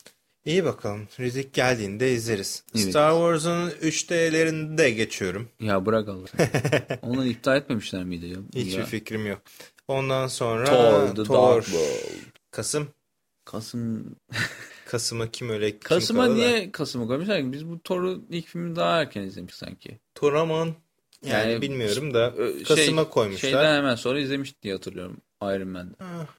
İyi 0.45 0.65
bakalım. 0.65 1.07
Rizik 1.19 1.53
geldiğinde 1.53 2.11
izleriz. 2.11 2.63
Evet. 2.75 2.89
Star 2.89 3.11
Wars'un 3.11 3.69
3D'lerini 3.69 4.77
de 4.77 4.89
geçiyorum. 4.89 5.49
Ya 5.59 5.85
bırak 5.85 6.09
Allah. 6.09 6.27
Onları 7.01 7.27
iptal 7.27 7.57
etmemişler 7.57 8.03
miydi 8.03 8.25
ya? 8.25 8.37
Hiçbir 8.55 8.79
ya. 8.79 8.85
fikrim 8.85 9.27
yok. 9.27 9.41
Ondan 9.87 10.27
sonra 10.27 10.65
Thor, 10.65 11.15
The 11.15 11.23
Thor. 11.23 11.55
Dark 11.55 11.65
World. 11.65 12.11
Kasım. 12.51 12.87
Kasım. 13.45 14.15
Kasım'a 14.91 15.31
kim 15.31 15.49
öyle 15.49 15.71
kim 15.71 15.79
Kasım'a 15.79 16.27
niye 16.27 16.67
da? 16.67 16.71
Kasım'a 16.71 17.07
koymuşlar 17.07 17.51
Biz 17.51 17.69
bu 17.69 17.79
Thor'u 17.83 18.21
ilk 18.29 18.47
filmi 18.47 18.75
daha 18.75 19.01
erken 19.01 19.21
izlemiş 19.21 19.55
sanki. 19.55 19.99
Toraman 20.15 20.65
yani, 21.25 21.51
yani 21.51 21.61
bilmiyorum 21.61 22.13
da 22.13 22.33
şey, 22.37 22.63
Kasım'a 22.63 23.09
koymuşlar. 23.09 23.49
Şeyden 23.49 23.75
hemen 23.75 23.95
sonra 23.95 24.19
izlemiştik 24.19 24.63
diye 24.63 24.73
hatırlıyorum. 24.73 25.17
Iron 25.43 25.67
Man'de. 25.67 25.93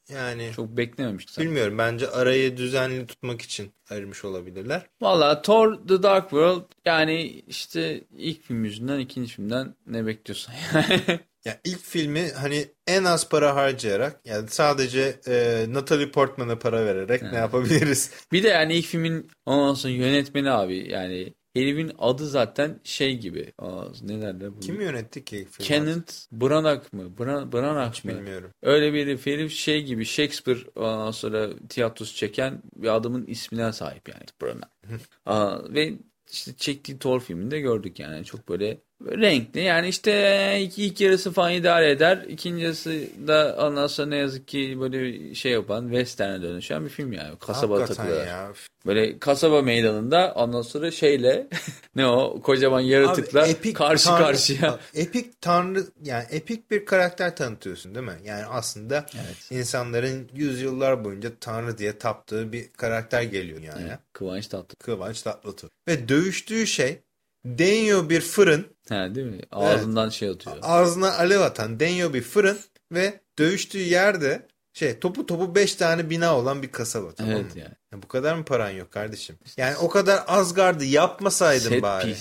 Yani 0.09 0.51
çok 0.57 0.77
beklememiştik. 0.77 1.39
Bilmiyorum. 1.39 1.79
Bence 1.79 2.11
arayı 2.11 2.57
düzenli 2.57 3.07
tutmak 3.07 3.43
için 3.43 3.73
ayırmış 3.91 4.25
olabilirler. 4.25 4.87
Valla 5.01 5.43
Thor 5.43 5.75
The 5.89 6.03
Dark 6.03 6.31
World 6.31 6.65
yani 6.85 7.23
işte 7.47 8.05
ilk 8.17 8.43
film 8.43 8.65
yüzünden 8.65 8.99
ikinci 8.99 9.35
filmden 9.35 9.75
ne 9.87 10.07
bekliyorsun 10.07 10.55
Ya 11.45 11.61
ilk 11.65 11.81
filmi 11.81 12.31
hani 12.31 12.67
en 12.87 13.05
az 13.05 13.29
para 13.29 13.57
harcayarak 13.57 14.21
yani 14.25 14.49
sadece 14.49 15.21
e, 15.27 15.67
Natalie 15.69 16.11
Portman'a 16.11 16.59
para 16.59 16.87
vererek 16.87 17.23
yani. 17.23 17.35
ne 17.35 17.39
yapabiliriz? 17.39 18.11
Bir 18.33 18.43
de 18.43 18.49
yani 18.49 18.75
ilk 18.75 18.87
filmin 18.87 19.31
ondan 19.47 19.75
sonra 19.75 19.93
yönetmeni 19.93 20.51
abi 20.51 20.91
yani 20.91 21.35
Herifin 21.55 21.93
adı 21.99 22.27
zaten 22.27 22.81
şey 22.85 23.19
gibi. 23.19 23.53
Aa, 23.59 23.85
ne 24.03 24.21
derler? 24.23 24.57
Bu? 24.57 24.61
Kim 24.61 24.81
yönetti 24.81 25.25
ki? 25.25 25.49
Kenneth 25.59 26.13
Branagh 26.33 26.93
mı? 26.93 27.19
Bran 27.19 27.53
Branagh 27.53 27.93
Hiç 27.93 28.05
mı? 28.05 28.13
bilmiyorum. 28.13 28.51
Öyle 28.63 28.93
bir 28.93 29.07
herif, 29.07 29.27
herif 29.27 29.53
şey 29.53 29.83
gibi 29.85 30.05
Shakespeare 30.05 30.61
ondan 30.77 31.11
sonra 31.11 31.51
tiyatrosu 31.69 32.17
çeken 32.17 32.63
bir 32.77 32.89
adamın 32.95 33.27
ismine 33.27 33.73
sahip 33.73 34.09
yani 34.09 34.25
Branagh. 34.43 35.01
Aa, 35.27 35.75
ve 35.75 35.93
işte 36.33 36.53
çektiği 36.57 36.99
Thor 36.99 37.21
filminde 37.21 37.61
gördük 37.61 37.99
yani. 37.99 38.25
Çok 38.25 38.49
böyle 38.49 38.81
renkli. 39.07 39.61
Yani 39.61 39.89
işte 39.89 40.13
ilk, 40.61 40.79
ilk 40.79 41.01
yarısı 41.01 41.33
falan 41.33 41.53
idare 41.53 41.91
eder. 41.91 42.25
İkinci 42.29 42.65
yarısı 42.65 43.01
da 43.27 43.57
ondan 43.61 43.87
sonra 43.87 44.09
ne 44.09 44.17
yazık 44.17 44.49
ki 44.49 44.77
böyle 44.81 45.35
şey 45.35 45.53
yapan 45.53 45.83
western'e 45.89 46.43
dönüşen 46.43 46.85
bir 46.85 46.91
film 46.91 47.13
yani. 47.13 47.39
Kasaba 47.39 47.85
takılıyor. 47.85 48.27
Ya. 48.27 48.53
Böyle 48.87 49.19
kasaba 49.19 49.63
meydanında 49.63 50.33
ondan 50.37 50.63
sonra 50.63 50.91
şeyle 50.91 51.49
ne 51.97 52.07
o 52.07 52.41
kocaman 52.41 52.81
yaratıkla 52.81 53.45
Abi, 53.45 53.73
karşı 53.73 54.05
tanrı, 54.05 54.25
karşıya. 54.25 54.79
Epik 54.95 55.41
tanrı 55.41 55.85
yani 56.03 56.25
epik 56.31 56.71
bir 56.71 56.85
karakter 56.85 57.37
tanıtıyorsun 57.37 57.95
değil 57.95 58.07
mi? 58.07 58.19
Yani 58.25 58.45
aslında 58.45 59.07
evet. 59.15 59.51
insanların 59.51 60.29
yüzyıllar 60.35 61.05
boyunca 61.05 61.31
tanrı 61.41 61.79
diye 61.79 61.99
taptığı 61.99 62.53
bir 62.53 62.69
karakter 62.69 63.23
geliyor 63.23 63.61
yani. 63.61 63.85
Evet, 63.89 63.99
Kıvanç 64.13 64.47
Tatlıtuğ. 64.47 64.85
Kıvanç 64.85 65.23
Tatlıtuğ. 65.23 65.69
Ve 65.89 66.09
dövüştüğü 66.09 66.67
şey 66.67 66.99
deniyor 67.45 68.09
bir 68.09 68.21
fırın. 68.21 68.67
Ha, 68.89 69.15
değil 69.15 69.27
mi? 69.27 69.41
Ağzından 69.51 70.05
evet. 70.05 70.13
şey 70.13 70.29
atıyor. 70.29 70.57
Ağzına 70.63 71.13
alev 71.19 71.41
atan 71.41 71.81
deniyor 71.81 72.15
bir 72.15 72.23
fırın 72.23 72.59
ve 72.93 73.21
dövüştüğü 73.39 73.79
yerde 73.79 74.47
şey 74.73 74.99
topu 74.99 75.27
topu 75.27 75.55
5 75.55 75.75
tane 75.75 76.11
bina 76.11 76.39
olan 76.39 76.63
bir 76.63 76.73
kasaba 76.73 77.13
tamam 77.13 77.33
evet 77.33 77.55
mı? 77.55 77.61
Yani. 77.61 77.75
Ya 77.93 78.03
bu 78.03 78.09
kadar 78.09 78.35
mı 78.35 78.45
paran 78.45 78.71
yok 78.71 78.91
kardeşim? 78.91 79.39
Yani 79.57 79.77
o 79.77 79.89
kadar 79.89 80.25
Asgard'ı 80.27 80.85
yapmasaydın 80.85 81.69
Set 81.69 81.83
bari. 81.83 82.17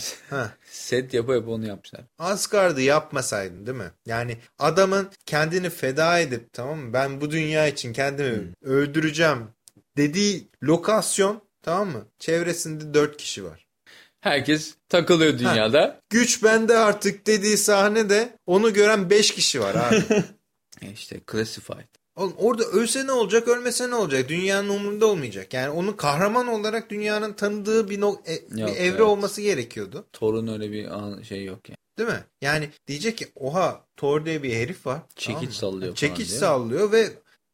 Set 0.72 1.14
yapa 1.14 1.34
yapa 1.34 1.52
onu 1.52 1.68
yapmışlar. 1.68 2.02
Asgard'ı 2.18 2.82
yapmasaydın 2.82 3.66
değil 3.66 3.78
mi? 3.78 3.92
Yani 4.06 4.38
adamın 4.60 5.10
kendini 5.26 5.70
feda 5.70 6.20
edip 6.20 6.54
tamam 6.54 6.80
mı? 6.80 6.94
Ben 6.94 7.22
bu 7.22 7.32
dünya 7.32 7.68
için 7.68 7.94
kendimi 7.94 8.38
hmm. 8.38 8.54
öldüreceğim 8.62 9.48
dediği 9.98 10.48
lokasyon 10.64 11.42
tamam 11.62 11.90
mı? 11.90 12.06
Çevresinde 12.20 12.94
4 12.94 13.18
kişi 13.18 13.44
var. 13.44 13.68
Herkes 14.22 14.76
takılıyor 14.90 15.40
dünyada. 15.40 15.82
Ha, 15.82 16.00
güç 16.10 16.44
bende 16.44 16.78
artık 16.78 17.28
dediği 17.28 17.58
sahnede 17.58 18.38
onu 18.46 18.74
gören 18.74 19.10
5 19.10 19.32
kişi 19.32 19.62
var 19.62 19.76
abi. 19.76 20.24
İşte 20.94 21.22
classified. 21.32 21.88
Oğlum 22.16 22.34
orada 22.38 22.64
ölse 22.64 23.08
ne 23.08 23.12
olacak, 23.12 23.48
ölmese 23.48 23.90
ne 23.90 23.96
olacak? 23.96 24.30
Dünyanın 24.30 24.70
umurunda 24.70 25.06
olmayacak. 25.06 25.54
Yani 25.54 25.70
onun 25.70 25.94
kahraman 25.94 26.48
olarak 26.48 26.90
dünyanın 26.90 27.34
tanıdığı 27.34 27.90
bir, 27.90 28.02
no 28.02 28.22
e, 28.26 28.34
yok, 28.34 28.44
bir 28.52 28.76
evre 28.76 28.88
evet. 28.88 29.02
olması 29.02 29.42
gerekiyordu. 29.42 30.06
Thor'un 30.14 30.48
öyle 30.48 30.72
bir 30.72 30.90
şey 31.24 31.46
yok 31.46 31.70
yani. 31.70 31.78
Değil 31.98 32.10
mi? 32.10 32.24
Yani 32.42 32.70
diyecek 32.88 33.18
ki 33.18 33.28
oha 33.36 33.86
Thor 33.98 34.26
diye 34.26 34.44
bir 34.44 34.56
herif 34.56 34.86
var. 34.86 35.02
Çekiç 35.16 35.40
tamam 35.40 35.52
sallıyor 35.52 35.96
Çekiç 35.96 36.30
sallıyor 36.30 36.92
ve 36.92 37.10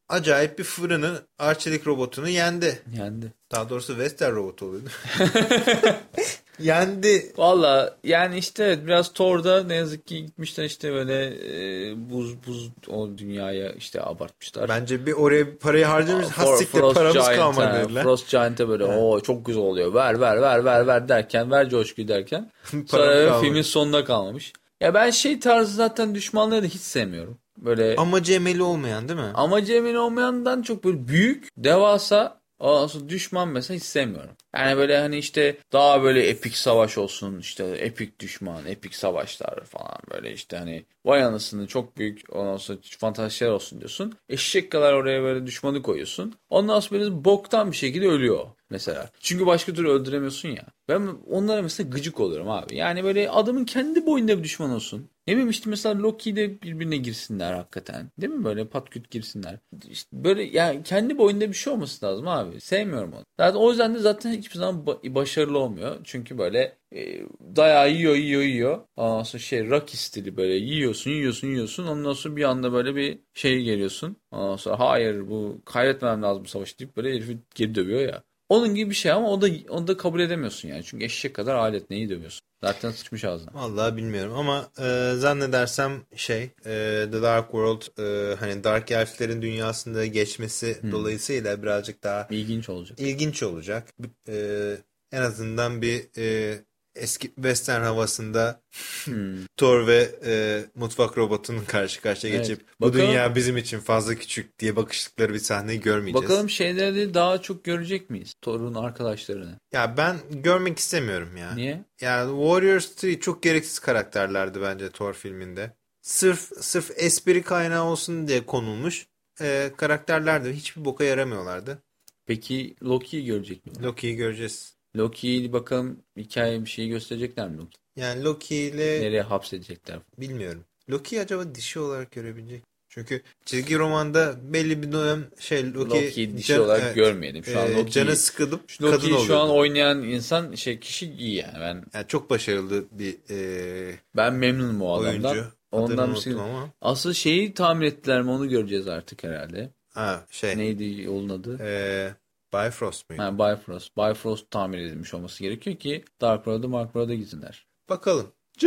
acayip 0.09 0.59
bir 0.59 0.63
fırını, 0.63 1.21
arçelik 1.39 1.87
robotunu 1.87 2.29
yendi. 2.29 2.81
Yendi. 2.97 3.33
Daha 3.51 3.69
doğrusu 3.69 3.93
Western 3.93 4.35
robotu 4.35 4.65
oluyordu. 4.65 4.89
Yendi. 6.59 7.33
Valla 7.37 7.97
yani 8.03 8.37
işte 8.37 8.87
biraz 8.87 9.13
Thor'da 9.13 9.63
ne 9.63 9.75
yazık 9.75 10.07
ki 10.07 10.25
gitmişler 10.25 10.65
işte 10.65 10.93
böyle 10.93 11.25
e, 11.25 12.09
buz 12.09 12.47
buz 12.47 12.69
o 12.87 13.17
dünyaya 13.17 13.71
işte 13.71 14.03
abartmışlar. 14.03 14.69
Bence 14.69 15.05
bir 15.05 15.13
oraya 15.13 15.57
parayı 15.57 15.85
harcamış 15.85 16.27
hastikte 16.27 16.79
paramız 16.79 17.13
Giant, 17.13 17.35
kalmadı 17.35 17.83
dediler. 17.83 18.03
Frost 18.03 18.29
Giant'e 18.29 18.67
böyle 18.67 18.85
o 18.85 19.19
çok 19.19 19.45
güzel 19.45 19.63
oluyor 19.63 19.93
ver 19.93 20.19
ver 20.19 20.41
ver 20.41 20.65
ver 20.65 20.87
ver 20.87 21.09
derken 21.09 21.51
ver 21.51 21.69
coşkuyu 21.69 22.07
derken 22.07 22.51
sonra 22.87 23.39
filmin 23.39 23.61
sonunda 23.61 24.05
kalmamış. 24.05 24.53
Ya 24.81 24.93
ben 24.93 25.09
şey 25.09 25.39
tarzı 25.39 25.73
zaten 25.73 26.15
düşmanları 26.15 26.63
da 26.63 26.67
hiç 26.67 26.81
sevmiyorum. 26.81 27.37
Böyle 27.57 27.95
amacı 27.95 28.33
emeli 28.33 28.63
olmayan 28.63 29.07
değil 29.09 29.19
mi? 29.19 29.31
Amacı 29.33 29.73
emeli 29.73 29.99
olmayandan 29.99 30.61
çok 30.61 30.83
böyle 30.83 31.07
büyük, 31.07 31.49
devasa 31.57 32.39
Ondan 32.59 33.09
düşman 33.09 33.49
mesela 33.49 33.75
hiç 33.77 33.83
sevmiyorum. 33.83 34.35
Yani 34.55 34.77
böyle 34.77 34.97
hani 34.97 35.17
işte 35.17 35.57
daha 35.73 36.03
böyle 36.03 36.27
epik 36.29 36.57
savaş 36.57 36.97
olsun 36.97 37.39
işte 37.39 37.63
epik 37.65 38.19
düşman, 38.19 38.65
epik 38.65 38.95
savaşlar 38.95 39.65
falan 39.65 39.97
böyle 40.11 40.33
işte 40.33 40.57
hani 40.57 40.85
vay 41.05 41.23
anasını 41.23 41.67
çok 41.67 41.97
büyük 41.97 42.35
ondan 42.35 42.57
sonra 42.57 42.79
fantaziler 42.99 43.49
olsun 43.49 43.79
diyorsun. 43.79 44.13
Eşek 44.29 44.71
kadar 44.71 44.93
oraya 44.93 45.21
böyle 45.23 45.45
düşmanı 45.45 45.81
koyuyorsun. 45.81 46.33
Ondan 46.49 46.79
sonra 46.79 46.99
böyle 46.99 47.25
boktan 47.25 47.71
bir 47.71 47.77
şekilde 47.77 48.07
ölüyor 48.07 48.45
mesela. 48.69 49.09
Çünkü 49.19 49.45
başka 49.45 49.73
türlü 49.73 49.89
öldüremiyorsun 49.89 50.49
ya. 50.49 50.65
Ben 50.89 51.07
onlara 51.31 51.61
mesela 51.61 51.89
gıcık 51.89 52.19
oluyorum 52.19 52.49
abi. 52.49 52.75
Yani 52.75 53.03
böyle 53.03 53.29
adamın 53.29 53.65
kendi 53.65 54.05
boyunda 54.05 54.37
bir 54.37 54.43
düşman 54.43 54.69
olsun. 54.71 55.09
Ne 55.27 55.33
bileyim 55.33 55.49
işte 55.49 55.69
mesela 55.69 55.99
Loki 55.99 56.35
de 56.35 56.61
birbirine 56.61 56.97
girsinler 56.97 57.53
hakikaten. 57.53 58.11
Değil 58.21 58.33
mi 58.33 58.43
böyle 58.43 58.67
patküt 58.67 59.11
girsinler. 59.11 59.59
İşte 59.89 60.09
böyle 60.13 60.43
yani 60.43 60.83
kendi 60.83 61.17
boyunda 61.17 61.49
bir 61.49 61.53
şey 61.53 61.73
olması 61.73 62.05
lazım 62.05 62.27
abi. 62.27 62.61
Sevmiyorum 62.61 63.13
onu. 63.13 63.23
Zaten 63.39 63.59
o 63.59 63.69
yüzden 63.69 63.95
de 63.95 63.99
zaten 63.99 64.31
hiçbir 64.31 64.55
zaman 64.55 64.85
başarılı 65.03 65.59
olmuyor. 65.59 65.97
Çünkü 66.03 66.37
böyle 66.37 66.77
e, 66.95 67.21
dayağı 67.55 67.91
yiyor 67.91 68.15
yiyor 68.15 68.41
yiyor. 68.41 68.79
Ondan 68.95 69.23
sonra 69.23 69.41
şey 69.41 69.69
Rocky 69.69 69.97
stili 69.97 70.37
böyle 70.37 70.53
yiyorsun 70.53 71.11
yiyorsun 71.11 71.47
yiyorsun. 71.47 71.87
Ondan 71.87 72.13
sonra 72.13 72.35
bir 72.35 72.43
anda 72.43 72.73
böyle 72.73 72.95
bir 72.95 73.19
şey 73.33 73.63
geliyorsun. 73.63 74.17
Ondan 74.31 74.55
sonra 74.55 74.79
hayır 74.79 75.29
bu 75.29 75.61
kaybetmem 75.65 76.21
lazım 76.21 76.43
bu 76.43 76.47
savaşı 76.47 76.79
deyip 76.79 76.97
böyle 76.97 77.13
herifi 77.13 77.37
geri 77.55 77.75
dövüyor 77.75 78.01
ya. 78.01 78.23
Onun 78.49 78.75
gibi 78.75 78.89
bir 78.89 78.95
şey 78.95 79.11
ama 79.11 79.31
o 79.31 79.41
da 79.41 79.47
onu 79.69 79.87
da 79.87 79.97
kabul 79.97 80.19
edemiyorsun 80.19 80.69
yani. 80.69 80.83
Çünkü 80.83 81.05
eşek 81.05 81.33
kadar 81.33 81.55
alet 81.55 81.89
neyi 81.89 82.09
dövüyorsun? 82.09 82.46
Zaten 82.63 82.91
sıçmış 82.91 83.23
ağzına. 83.23 83.53
Vallahi 83.53 83.97
bilmiyorum 83.97 84.33
ama 84.33 84.71
e, 84.79 85.13
zannedersem 85.17 86.01
şey 86.15 86.43
e, 86.43 87.07
The 87.11 87.21
Dark 87.21 87.45
World 87.45 87.81
e, 87.99 88.35
hani 88.35 88.63
Dark 88.63 88.91
Elf'lerin 88.91 89.41
dünyasında 89.41 90.05
geçmesi 90.05 90.81
hmm. 90.81 90.91
dolayısıyla 90.91 91.63
birazcık 91.63 92.03
daha 92.03 92.27
ilginç 92.29 92.69
olacak. 92.69 92.99
İlginç 92.99 93.43
olacak. 93.43 93.93
E, 94.27 94.77
en 95.11 95.21
azından 95.21 95.81
bir 95.81 96.17
e, 96.17 96.57
eski 96.97 97.27
western 97.35 97.81
havasında 97.83 98.61
Thor 99.57 99.87
ve 99.87 100.09
e, 100.25 100.65
mutfak 100.75 101.17
robotunun 101.17 101.63
karşı 101.65 102.01
karşıya 102.01 102.33
Evet. 102.35 102.47
geçip 102.47 102.65
bu 102.81 102.85
Bakalım- 102.85 103.07
dünya 103.07 103.35
bizim 103.35 103.57
için 103.57 103.79
fazla 103.79 104.15
küçük 104.15 104.59
diye 104.59 104.75
bakıştıkları 104.75 105.33
bir 105.33 105.39
sahneyi 105.39 105.79
görmeyeceğiz. 105.81 106.23
Bakalım 106.29 106.49
şeyleri 106.49 107.13
daha 107.13 107.41
çok 107.41 107.63
görecek 107.63 108.09
miyiz? 108.09 108.33
Thor'un 108.41 108.73
arkadaşlarını. 108.73 109.59
Ya 109.73 109.97
ben 109.97 110.17
görmek 110.29 110.79
istemiyorum 110.79 111.37
ya. 111.37 111.55
Niye? 111.55 111.83
Yani 112.01 112.29
Warriors 112.43 113.03
3 113.03 113.23
çok 113.23 113.43
gereksiz 113.43 113.79
karakterlerdi 113.79 114.61
bence 114.61 114.89
Thor 114.89 115.13
filminde. 115.13 115.71
Sırf 116.01 116.39
sırf 116.61 116.91
espri 116.95 117.41
kaynağı 117.43 117.83
olsun 117.83 118.27
diye 118.27 118.45
konulmuş 118.45 119.07
e, 119.41 119.71
karakterlerdi. 119.77 120.53
Hiçbir 120.53 120.85
boka 120.85 121.03
yaramıyorlardı. 121.03 121.83
Peki 122.25 122.75
Loki'yi 122.83 123.25
görecek 123.25 123.65
mi? 123.65 123.71
Loki'yi 123.83 124.15
göreceğiz. 124.15 124.76
Loki'yi 124.97 125.53
bakalım 125.53 125.99
hikaye 126.17 126.61
bir 126.61 126.69
şey 126.69 126.87
gösterecekler 126.87 127.49
mi 127.49 127.57
Loki? 127.57 127.77
Yani 127.95 128.23
Loki 128.23 128.55
ile 128.55 129.01
Nereye 129.01 129.21
hapsedecekler? 129.21 129.99
bilmiyorum. 130.17 130.63
Loki 130.89 131.21
acaba 131.21 131.55
dişi 131.55 131.79
olarak 131.79 132.11
görebilecek. 132.11 132.63
Çünkü 132.89 133.21
çizgi 133.45 133.77
romanda 133.77 134.35
belli 134.53 134.81
bir 134.83 134.91
dönem 134.91 135.27
şey 135.39 135.73
Loki, 135.73 135.89
Loki'yi 136.05 136.37
dişi 136.37 136.47
can- 136.47 136.61
olarak 136.61 136.83
evet, 136.83 136.95
görmeyelim. 136.95 137.43
Şu 137.45 137.59
an 137.59 137.67
e, 137.67 137.73
Loki'yi 137.73 137.91
canı 137.91 138.15
sıkılıp 138.15 138.69
Şu 138.69 138.83
Loki'yi 138.83 139.11
kadın 139.13 139.25
şu 139.25 139.37
an 139.37 139.49
oynayan 139.49 140.03
insan 140.03 140.55
şey 140.55 140.79
kişi 140.79 141.11
iyi 141.11 141.35
yani. 141.35 141.53
Ben 141.59 141.83
Yani 141.93 142.07
çok 142.07 142.29
başarılı 142.29 142.85
bir 142.91 143.15
e, 143.29 143.95
ben 144.15 144.33
memnunum 144.33 144.81
o 144.81 144.93
adamdan. 144.93 145.31
oyuncu. 145.31 145.47
Ondan 145.71 146.09
unuttum 146.09 146.23
şey- 146.23 146.33
ama. 146.33 146.69
Asıl 146.81 147.13
şeyi 147.13 147.53
tahmin 147.53 147.85
ettiler 147.87 148.21
mi 148.21 148.29
onu 148.31 148.49
göreceğiz 148.49 148.87
artık 148.87 149.23
herhalde. 149.23 149.69
Ha 149.93 150.25
şey. 150.29 150.57
Neydi 150.57 151.01
yolun 151.01 151.29
adı? 151.29 151.57
E, 151.63 152.09
Bifrost 152.53 153.09
muydu? 153.09 153.21
Ha, 153.23 153.33
Bifrost. 153.39 153.97
Bifrost 153.97 154.51
tahmin 154.51 154.77
edilmiş 154.77 155.13
olması 155.13 155.43
gerekiyor 155.43 155.75
ki 155.75 156.05
Dark 156.21 156.43
World'a 156.43 156.67
Mark 156.67 156.85
World'a 156.87 157.13
gitsinler. 157.13 157.67
Bakalım. 157.89 158.31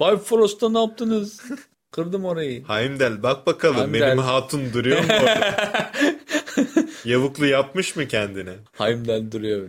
Bifrost'ta 0.00 0.68
ne 0.68 0.78
yaptınız? 0.78 1.42
Kırdım 1.90 2.24
orayı. 2.24 2.64
Heimdall 2.68 3.22
bak 3.22 3.46
bakalım 3.46 3.76
Heimdall. 3.76 4.00
benim 4.00 4.18
hatun 4.18 4.72
duruyor 4.72 5.00
mu 5.00 5.06
orada? 5.20 5.92
Yavuklu 7.04 7.46
yapmış 7.46 7.96
mı 7.96 8.08
kendine? 8.08 8.54
Heimdall 8.72 9.32
duruyor. 9.32 9.68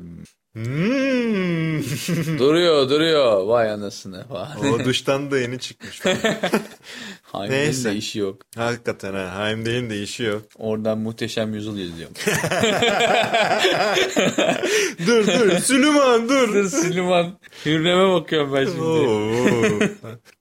Hmm. 0.54 1.82
duruyor 2.40 2.90
duruyor. 2.90 3.44
Vay 3.44 3.72
anasını. 3.72 4.26
Vay. 4.30 4.72
o 4.72 4.86
duştan 4.86 5.32
da 5.32 5.40
yeni 5.40 5.60
çıkmış. 5.60 6.06
Heimdall'in 7.32 7.52
Neyse. 7.52 7.92
de 7.92 7.96
işi 7.96 8.20
yok. 8.20 8.42
Hakikaten 8.56 9.14
ha. 9.14 9.46
Heimdall'in 9.46 9.90
de 9.90 10.02
işi 10.02 10.24
yok. 10.24 10.42
Oradan 10.58 10.98
muhteşem 10.98 11.54
yüzyıl 11.54 11.78
izliyorum. 11.78 12.16
dur 15.08 15.28
dur 15.28 15.60
Süleyman 15.60 16.30
dur. 16.30 16.54
Dur 16.54 16.70
Süleyman. 16.70 17.40
Hürrem'e 17.66 18.14
bakıyorum 18.14 18.54
ben 18.54 18.66
şimdi. 18.66 18.82
Oo. 18.82 19.80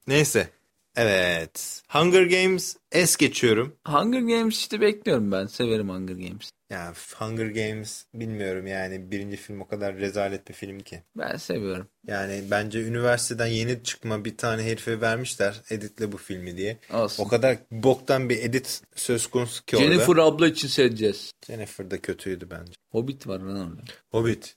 Neyse. 0.07 0.49
Evet. 0.97 1.83
Hunger 1.89 2.23
Games 2.23 2.77
es 2.93 3.17
geçiyorum. 3.17 3.77
Hunger 3.89 4.21
Games 4.21 4.59
işte 4.59 4.81
bekliyorum 4.81 5.33
ben. 5.33 5.47
Severim 5.47 5.89
Hunger 5.89 6.15
Games. 6.15 6.51
Ya 6.71 6.95
Hunger 7.19 7.47
Games 7.47 8.05
bilmiyorum 8.15 8.67
yani 8.67 9.11
birinci 9.11 9.37
film 9.37 9.61
o 9.61 9.69
kadar 9.69 9.97
rezalet 9.97 10.49
bir 10.49 10.55
film 10.55 10.81
ki. 10.81 11.03
Ben 11.17 11.37
seviyorum. 11.37 11.89
Yani 12.07 12.45
bence 12.51 12.83
üniversiteden 12.83 13.47
yeni 13.47 13.83
çıkma 13.83 14.25
bir 14.25 14.37
tane 14.37 14.63
herife 14.63 15.01
vermişler 15.01 15.61
editle 15.71 16.13
bu 16.13 16.17
filmi 16.17 16.57
diye. 16.57 16.79
Olsun. 16.93 17.25
O 17.25 17.29
kadar 17.29 17.57
boktan 17.71 18.29
bir 18.29 18.39
edit 18.39 18.83
söz 18.95 19.27
konusu 19.27 19.65
ki 19.65 19.77
orada. 19.77 19.87
Jennifer 19.87 20.17
abla 20.17 20.49
için 20.49 20.69
seyredeceğiz. 20.69 21.33
Jennifer 21.47 21.91
da 21.91 22.01
kötüydü 22.01 22.51
bence. 22.51 22.73
Hobbit 22.91 23.27
var 23.27 23.41
lan 23.41 23.71
orada. 23.71 23.83
Hobbit. 24.11 24.57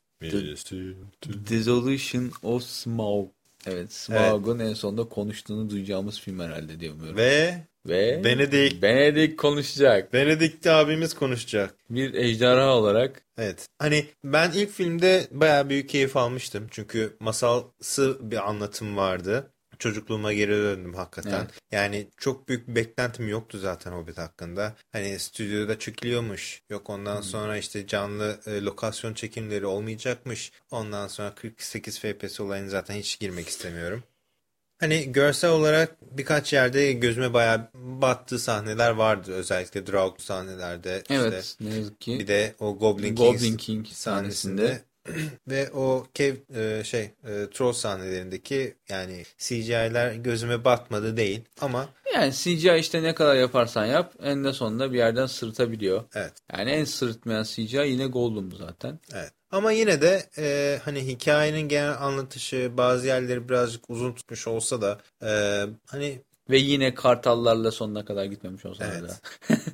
Dissolution 1.50 2.32
of 2.44 2.64
Smaug. 2.64 3.30
Evet, 3.68 3.94
Smaug'un 3.94 4.60
en 4.60 4.74
sonunda 4.74 5.04
konuştuğunu 5.04 5.70
duyacağımız 5.70 6.20
film 6.20 6.40
herhalde 6.40 6.80
diye 6.80 6.92
umuyorum. 6.92 7.18
Ve 7.18 7.64
Ve 7.88 8.22
Benedict. 8.24 8.82
Benedict 8.82 9.38
konuşacak. 9.38 10.14
Benedict 10.14 10.68
abimiz 10.68 11.14
konuşacak. 11.14 11.76
Bir 11.90 12.14
ejderha 12.14 12.76
olarak. 12.76 13.22
Evet. 13.38 13.68
Hani 13.80 14.06
ben 14.24 14.52
ilk 14.52 14.70
filmde 14.70 15.28
bayağı 15.32 15.70
büyük 15.70 15.90
keyif 15.90 16.18
almıştım. 16.18 16.68
Çünkü 16.72 17.18
masalsı 17.20 18.18
bir 18.22 18.50
anlatım 18.50 18.98
vardı. 18.98 19.53
Çocukluğuma 19.84 20.34
geri 20.34 20.52
döndüm 20.52 20.94
hakikaten. 20.94 21.40
Evet. 21.40 21.62
Yani 21.72 22.08
çok 22.18 22.48
büyük 22.48 22.68
bir 22.68 22.76
beklentim 22.76 23.28
yoktu 23.28 23.58
zaten 23.58 23.92
Hobbit 23.92 24.18
hakkında. 24.18 24.76
Hani 24.92 25.20
stüdyoda 25.20 25.80
çekiliyormuş. 25.80 26.62
Yok 26.70 26.90
ondan 26.90 27.22
sonra 27.22 27.58
işte 27.58 27.88
canlı 27.88 28.40
e, 28.46 28.62
lokasyon 28.62 29.14
çekimleri 29.14 29.66
olmayacakmış. 29.66 30.52
Ondan 30.72 31.08
sonra 31.08 31.36
48 31.36 32.00
FPS 32.00 32.40
olayını 32.40 32.70
zaten 32.70 32.96
hiç 32.96 33.20
girmek 33.20 33.48
istemiyorum. 33.48 34.04
Hani 34.80 35.12
görsel 35.12 35.52
olarak 35.52 36.18
birkaç 36.18 36.54
yerde 36.54 36.94
gözüme 36.94 37.34
bayağı 37.34 37.70
battığı 37.74 38.40
sahneler 38.40 38.92
vardı. 38.92 39.34
Özellikle 39.34 39.88
Draug 39.88 40.20
sahnelerde. 40.20 41.04
Evet, 41.10 41.44
işte. 41.44 41.66
ne 41.66 41.76
yazık 41.76 42.02
ki. 42.02 42.20
Bir 42.20 42.28
de 42.28 42.56
o 42.60 42.78
Goblin, 42.78 43.16
Goblin 43.16 43.40
King 43.40 43.60
King 43.60 43.88
sahnesinde 43.88 44.68
sahnesinde. 44.68 44.93
ve 45.48 45.72
o 45.72 46.08
kev 46.14 46.36
e, 46.56 46.84
şey 46.84 47.02
e, 47.02 47.50
troll 47.54 47.74
sahnelerindeki 47.74 48.76
yani 48.90 49.24
CGI'ler 49.38 50.14
gözüme 50.14 50.66
batmadı 50.66 51.18
değil 51.18 51.42
ama 51.62 51.90
Yani 52.16 52.34
CGI 52.34 52.76
işte 52.80 53.04
ne 53.04 53.16
kadar 53.16 53.36
yaparsan 53.36 53.86
yap 53.86 54.14
eninde 54.24 54.54
sonunda 54.54 54.92
bir 54.94 54.98
yerden 54.98 55.26
sırıtabiliyor. 55.26 56.04
evet 56.16 56.34
Yani 56.58 56.72
en 56.72 56.84
sırıtmayan 56.84 57.44
CGI 57.44 57.78
yine 57.78 58.06
Gollum'du 58.06 58.56
zaten. 58.56 59.00
evet 59.14 59.32
ama 59.52 59.72
yine 59.72 60.02
de 60.02 60.30
e, 60.38 60.80
hani 60.86 61.08
hikayenin 61.08 61.68
genel 61.70 62.02
anlatışı 62.02 62.72
bazı 62.78 63.08
yerleri 63.08 63.50
birazcık 63.50 63.90
uzun 63.90 64.14
tutmuş 64.14 64.48
olsa 64.48 64.82
da 64.82 65.00
e, 65.24 65.30
hani 65.86 66.22
Ve 66.50 66.58
yine 66.58 66.94
kartallarla 66.94 67.72
sonuna 67.72 68.06
kadar 68.06 68.26
gitmemiş 68.26 68.66
olsa 68.66 68.86
Evet. 68.92 69.04
da. 69.10 69.16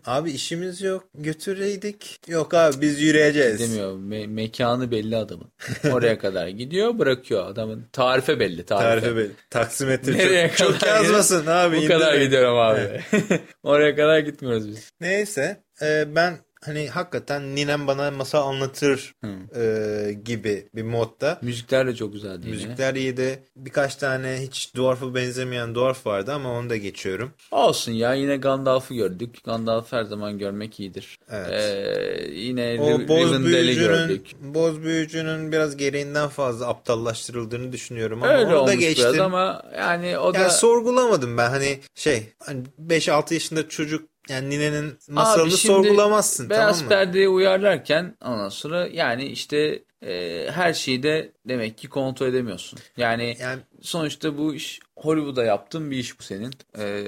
abi 0.11 0.31
işimiz 0.31 0.81
yok 0.81 1.03
götüreydik 1.15 2.19
yok 2.27 2.53
abi 2.53 2.81
biz 2.81 3.01
yürüyeceğiz 3.01 3.59
Demiyor. 3.59 3.93
Me- 3.93 4.27
mekanı 4.27 4.91
belli 4.91 5.15
adamın. 5.17 5.51
Oraya 5.91 6.19
kadar 6.19 6.47
gidiyor 6.47 6.99
bırakıyor 6.99 7.47
adamın. 7.47 7.85
Tarife 7.93 8.39
belli. 8.39 8.65
Tarife. 8.65 9.01
tarife 9.01 9.15
belli 9.15 9.31
taksimetre 9.49 10.13
Nereye 10.13 10.51
çok, 10.57 10.79
çok 10.79 10.87
yazmasın 10.87 11.45
abi 11.47 11.81
Bu 11.83 11.87
kadar 11.87 12.15
gidiyorum 12.21 12.57
abi. 12.59 13.01
Oraya 13.63 13.95
kadar 13.95 14.19
gitmiyoruz 14.19 14.67
biz. 14.69 14.91
Neyse 15.01 15.63
e, 15.81 16.15
ben 16.15 16.37
hani 16.65 16.89
hakikaten 16.89 17.55
ninem 17.55 17.87
bana 17.87 18.11
masal 18.11 18.47
anlatır 18.47 19.13
Hı. 19.23 19.59
e, 19.59 20.13
gibi 20.13 20.69
bir 20.75 20.83
modda. 20.83 21.39
Müzikler 21.41 21.87
de 21.87 21.95
çok 21.95 22.13
güzeldi 22.13 22.41
yine. 22.45 22.49
Müzikler 22.55 22.95
iyiydi. 22.95 23.43
Birkaç 23.55 23.95
tane 23.95 24.37
hiç 24.41 24.75
dwarf'a 24.75 25.15
benzemeyen 25.15 25.75
dwarf 25.75 26.05
vardı 26.05 26.33
ama 26.33 26.51
onu 26.51 26.69
da 26.69 26.75
geçiyorum. 26.77 27.31
Olsun 27.51 27.91
ya 27.91 28.13
yine 28.13 28.37
Gandalf'ı 28.37 28.93
gördük. 28.93 29.43
Gandalf 29.45 29.91
her 29.91 30.03
zaman 30.03 30.37
görmek 30.37 30.79
iyidir. 30.79 31.19
Evet. 31.31 31.49
Ee, 31.51 32.27
yine 32.31 32.77
O 32.81 33.07
boz 33.07 33.45
büyücünün, 33.45 34.23
boz 34.39 34.81
büyücünün 34.83 35.51
biraz 35.51 35.77
gereğinden 35.77 36.27
fazla 36.27 36.67
aptallaştırıldığını 36.67 37.71
düşünüyorum 37.71 38.23
ama 38.23 38.33
Öyle 38.33 38.55
onu 38.55 38.67
da 38.67 38.73
geçtim. 38.73 39.21
ama 39.21 39.63
yani 39.77 40.17
o 40.17 40.33
da 40.33 40.39
Yani 40.39 40.51
sorgulamadım 40.51 41.37
ben 41.37 41.49
hani 41.49 41.79
şey 41.95 42.23
hani 42.39 42.63
5-6 42.87 43.33
yaşında 43.33 43.69
çocuk 43.69 44.09
yani 44.29 44.49
ninenin 44.49 44.97
masalını 45.09 45.43
Abi 45.43 45.57
şimdi 45.57 45.73
sorgulamazsın 45.73 46.49
Beyaz 46.49 46.79
tamam 46.79 46.83
mı? 46.83 46.89
perdeyi 46.89 47.29
uyarlarken 47.29 48.15
ondan 48.25 48.49
sonra 48.49 48.87
yani 48.87 49.25
işte 49.25 49.83
e, 50.05 50.45
her 50.51 50.73
şeyi 50.73 51.03
de 51.03 51.31
demek 51.49 51.77
ki 51.77 51.89
kontrol 51.89 52.27
edemiyorsun. 52.27 52.79
Yani 52.97 53.35
Yani 53.39 53.61
sonuçta 53.81 54.37
bu 54.37 54.55
iş 54.55 54.79
Hollywood'a 55.01 55.43
yaptığın 55.43 55.91
bir 55.91 55.97
iş 55.97 56.19
bu 56.19 56.23
senin. 56.23 56.53
Ee, 56.77 57.03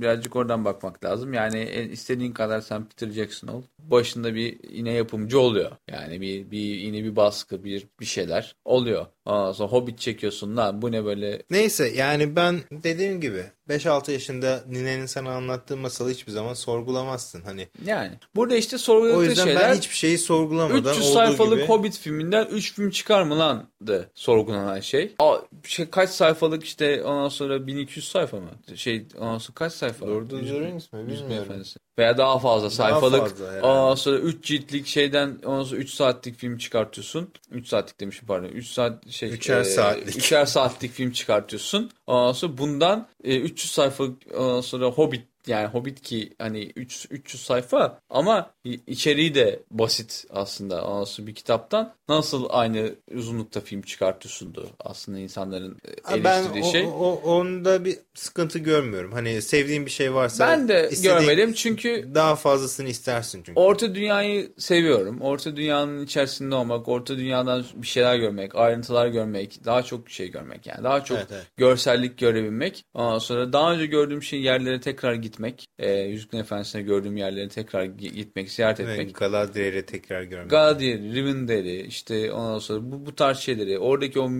birazcık 0.00 0.36
oradan 0.36 0.64
bakmak 0.64 1.04
lazım. 1.04 1.34
Yani 1.34 1.58
e, 1.58 1.84
istediğin 1.84 2.32
kadar 2.32 2.60
sen 2.60 2.84
Peter 2.84 3.10
Jackson 3.12 3.48
ol. 3.48 3.62
Başında 3.78 4.34
bir 4.34 4.58
yine 4.70 4.92
yapımcı 4.92 5.40
oluyor. 5.40 5.70
Yani 5.90 6.20
bir, 6.20 6.50
bir 6.50 6.58
yine 6.58 7.04
bir 7.04 7.16
baskı, 7.16 7.64
bir 7.64 7.86
bir 8.00 8.04
şeyler 8.04 8.56
oluyor. 8.64 9.06
Ondan 9.24 9.52
sonra 9.52 9.72
Hobbit 9.72 9.98
çekiyorsun 9.98 10.56
lan 10.56 10.82
bu 10.82 10.92
ne 10.92 11.04
böyle 11.04 11.42
neyse 11.50 11.88
yani 11.88 12.36
ben 12.36 12.60
dediğim 12.72 13.20
gibi 13.20 13.44
5-6 13.68 14.12
yaşında 14.12 14.64
ninenin 14.68 15.06
sana 15.06 15.30
anlattığı 15.30 15.76
masalı 15.76 16.10
hiçbir 16.10 16.32
zaman 16.32 16.54
sorgulamazsın. 16.54 17.42
Hani 17.42 17.68
yani. 17.84 18.12
Burada 18.36 18.56
işte 18.56 18.76
o 18.76 18.78
sorguladığı 18.78 19.24
yüzden 19.24 19.44
şeyler 19.44 19.70
ben 19.70 19.76
hiçbir 19.76 19.96
şeyi 19.96 20.18
sorgulamadan 20.18 20.92
300 20.92 21.06
olduğu 21.06 21.14
sayfalık 21.14 21.58
gibi 21.58 21.68
Hobbit 21.68 21.98
filminden 21.98 22.46
3 22.46 22.74
film 22.74 22.90
çıkar 22.90 23.22
mı 23.22 23.38
lan 23.38 23.68
de 23.86 24.08
sorgulanan 24.14 24.80
şey. 24.80 25.14
Aa, 25.18 25.36
şey 25.64 25.90
kaç 25.90 26.10
sayfalık 26.10 26.64
işte 26.64 27.02
ondan 27.04 27.28
sonra 27.28 27.66
1200 27.66 28.08
sayfa 28.08 28.36
mı? 28.40 28.50
Şey 28.74 29.06
ondan 29.18 29.38
sonra 29.38 29.54
kaç 29.54 29.72
sayfa? 29.72 30.06
Lord 30.06 30.30
of 30.30 30.40
the 30.40 30.60
Rings 30.60 30.92
mi? 30.92 31.08
Bilmiyorum. 31.08 31.62
Veya 31.98 32.18
daha 32.18 32.38
fazla 32.38 32.66
Daha 32.66 32.70
sayfalık. 32.90 33.20
fazla 33.28 33.46
herhalde. 33.52 33.66
ondan 33.66 33.94
sonra 33.94 34.18
3 34.18 34.44
ciltlik 34.44 34.86
şeyden 34.86 35.38
ondan 35.44 35.62
sonra 35.64 35.80
3 35.80 35.90
saatlik 35.90 36.36
film 36.36 36.58
çıkartıyorsun. 36.58 37.32
3 37.50 37.68
saatlik 37.68 38.00
demişim 38.00 38.26
pardon. 38.26 38.48
3 38.48 38.66
saat 38.66 39.10
şey. 39.10 39.30
Üçer 39.30 39.64
saatlik. 39.64 40.16
Üçer 40.16 40.46
saatlik 40.46 40.92
film 40.92 41.12
çıkartıyorsun. 41.12 41.90
Ondan 42.06 42.32
sonra 42.32 42.58
bundan 42.58 43.08
e, 43.24 43.36
300 43.40 43.72
sayfalık 43.72 44.22
ondan 44.36 44.60
sonra 44.60 44.86
Hobbit 44.86 45.22
yani 45.46 45.66
Hobbit 45.66 46.00
ki 46.00 46.32
hani 46.38 46.72
3 46.76 47.06
300 47.10 47.42
sayfa 47.42 47.98
ama 48.10 48.50
içeriği 48.86 49.34
de 49.34 49.62
basit 49.70 50.24
aslında. 50.30 50.82
Anası 50.82 51.26
bir 51.26 51.34
kitaptan 51.34 51.94
nasıl 52.08 52.46
aynı 52.50 52.94
uzunlukta 53.14 53.60
film 53.60 53.82
çıkartıyorsundu 53.82 54.70
aslında 54.80 55.18
insanların 55.18 55.78
eleştirdiği 56.10 56.62
ben 56.64 56.70
şey. 56.70 56.82
Ben 56.82 56.88
onda 56.88 57.84
bir 57.84 57.98
sıkıntı 58.14 58.58
görmüyorum. 58.58 59.12
Hani 59.12 59.42
sevdiğim 59.42 59.86
bir 59.86 59.90
şey 59.90 60.14
varsa 60.14 60.48
ben 60.48 60.68
de 60.68 60.90
görmedim 61.02 61.52
çünkü 61.52 62.10
daha 62.14 62.36
fazlasını 62.36 62.88
istersin 62.88 63.42
çünkü. 63.46 63.60
Orta 63.60 63.94
dünyayı 63.94 64.52
seviyorum. 64.58 65.20
Orta 65.20 65.56
dünyanın 65.56 66.04
içerisinde 66.04 66.54
olmak, 66.54 66.88
orta 66.88 67.16
dünyadan 67.16 67.64
bir 67.74 67.86
şeyler 67.86 68.16
görmek, 68.16 68.54
ayrıntılar 68.54 69.06
görmek, 69.06 69.64
daha 69.64 69.82
çok 69.82 70.10
şey 70.10 70.30
görmek 70.30 70.66
yani. 70.66 70.84
Daha 70.84 71.04
çok 71.04 71.18
evet, 71.18 71.28
evet. 71.32 71.46
görsellik 71.56 72.18
görebilmek. 72.18 72.84
Ondan 72.94 73.18
sonra 73.18 73.52
daha 73.52 73.72
önce 73.72 73.86
gördüğüm 73.86 74.22
şey 74.22 74.40
yerlere 74.40 74.80
tekrar 74.80 75.14
gitmek. 75.32 75.66
E, 75.78 75.92
Yüzüklerin 75.92 76.42
Efendisi'nde 76.42 76.82
gördüğüm 76.82 77.16
yerlere 77.16 77.48
tekrar 77.48 77.84
gitmek, 77.84 78.50
ziyaret 78.50 78.80
etmek. 78.80 78.98
Evet, 78.98 79.14
Galadriel'i 79.14 79.86
tekrar 79.86 80.22
görmek. 80.22 80.50
Galadriel, 80.50 81.14
Rivendell'i 81.14 81.82
işte 81.82 82.32
ondan 82.32 82.58
sonra 82.58 82.92
bu, 82.92 83.06
bu 83.06 83.14
tarz 83.14 83.38
şeyleri, 83.38 83.78
oradaki 83.78 84.20
o 84.20 84.30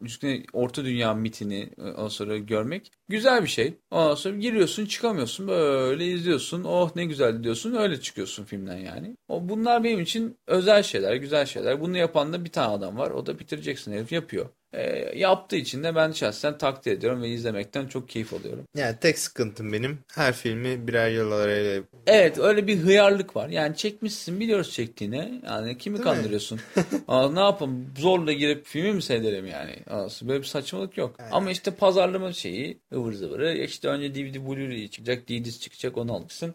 üstüne 0.00 0.42
orta 0.52 0.84
dünya 0.84 1.14
mitini 1.14 1.70
e, 1.78 1.82
ondan 1.82 2.08
sonra 2.08 2.38
görmek 2.38 2.92
güzel 3.08 3.42
bir 3.42 3.48
şey. 3.48 3.74
Ondan 3.90 4.14
sonra 4.14 4.36
giriyorsun 4.36 4.86
çıkamıyorsun 4.86 5.48
böyle 5.48 6.06
izliyorsun. 6.06 6.64
Oh 6.64 6.96
ne 6.96 7.04
güzel 7.04 7.44
diyorsun 7.44 7.74
öyle 7.74 8.00
çıkıyorsun 8.00 8.44
filmden 8.44 8.78
yani. 8.78 9.16
O 9.28 9.48
bunlar 9.48 9.84
benim 9.84 10.00
için 10.00 10.38
özel 10.46 10.82
şeyler, 10.82 11.14
güzel 11.14 11.46
şeyler. 11.46 11.80
Bunu 11.80 11.96
yapan 11.96 12.32
da 12.32 12.44
bir 12.44 12.52
tane 12.52 12.72
adam 12.72 12.98
var. 12.98 13.10
O 13.10 13.26
da 13.26 13.38
bitireceksin 13.38 13.92
herif 13.92 14.12
yapıyor 14.12 14.46
e, 14.76 15.12
yaptığı 15.18 15.56
için 15.56 15.84
de 15.84 15.94
ben 15.94 16.12
şahsen 16.12 16.58
takdir 16.58 16.92
ediyorum 16.92 17.22
ve 17.22 17.28
izlemekten 17.28 17.86
çok 17.86 18.08
keyif 18.08 18.32
alıyorum. 18.32 18.64
Yani 18.74 18.96
tek 19.00 19.18
sıkıntım 19.18 19.72
benim 19.72 19.98
her 20.14 20.32
filmi 20.32 20.88
birer 20.88 21.10
yıl 21.10 21.32
arayla... 21.32 21.82
Evet 22.06 22.38
öyle 22.38 22.66
bir 22.66 22.78
hıyarlık 22.78 23.36
var. 23.36 23.48
Yani 23.48 23.76
çekmişsin 23.76 24.40
biliyoruz 24.40 24.72
çektiğini. 24.72 25.42
Yani 25.46 25.78
kimi 25.78 25.94
Değil 25.94 26.04
kandırıyorsun? 26.04 26.60
Aa, 27.08 27.30
ne 27.30 27.40
yapalım 27.40 27.86
zorla 27.98 28.32
girip 28.32 28.66
filmi 28.66 28.92
mi 28.92 29.02
seyredelim 29.02 29.46
yani? 29.46 29.76
Aa, 29.90 30.08
böyle 30.22 30.40
bir 30.40 30.46
saçmalık 30.46 30.98
yok. 30.98 31.16
Yani. 31.18 31.30
Ama 31.32 31.50
işte 31.50 31.70
pazarlama 31.70 32.32
şeyi 32.32 32.80
ıvır 32.94 33.12
zıvırı. 33.12 33.56
İşte 33.56 33.88
önce 33.88 34.14
DVD 34.14 34.36
Blu-ray 34.36 34.88
çıkacak, 34.90 35.28
DVD'si 35.28 35.60
çıkacak 35.60 35.96
onu 35.96 36.12
alırsın. 36.14 36.54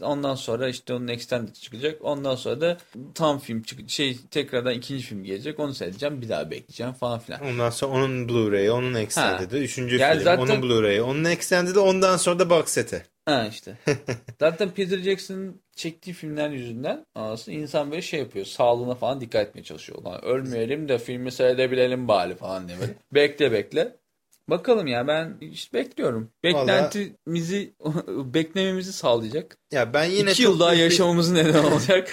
Ondan 0.00 0.34
sonra 0.34 0.68
işte 0.68 0.94
onun 0.94 1.08
extended 1.08 1.54
çıkacak. 1.54 2.04
Ondan 2.04 2.34
sonra 2.34 2.60
da 2.60 2.78
tam 3.14 3.38
film 3.38 3.62
çık 3.62 3.90
şey 3.90 4.18
tekrardan 4.30 4.74
ikinci 4.74 5.04
film 5.04 5.24
gelecek. 5.24 5.60
Onu 5.60 5.74
seyredeceğim. 5.74 6.22
Bir 6.22 6.28
daha 6.28 6.50
bekleyeceğim 6.50 6.92
falan 6.92 7.18
filan. 7.18 7.40
Ondan 7.52 7.70
sonra 7.70 7.92
onun 7.92 8.28
Blu-ray'i, 8.28 8.70
onun 8.70 8.94
extended'i, 8.94 9.56
üçüncü 9.56 9.96
yani 9.96 10.14
film, 10.14 10.24
zaten... 10.24 10.42
onun 10.42 10.62
Blu-ray'i, 10.62 11.02
onun 11.02 11.24
extended'i, 11.24 11.78
ondan 11.78 12.16
sonra 12.16 12.38
da 12.38 12.50
box 12.50 12.68
seti. 12.68 13.06
Ha 13.24 13.46
işte. 13.50 13.78
zaten 14.40 14.70
Peter 14.70 14.98
Jackson'ın 14.98 15.62
çektiği 15.76 16.12
filmler 16.12 16.50
yüzünden 16.50 17.06
aslında 17.14 17.58
insan 17.58 17.90
böyle 17.90 18.02
şey 18.02 18.20
yapıyor. 18.20 18.46
Sağlığına 18.46 18.94
falan 18.94 19.20
dikkat 19.20 19.48
etmeye 19.48 19.62
çalışıyor. 19.62 20.02
Lan 20.02 20.24
ölmeyelim 20.24 20.88
de 20.88 20.98
filmi 20.98 21.32
seyredebilelim 21.32 22.08
bari 22.08 22.34
falan 22.34 22.68
diye 22.68 22.80
böyle. 22.80 22.94
bekle 23.12 23.52
bekle. 23.52 23.96
Bakalım 24.48 24.86
ya 24.86 25.06
ben 25.06 25.36
işte 25.40 25.78
bekliyorum. 25.78 26.30
Beklentimizi 26.44 27.74
beklememizi 28.08 28.92
sağlayacak. 28.92 29.58
Ya 29.72 29.94
ben 29.94 30.04
yine 30.04 30.30
İki 30.30 30.42
yıl 30.42 30.60
daha 30.60 30.74
yaşamamızın 30.74 31.34
neden 31.34 31.64
olacak. 31.64 32.08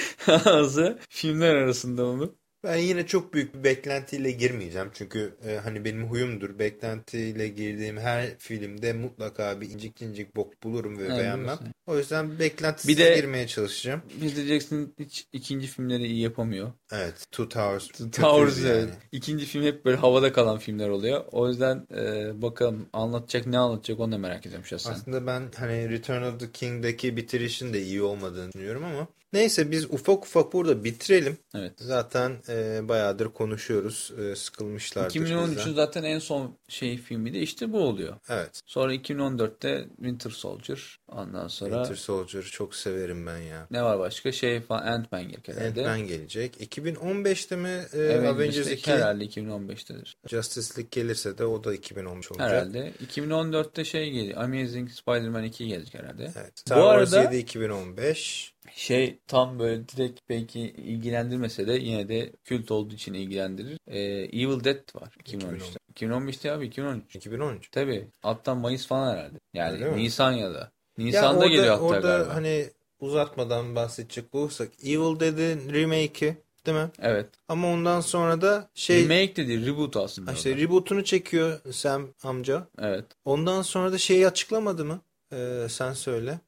Filmler 1.10 1.56
arasında 1.56 2.06
onu. 2.06 2.36
Ben 2.64 2.76
yine 2.76 3.06
çok 3.06 3.34
büyük 3.34 3.56
bir 3.56 3.64
beklentiyle 3.64 4.32
girmeyeceğim. 4.32 4.90
Çünkü 4.94 5.38
e, 5.48 5.56
hani 5.56 5.86
benim 5.86 6.08
huyumdur. 6.08 6.60
Beklentiyle 6.60 7.48
girdiğim 7.48 7.98
her 7.98 8.38
filmde 8.38 8.94
mutlaka 8.94 9.62
bir 9.62 9.70
incik 9.70 10.02
incik 10.02 10.36
bok 10.36 10.64
bulurum 10.64 10.98
ve 10.98 11.06
evet, 11.06 11.18
beğenmem. 11.18 11.58
O 11.88 11.98
yüzden 11.98 12.40
beklentisiz 12.40 12.90
bir 12.90 12.98
de, 12.98 13.16
girmeye 13.16 13.48
çalışacağım. 13.48 14.02
Peter 14.22 14.44
Jackson 14.44 14.94
hiç 15.00 15.28
ikinci 15.34 15.68
filmleri 15.68 16.08
iyi 16.08 16.22
yapamıyor. 16.22 16.72
Evet. 16.92 17.28
Two 17.32 17.50
Towers. 17.50 17.88
Two 17.88 18.12
Towers 18.12 18.58
yani. 18.58 18.70
evet. 18.70 18.90
İkinci 19.12 19.46
film 19.46 19.64
hep 19.64 19.86
böyle 19.86 19.98
havada 19.98 20.34
kalan 20.34 20.58
filmler 20.58 20.90
oluyor. 20.90 21.26
O 21.32 21.48
yüzden 21.48 21.88
e, 21.96 22.32
bakalım 22.42 22.90
anlatacak 22.94 23.48
ne 23.48 23.58
anlatacak 23.58 24.00
onu 24.00 24.12
da 24.12 24.18
merak 24.18 24.46
ediyorum 24.46 24.66
şahsen. 24.66 24.92
Aslında 24.92 25.28
ben 25.28 25.44
hani 25.56 25.90
Return 25.90 26.22
of 26.22 26.40
the 26.40 26.52
King'deki 26.52 27.18
bitirişin 27.18 27.74
de 27.74 27.82
iyi 27.82 28.02
olmadığını 28.02 28.52
düşünüyorum 28.52 28.84
ama 28.84 29.08
Neyse 29.34 29.72
biz 29.72 29.86
ufak 29.86 30.26
ufak 30.26 30.54
burada 30.54 30.84
bitirelim. 30.84 31.38
Evet. 31.56 31.74
Zaten 31.78 32.38
e, 32.50 32.88
bayağıdır 32.88 33.26
konuşuyoruz. 33.26 34.12
E, 34.22 34.36
sıkılmışlardır. 34.36 35.20
2013'ün 35.20 35.74
zaten 35.74 36.04
en 36.04 36.20
son 36.20 36.56
şey 36.68 36.98
filmi 36.98 37.34
de 37.34 37.40
işte 37.40 37.74
bu 37.74 37.80
oluyor. 37.80 38.16
Evet. 38.30 38.62
Sonra 38.66 38.96
2014'te 38.96 39.88
Winter 39.96 40.30
Soldier. 40.30 41.00
Ondan 41.08 41.48
sonra... 41.48 41.76
Winter 41.76 41.96
Soldier 41.96 42.44
çok 42.44 42.76
severim 42.76 43.26
ben 43.26 43.38
ya. 43.38 43.68
Ne 43.72 43.84
var 43.84 44.00
başka? 44.00 44.32
Şey 44.32 44.62
falan 44.62 44.82
Ant-Man 44.88 45.24
gelecek 45.24 45.48
herhalde. 45.48 45.80
Ant-Man 45.80 46.08
gelecek. 46.08 46.76
2015'te 46.76 47.56
mi 47.56 47.86
e, 47.94 47.98
evet, 47.98 48.30
Avengers 48.30 48.58
işte 48.58 48.74
2? 48.74 48.92
Herhalde 48.92 49.26
2015'tedir. 49.26 50.14
Justice 50.28 50.68
League 50.78 50.90
gelirse 50.92 51.38
de 51.38 51.46
o 51.46 51.64
da 51.64 51.74
2015 51.74 52.32
olacak. 52.32 52.50
Herhalde. 52.50 52.92
2014'te 53.08 53.86
şey 53.86 54.12
geliyor. 54.12 54.38
Amazing 54.44 54.90
Spider-Man 54.92 55.44
2 55.44 55.68
gelecek 55.68 55.94
herhalde. 55.94 56.32
Evet. 56.38 56.60
Star 56.60 56.78
Bu 56.78 56.82
Wars 56.82 57.14
arada... 57.14 57.34
7 57.34 57.38
2015 57.44 58.54
şey 58.76 59.20
tam 59.28 59.60
böyle 59.60 59.90
direkt 59.90 60.20
belki 60.30 60.60
ilgilendirmese 60.60 61.68
de 61.68 61.74
yine 61.74 62.10
de 62.10 62.32
kült 62.46 62.72
olduğu 62.72 62.94
için 62.94 63.14
ilgilendirir. 63.14 63.78
Ee, 63.88 64.00
Evil 64.42 64.64
Dead 64.64 64.96
var 64.96 65.10
2013'te. 65.26 66.06
2015'te 66.06 66.52
abi 66.52 66.66
2013. 66.66 67.16
2013. 67.16 67.72
Tabii. 67.72 68.08
Hatta 68.22 68.56
Mayıs 68.56 68.88
falan 68.88 69.14
herhalde. 69.14 69.40
Yani 69.54 69.98
Nisan 69.98 70.32
ya 70.32 70.54
da. 70.54 70.72
Nisan'da 70.98 71.28
ya 71.28 71.34
orada, 71.34 71.48
geliyor 71.48 71.74
hatta 71.74 71.84
orada 71.84 72.08
galiba. 72.08 72.36
hani 72.36 72.70
uzatmadan 73.00 73.76
bahsedecek 73.76 74.36
olursak 74.36 74.70
Evil 74.84 75.20
Dead'in 75.20 75.74
remake'i 75.74 76.38
değil 76.66 76.78
mi? 76.78 76.90
Evet. 77.02 77.30
Ama 77.48 77.68
ondan 77.68 78.02
sonra 78.02 78.42
da 78.42 78.70
şey... 78.74 79.04
Remake 79.04 79.36
dedi 79.36 79.66
reboot 79.66 79.98
aslında. 79.98 80.32
İşte 80.32 80.58
reboot'unu 80.58 81.04
çekiyor 81.04 81.60
Sam 81.72 82.08
amca. 82.24 82.68
Evet. 82.80 83.06
Ondan 83.26 83.62
sonra 83.62 83.92
da 83.92 83.98
şeyi 83.98 84.28
açıklamadı 84.28 84.86
mı? 84.86 85.02
Ee, 85.34 85.68
sen 85.70 85.94
söyle. 85.94 86.40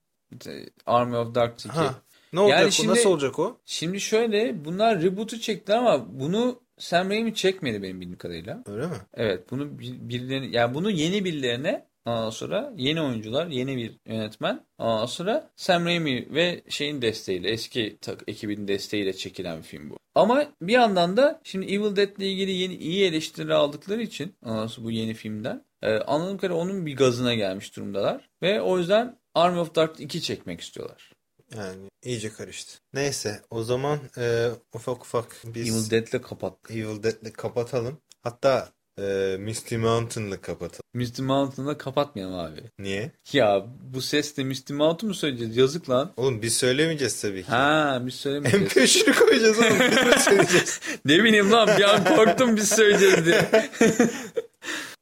Army 0.85 1.17
of 1.17 1.35
Darkness 1.35 1.65
2. 1.65 1.75
Ha, 1.75 1.95
ne 2.33 2.39
olacak 2.39 2.59
yani 2.59 2.67
o? 2.67 2.71
Şimdi, 2.71 2.89
Nasıl 2.89 3.09
olacak 3.09 3.39
o? 3.39 3.57
Şimdi 3.65 3.99
şöyle 3.99 4.65
bunlar 4.65 5.01
reboot'u 5.01 5.39
çektiler 5.39 5.77
ama 5.77 6.19
bunu 6.19 6.59
Sam 6.77 7.09
Raimi 7.09 7.35
çekmedi 7.35 7.83
benim 7.83 8.01
bildiğim 8.01 8.17
kadarıyla. 8.17 8.63
Öyle 8.65 8.87
mi? 8.87 8.95
Evet 9.13 9.51
bunu 9.51 9.79
birilerine 9.79 10.47
yani 10.57 10.73
bunu 10.73 10.91
yeni 10.91 11.25
birilerine 11.25 11.91
Ondan 12.05 12.29
sonra 12.29 12.73
yeni 12.77 13.01
oyuncular, 13.01 13.47
yeni 13.47 13.77
bir 13.77 13.99
yönetmen. 14.05 14.65
Ondan 14.77 15.05
sonra 15.05 15.49
Sam 15.55 15.85
Raimi 15.85 16.33
ve 16.33 16.61
şeyin 16.69 17.01
desteğiyle, 17.01 17.49
eski 17.49 17.97
ekibin 18.27 18.67
desteğiyle 18.67 19.13
çekilen 19.13 19.57
bir 19.57 19.63
film 19.63 19.89
bu. 19.89 19.97
Ama 20.15 20.45
bir 20.61 20.73
yandan 20.73 21.17
da 21.17 21.41
şimdi 21.43 21.65
Evil 21.65 21.95
Dead 21.95 22.17
ile 22.17 22.31
ilgili 22.31 22.51
yeni 22.51 22.75
iyi 22.75 23.05
eleştiri 23.05 23.53
aldıkları 23.53 24.01
için 24.01 24.35
bu 24.77 24.91
yeni 24.91 25.13
filmden 25.13 25.65
e, 25.81 25.93
anladığım 25.93 26.37
kadarıyla 26.37 26.61
onun 26.63 26.85
bir 26.85 26.95
gazına 26.95 27.33
gelmiş 27.33 27.75
durumdalar. 27.75 28.29
Ve 28.41 28.61
o 28.61 28.77
yüzden 28.77 29.19
Army 29.33 29.59
of 29.59 29.75
Darkness 29.75 29.99
2 29.99 30.21
çekmek 30.21 30.61
istiyorlar. 30.61 31.10
Yani 31.57 31.89
iyice 32.03 32.29
karıştı. 32.29 32.79
Neyse 32.93 33.41
o 33.49 33.63
zaman 33.63 33.99
e, 34.17 34.49
ufak 34.73 35.01
ufak 35.01 35.35
biz 35.45 35.69
Evil 35.69 35.89
Dead'le 35.91 36.21
kapat. 36.21 36.53
Evil 36.69 37.03
Dead'le 37.03 37.33
kapatalım. 37.33 37.97
Hatta 38.23 38.69
e, 38.99 39.37
Misty 39.39 39.77
Mountain'la 39.77 40.41
kapatalım. 40.41 40.81
Misty 40.93 41.21
Mountain'la 41.21 41.77
kapatmayalım 41.77 42.39
abi. 42.39 42.61
Niye? 42.79 43.11
Ya 43.33 43.65
bu 43.93 44.01
sesle 44.01 44.43
Misty 44.43 44.73
Mountain 44.73 45.07
mı 45.07 45.15
söyleyeceğiz? 45.15 45.57
Yazık 45.57 45.89
lan. 45.89 46.11
Oğlum 46.17 46.41
biz 46.41 46.57
söylemeyeceğiz 46.57 47.21
tabii 47.21 47.43
ki. 47.43 47.49
Ha 47.51 48.01
biz 48.05 48.15
söylemeyeceğiz. 48.15 48.67
MP3'ünü 48.71 49.13
koyacağız 49.19 49.59
oğlum. 49.59 49.79
Biz 50.15 50.23
söyleyeceğiz? 50.23 50.79
ne 51.05 51.23
bileyim 51.23 51.51
lan 51.51 51.69
bir 51.77 51.83
an 51.83 52.03
korktum 52.15 52.55
biz 52.55 52.69
söyleyeceğiz 52.69 53.25
diye. 53.25 53.49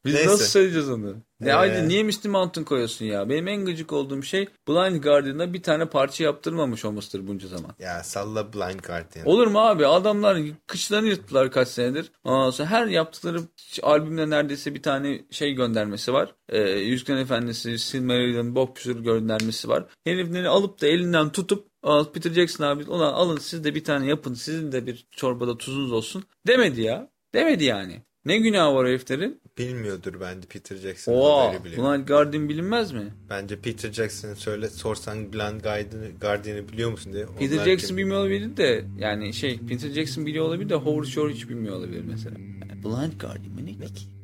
Biz 0.06 0.14
Neyse. 0.14 0.30
nasıl 0.30 0.45
söyleyeceğiz 0.45 0.89
onu? 0.89 1.16
Ne 1.39 1.50
ee... 1.50 1.52
haydi 1.52 1.88
niye 1.88 2.04
Misty 2.04 2.28
Mountain 2.28 2.64
koyuyorsun 2.64 3.06
ya? 3.06 3.30
Benim 3.30 3.47
en 3.47 3.66
gıcık 3.66 3.93
olduğum 3.93 4.24
şey 4.24 4.47
Blind 4.68 5.04
Guardian'da 5.04 5.54
bir 5.54 5.64
tane 5.64 5.86
parça 5.86 6.24
yaptırmamış 6.24 6.86
olmasıdır 6.86 7.28
bunca 7.28 7.47
zaman. 7.47 7.76
Ya 7.80 8.04
salla 8.04 8.54
Blind 8.54 8.80
Guardian. 8.80 9.26
Olur 9.26 9.47
mu 9.47 9.60
abi? 9.60 9.88
Adamlar 9.88 10.38
kıçlarını 10.68 11.08
yırttılar 11.08 11.52
kaç 11.52 11.68
senedir. 11.68 12.12
Ondan 12.24 12.50
sonra 12.50 12.70
her 12.70 12.88
yaptıkları 12.88 13.39
albümde 13.84 14.30
neredeyse 14.30 14.76
bir 14.76 14.82
tane 14.82 15.22
şey 15.32 15.54
göndermesi 15.54 16.14
var. 16.14 16.36
Ee, 16.50 16.62
Yüzüklerin 16.70 17.22
Efendisi, 17.22 17.80
Silmarillion, 17.80 18.56
Bob 18.56 18.76
Küsur 18.76 19.00
göndermesi 19.00 19.70
var. 19.70 19.86
Herifleri 20.04 20.50
alıp 20.50 20.82
da 20.82 20.88
elinden 20.88 21.32
tutup 21.32 21.70
Peter 22.14 22.32
Jackson 22.32 22.66
abi 22.66 22.84
ulan 22.84 23.14
alın 23.14 23.38
siz 23.38 23.64
de 23.64 23.76
bir 23.76 23.84
tane 23.84 24.08
yapın 24.08 24.34
sizin 24.34 24.72
de 24.72 24.88
bir 24.88 25.08
çorbada 25.12 25.58
tuzunuz 25.58 25.91
olsun 25.91 26.24
demedi 26.47 26.82
ya. 26.82 27.10
Demedi 27.34 27.64
yani. 27.64 28.02
Ne 28.26 28.38
günah 28.38 28.74
var 28.74 28.88
heriflerin? 28.88 29.41
Bilmiyordur 29.60 30.22
bence 30.22 30.47
Peter 30.47 30.76
Jackson. 30.78 31.14
Oo, 31.14 31.53
Blind 31.64 32.07
Guardian 32.07 32.49
bilinmez 32.49 32.91
mi? 32.91 33.14
Bence 33.30 33.60
Peter 33.60 33.91
Jackson'ı 33.91 34.36
söyle 34.36 34.70
sorsan 34.70 35.34
Blind 35.34 35.62
Guardian'ı 36.22 36.70
biliyor 36.70 36.91
musun 36.91 37.14
diye. 37.14 37.26
Peter 37.39 37.66
Jackson 37.66 37.88
kim... 37.88 37.97
bilmiyor 37.97 38.20
olabilir 38.20 38.57
de 38.57 38.86
yani 38.97 39.34
şey 39.34 39.60
Peter 39.60 39.89
Jackson 39.89 40.26
biliyor 40.26 40.45
olabilir 40.45 40.70
de 40.70 40.76
Howard 40.76 41.05
Shore 41.05 41.34
hiç 41.34 41.49
bilmiyor 41.49 41.76
olabilir 41.76 42.03
mesela. 42.07 42.36
Yani 42.39 42.84
Blind 42.84 43.22
Guardian 43.22 43.53
mı 43.53 43.66
ne? 43.66 43.76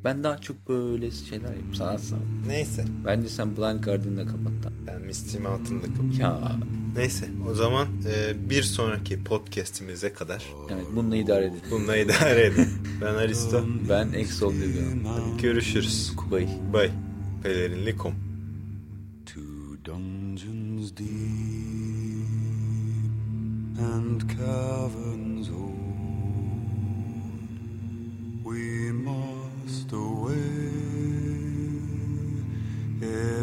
Ben 0.06 0.24
daha 0.24 0.38
çok 0.38 0.70
böyle 0.70 1.12
şeyler 1.12 1.44
yapayım 1.50 1.76
sanatsal. 1.76 2.18
Neyse. 2.48 2.86
Bence 3.06 3.30
sen 3.30 3.58
Blind 3.58 3.84
Guardian'la 3.84 4.26
kapat. 4.26 4.54
Ben 4.88 5.02
Misty 5.02 5.38
Mountain'da 5.38 5.82
kapatıyorum. 5.86 6.20
Ya 6.20 6.56
Neyse 6.96 7.30
o 7.50 7.54
zaman 7.54 7.88
e, 7.88 8.50
bir 8.50 8.64
sonraki 8.64 9.24
podcastimize 9.24 10.14
kadar 10.14 10.46
evet 10.70 10.86
bununla 10.96 11.16
idare 11.16 11.46
edin. 11.46 11.60
bununla 11.72 11.98
idare 11.98 12.46
edin. 12.46 12.68
Ben 13.02 13.14
Aristo. 13.16 13.66
Ben 13.90 14.14
Exol 14.14 14.54
diyorum. 14.54 15.06
Hadi 15.06 15.42
görüşürüz. 15.42 16.12
Bye. 16.32 16.48
Bye. 16.74 16.92
Pelerinli.com 17.44 18.14
Two 19.26 19.42
dungeons 19.86 20.92
deep 20.98 21.06
and 23.96 24.22
caverns 24.22 25.50
old, 25.50 25.76
we 28.44 28.92
must 28.92 29.35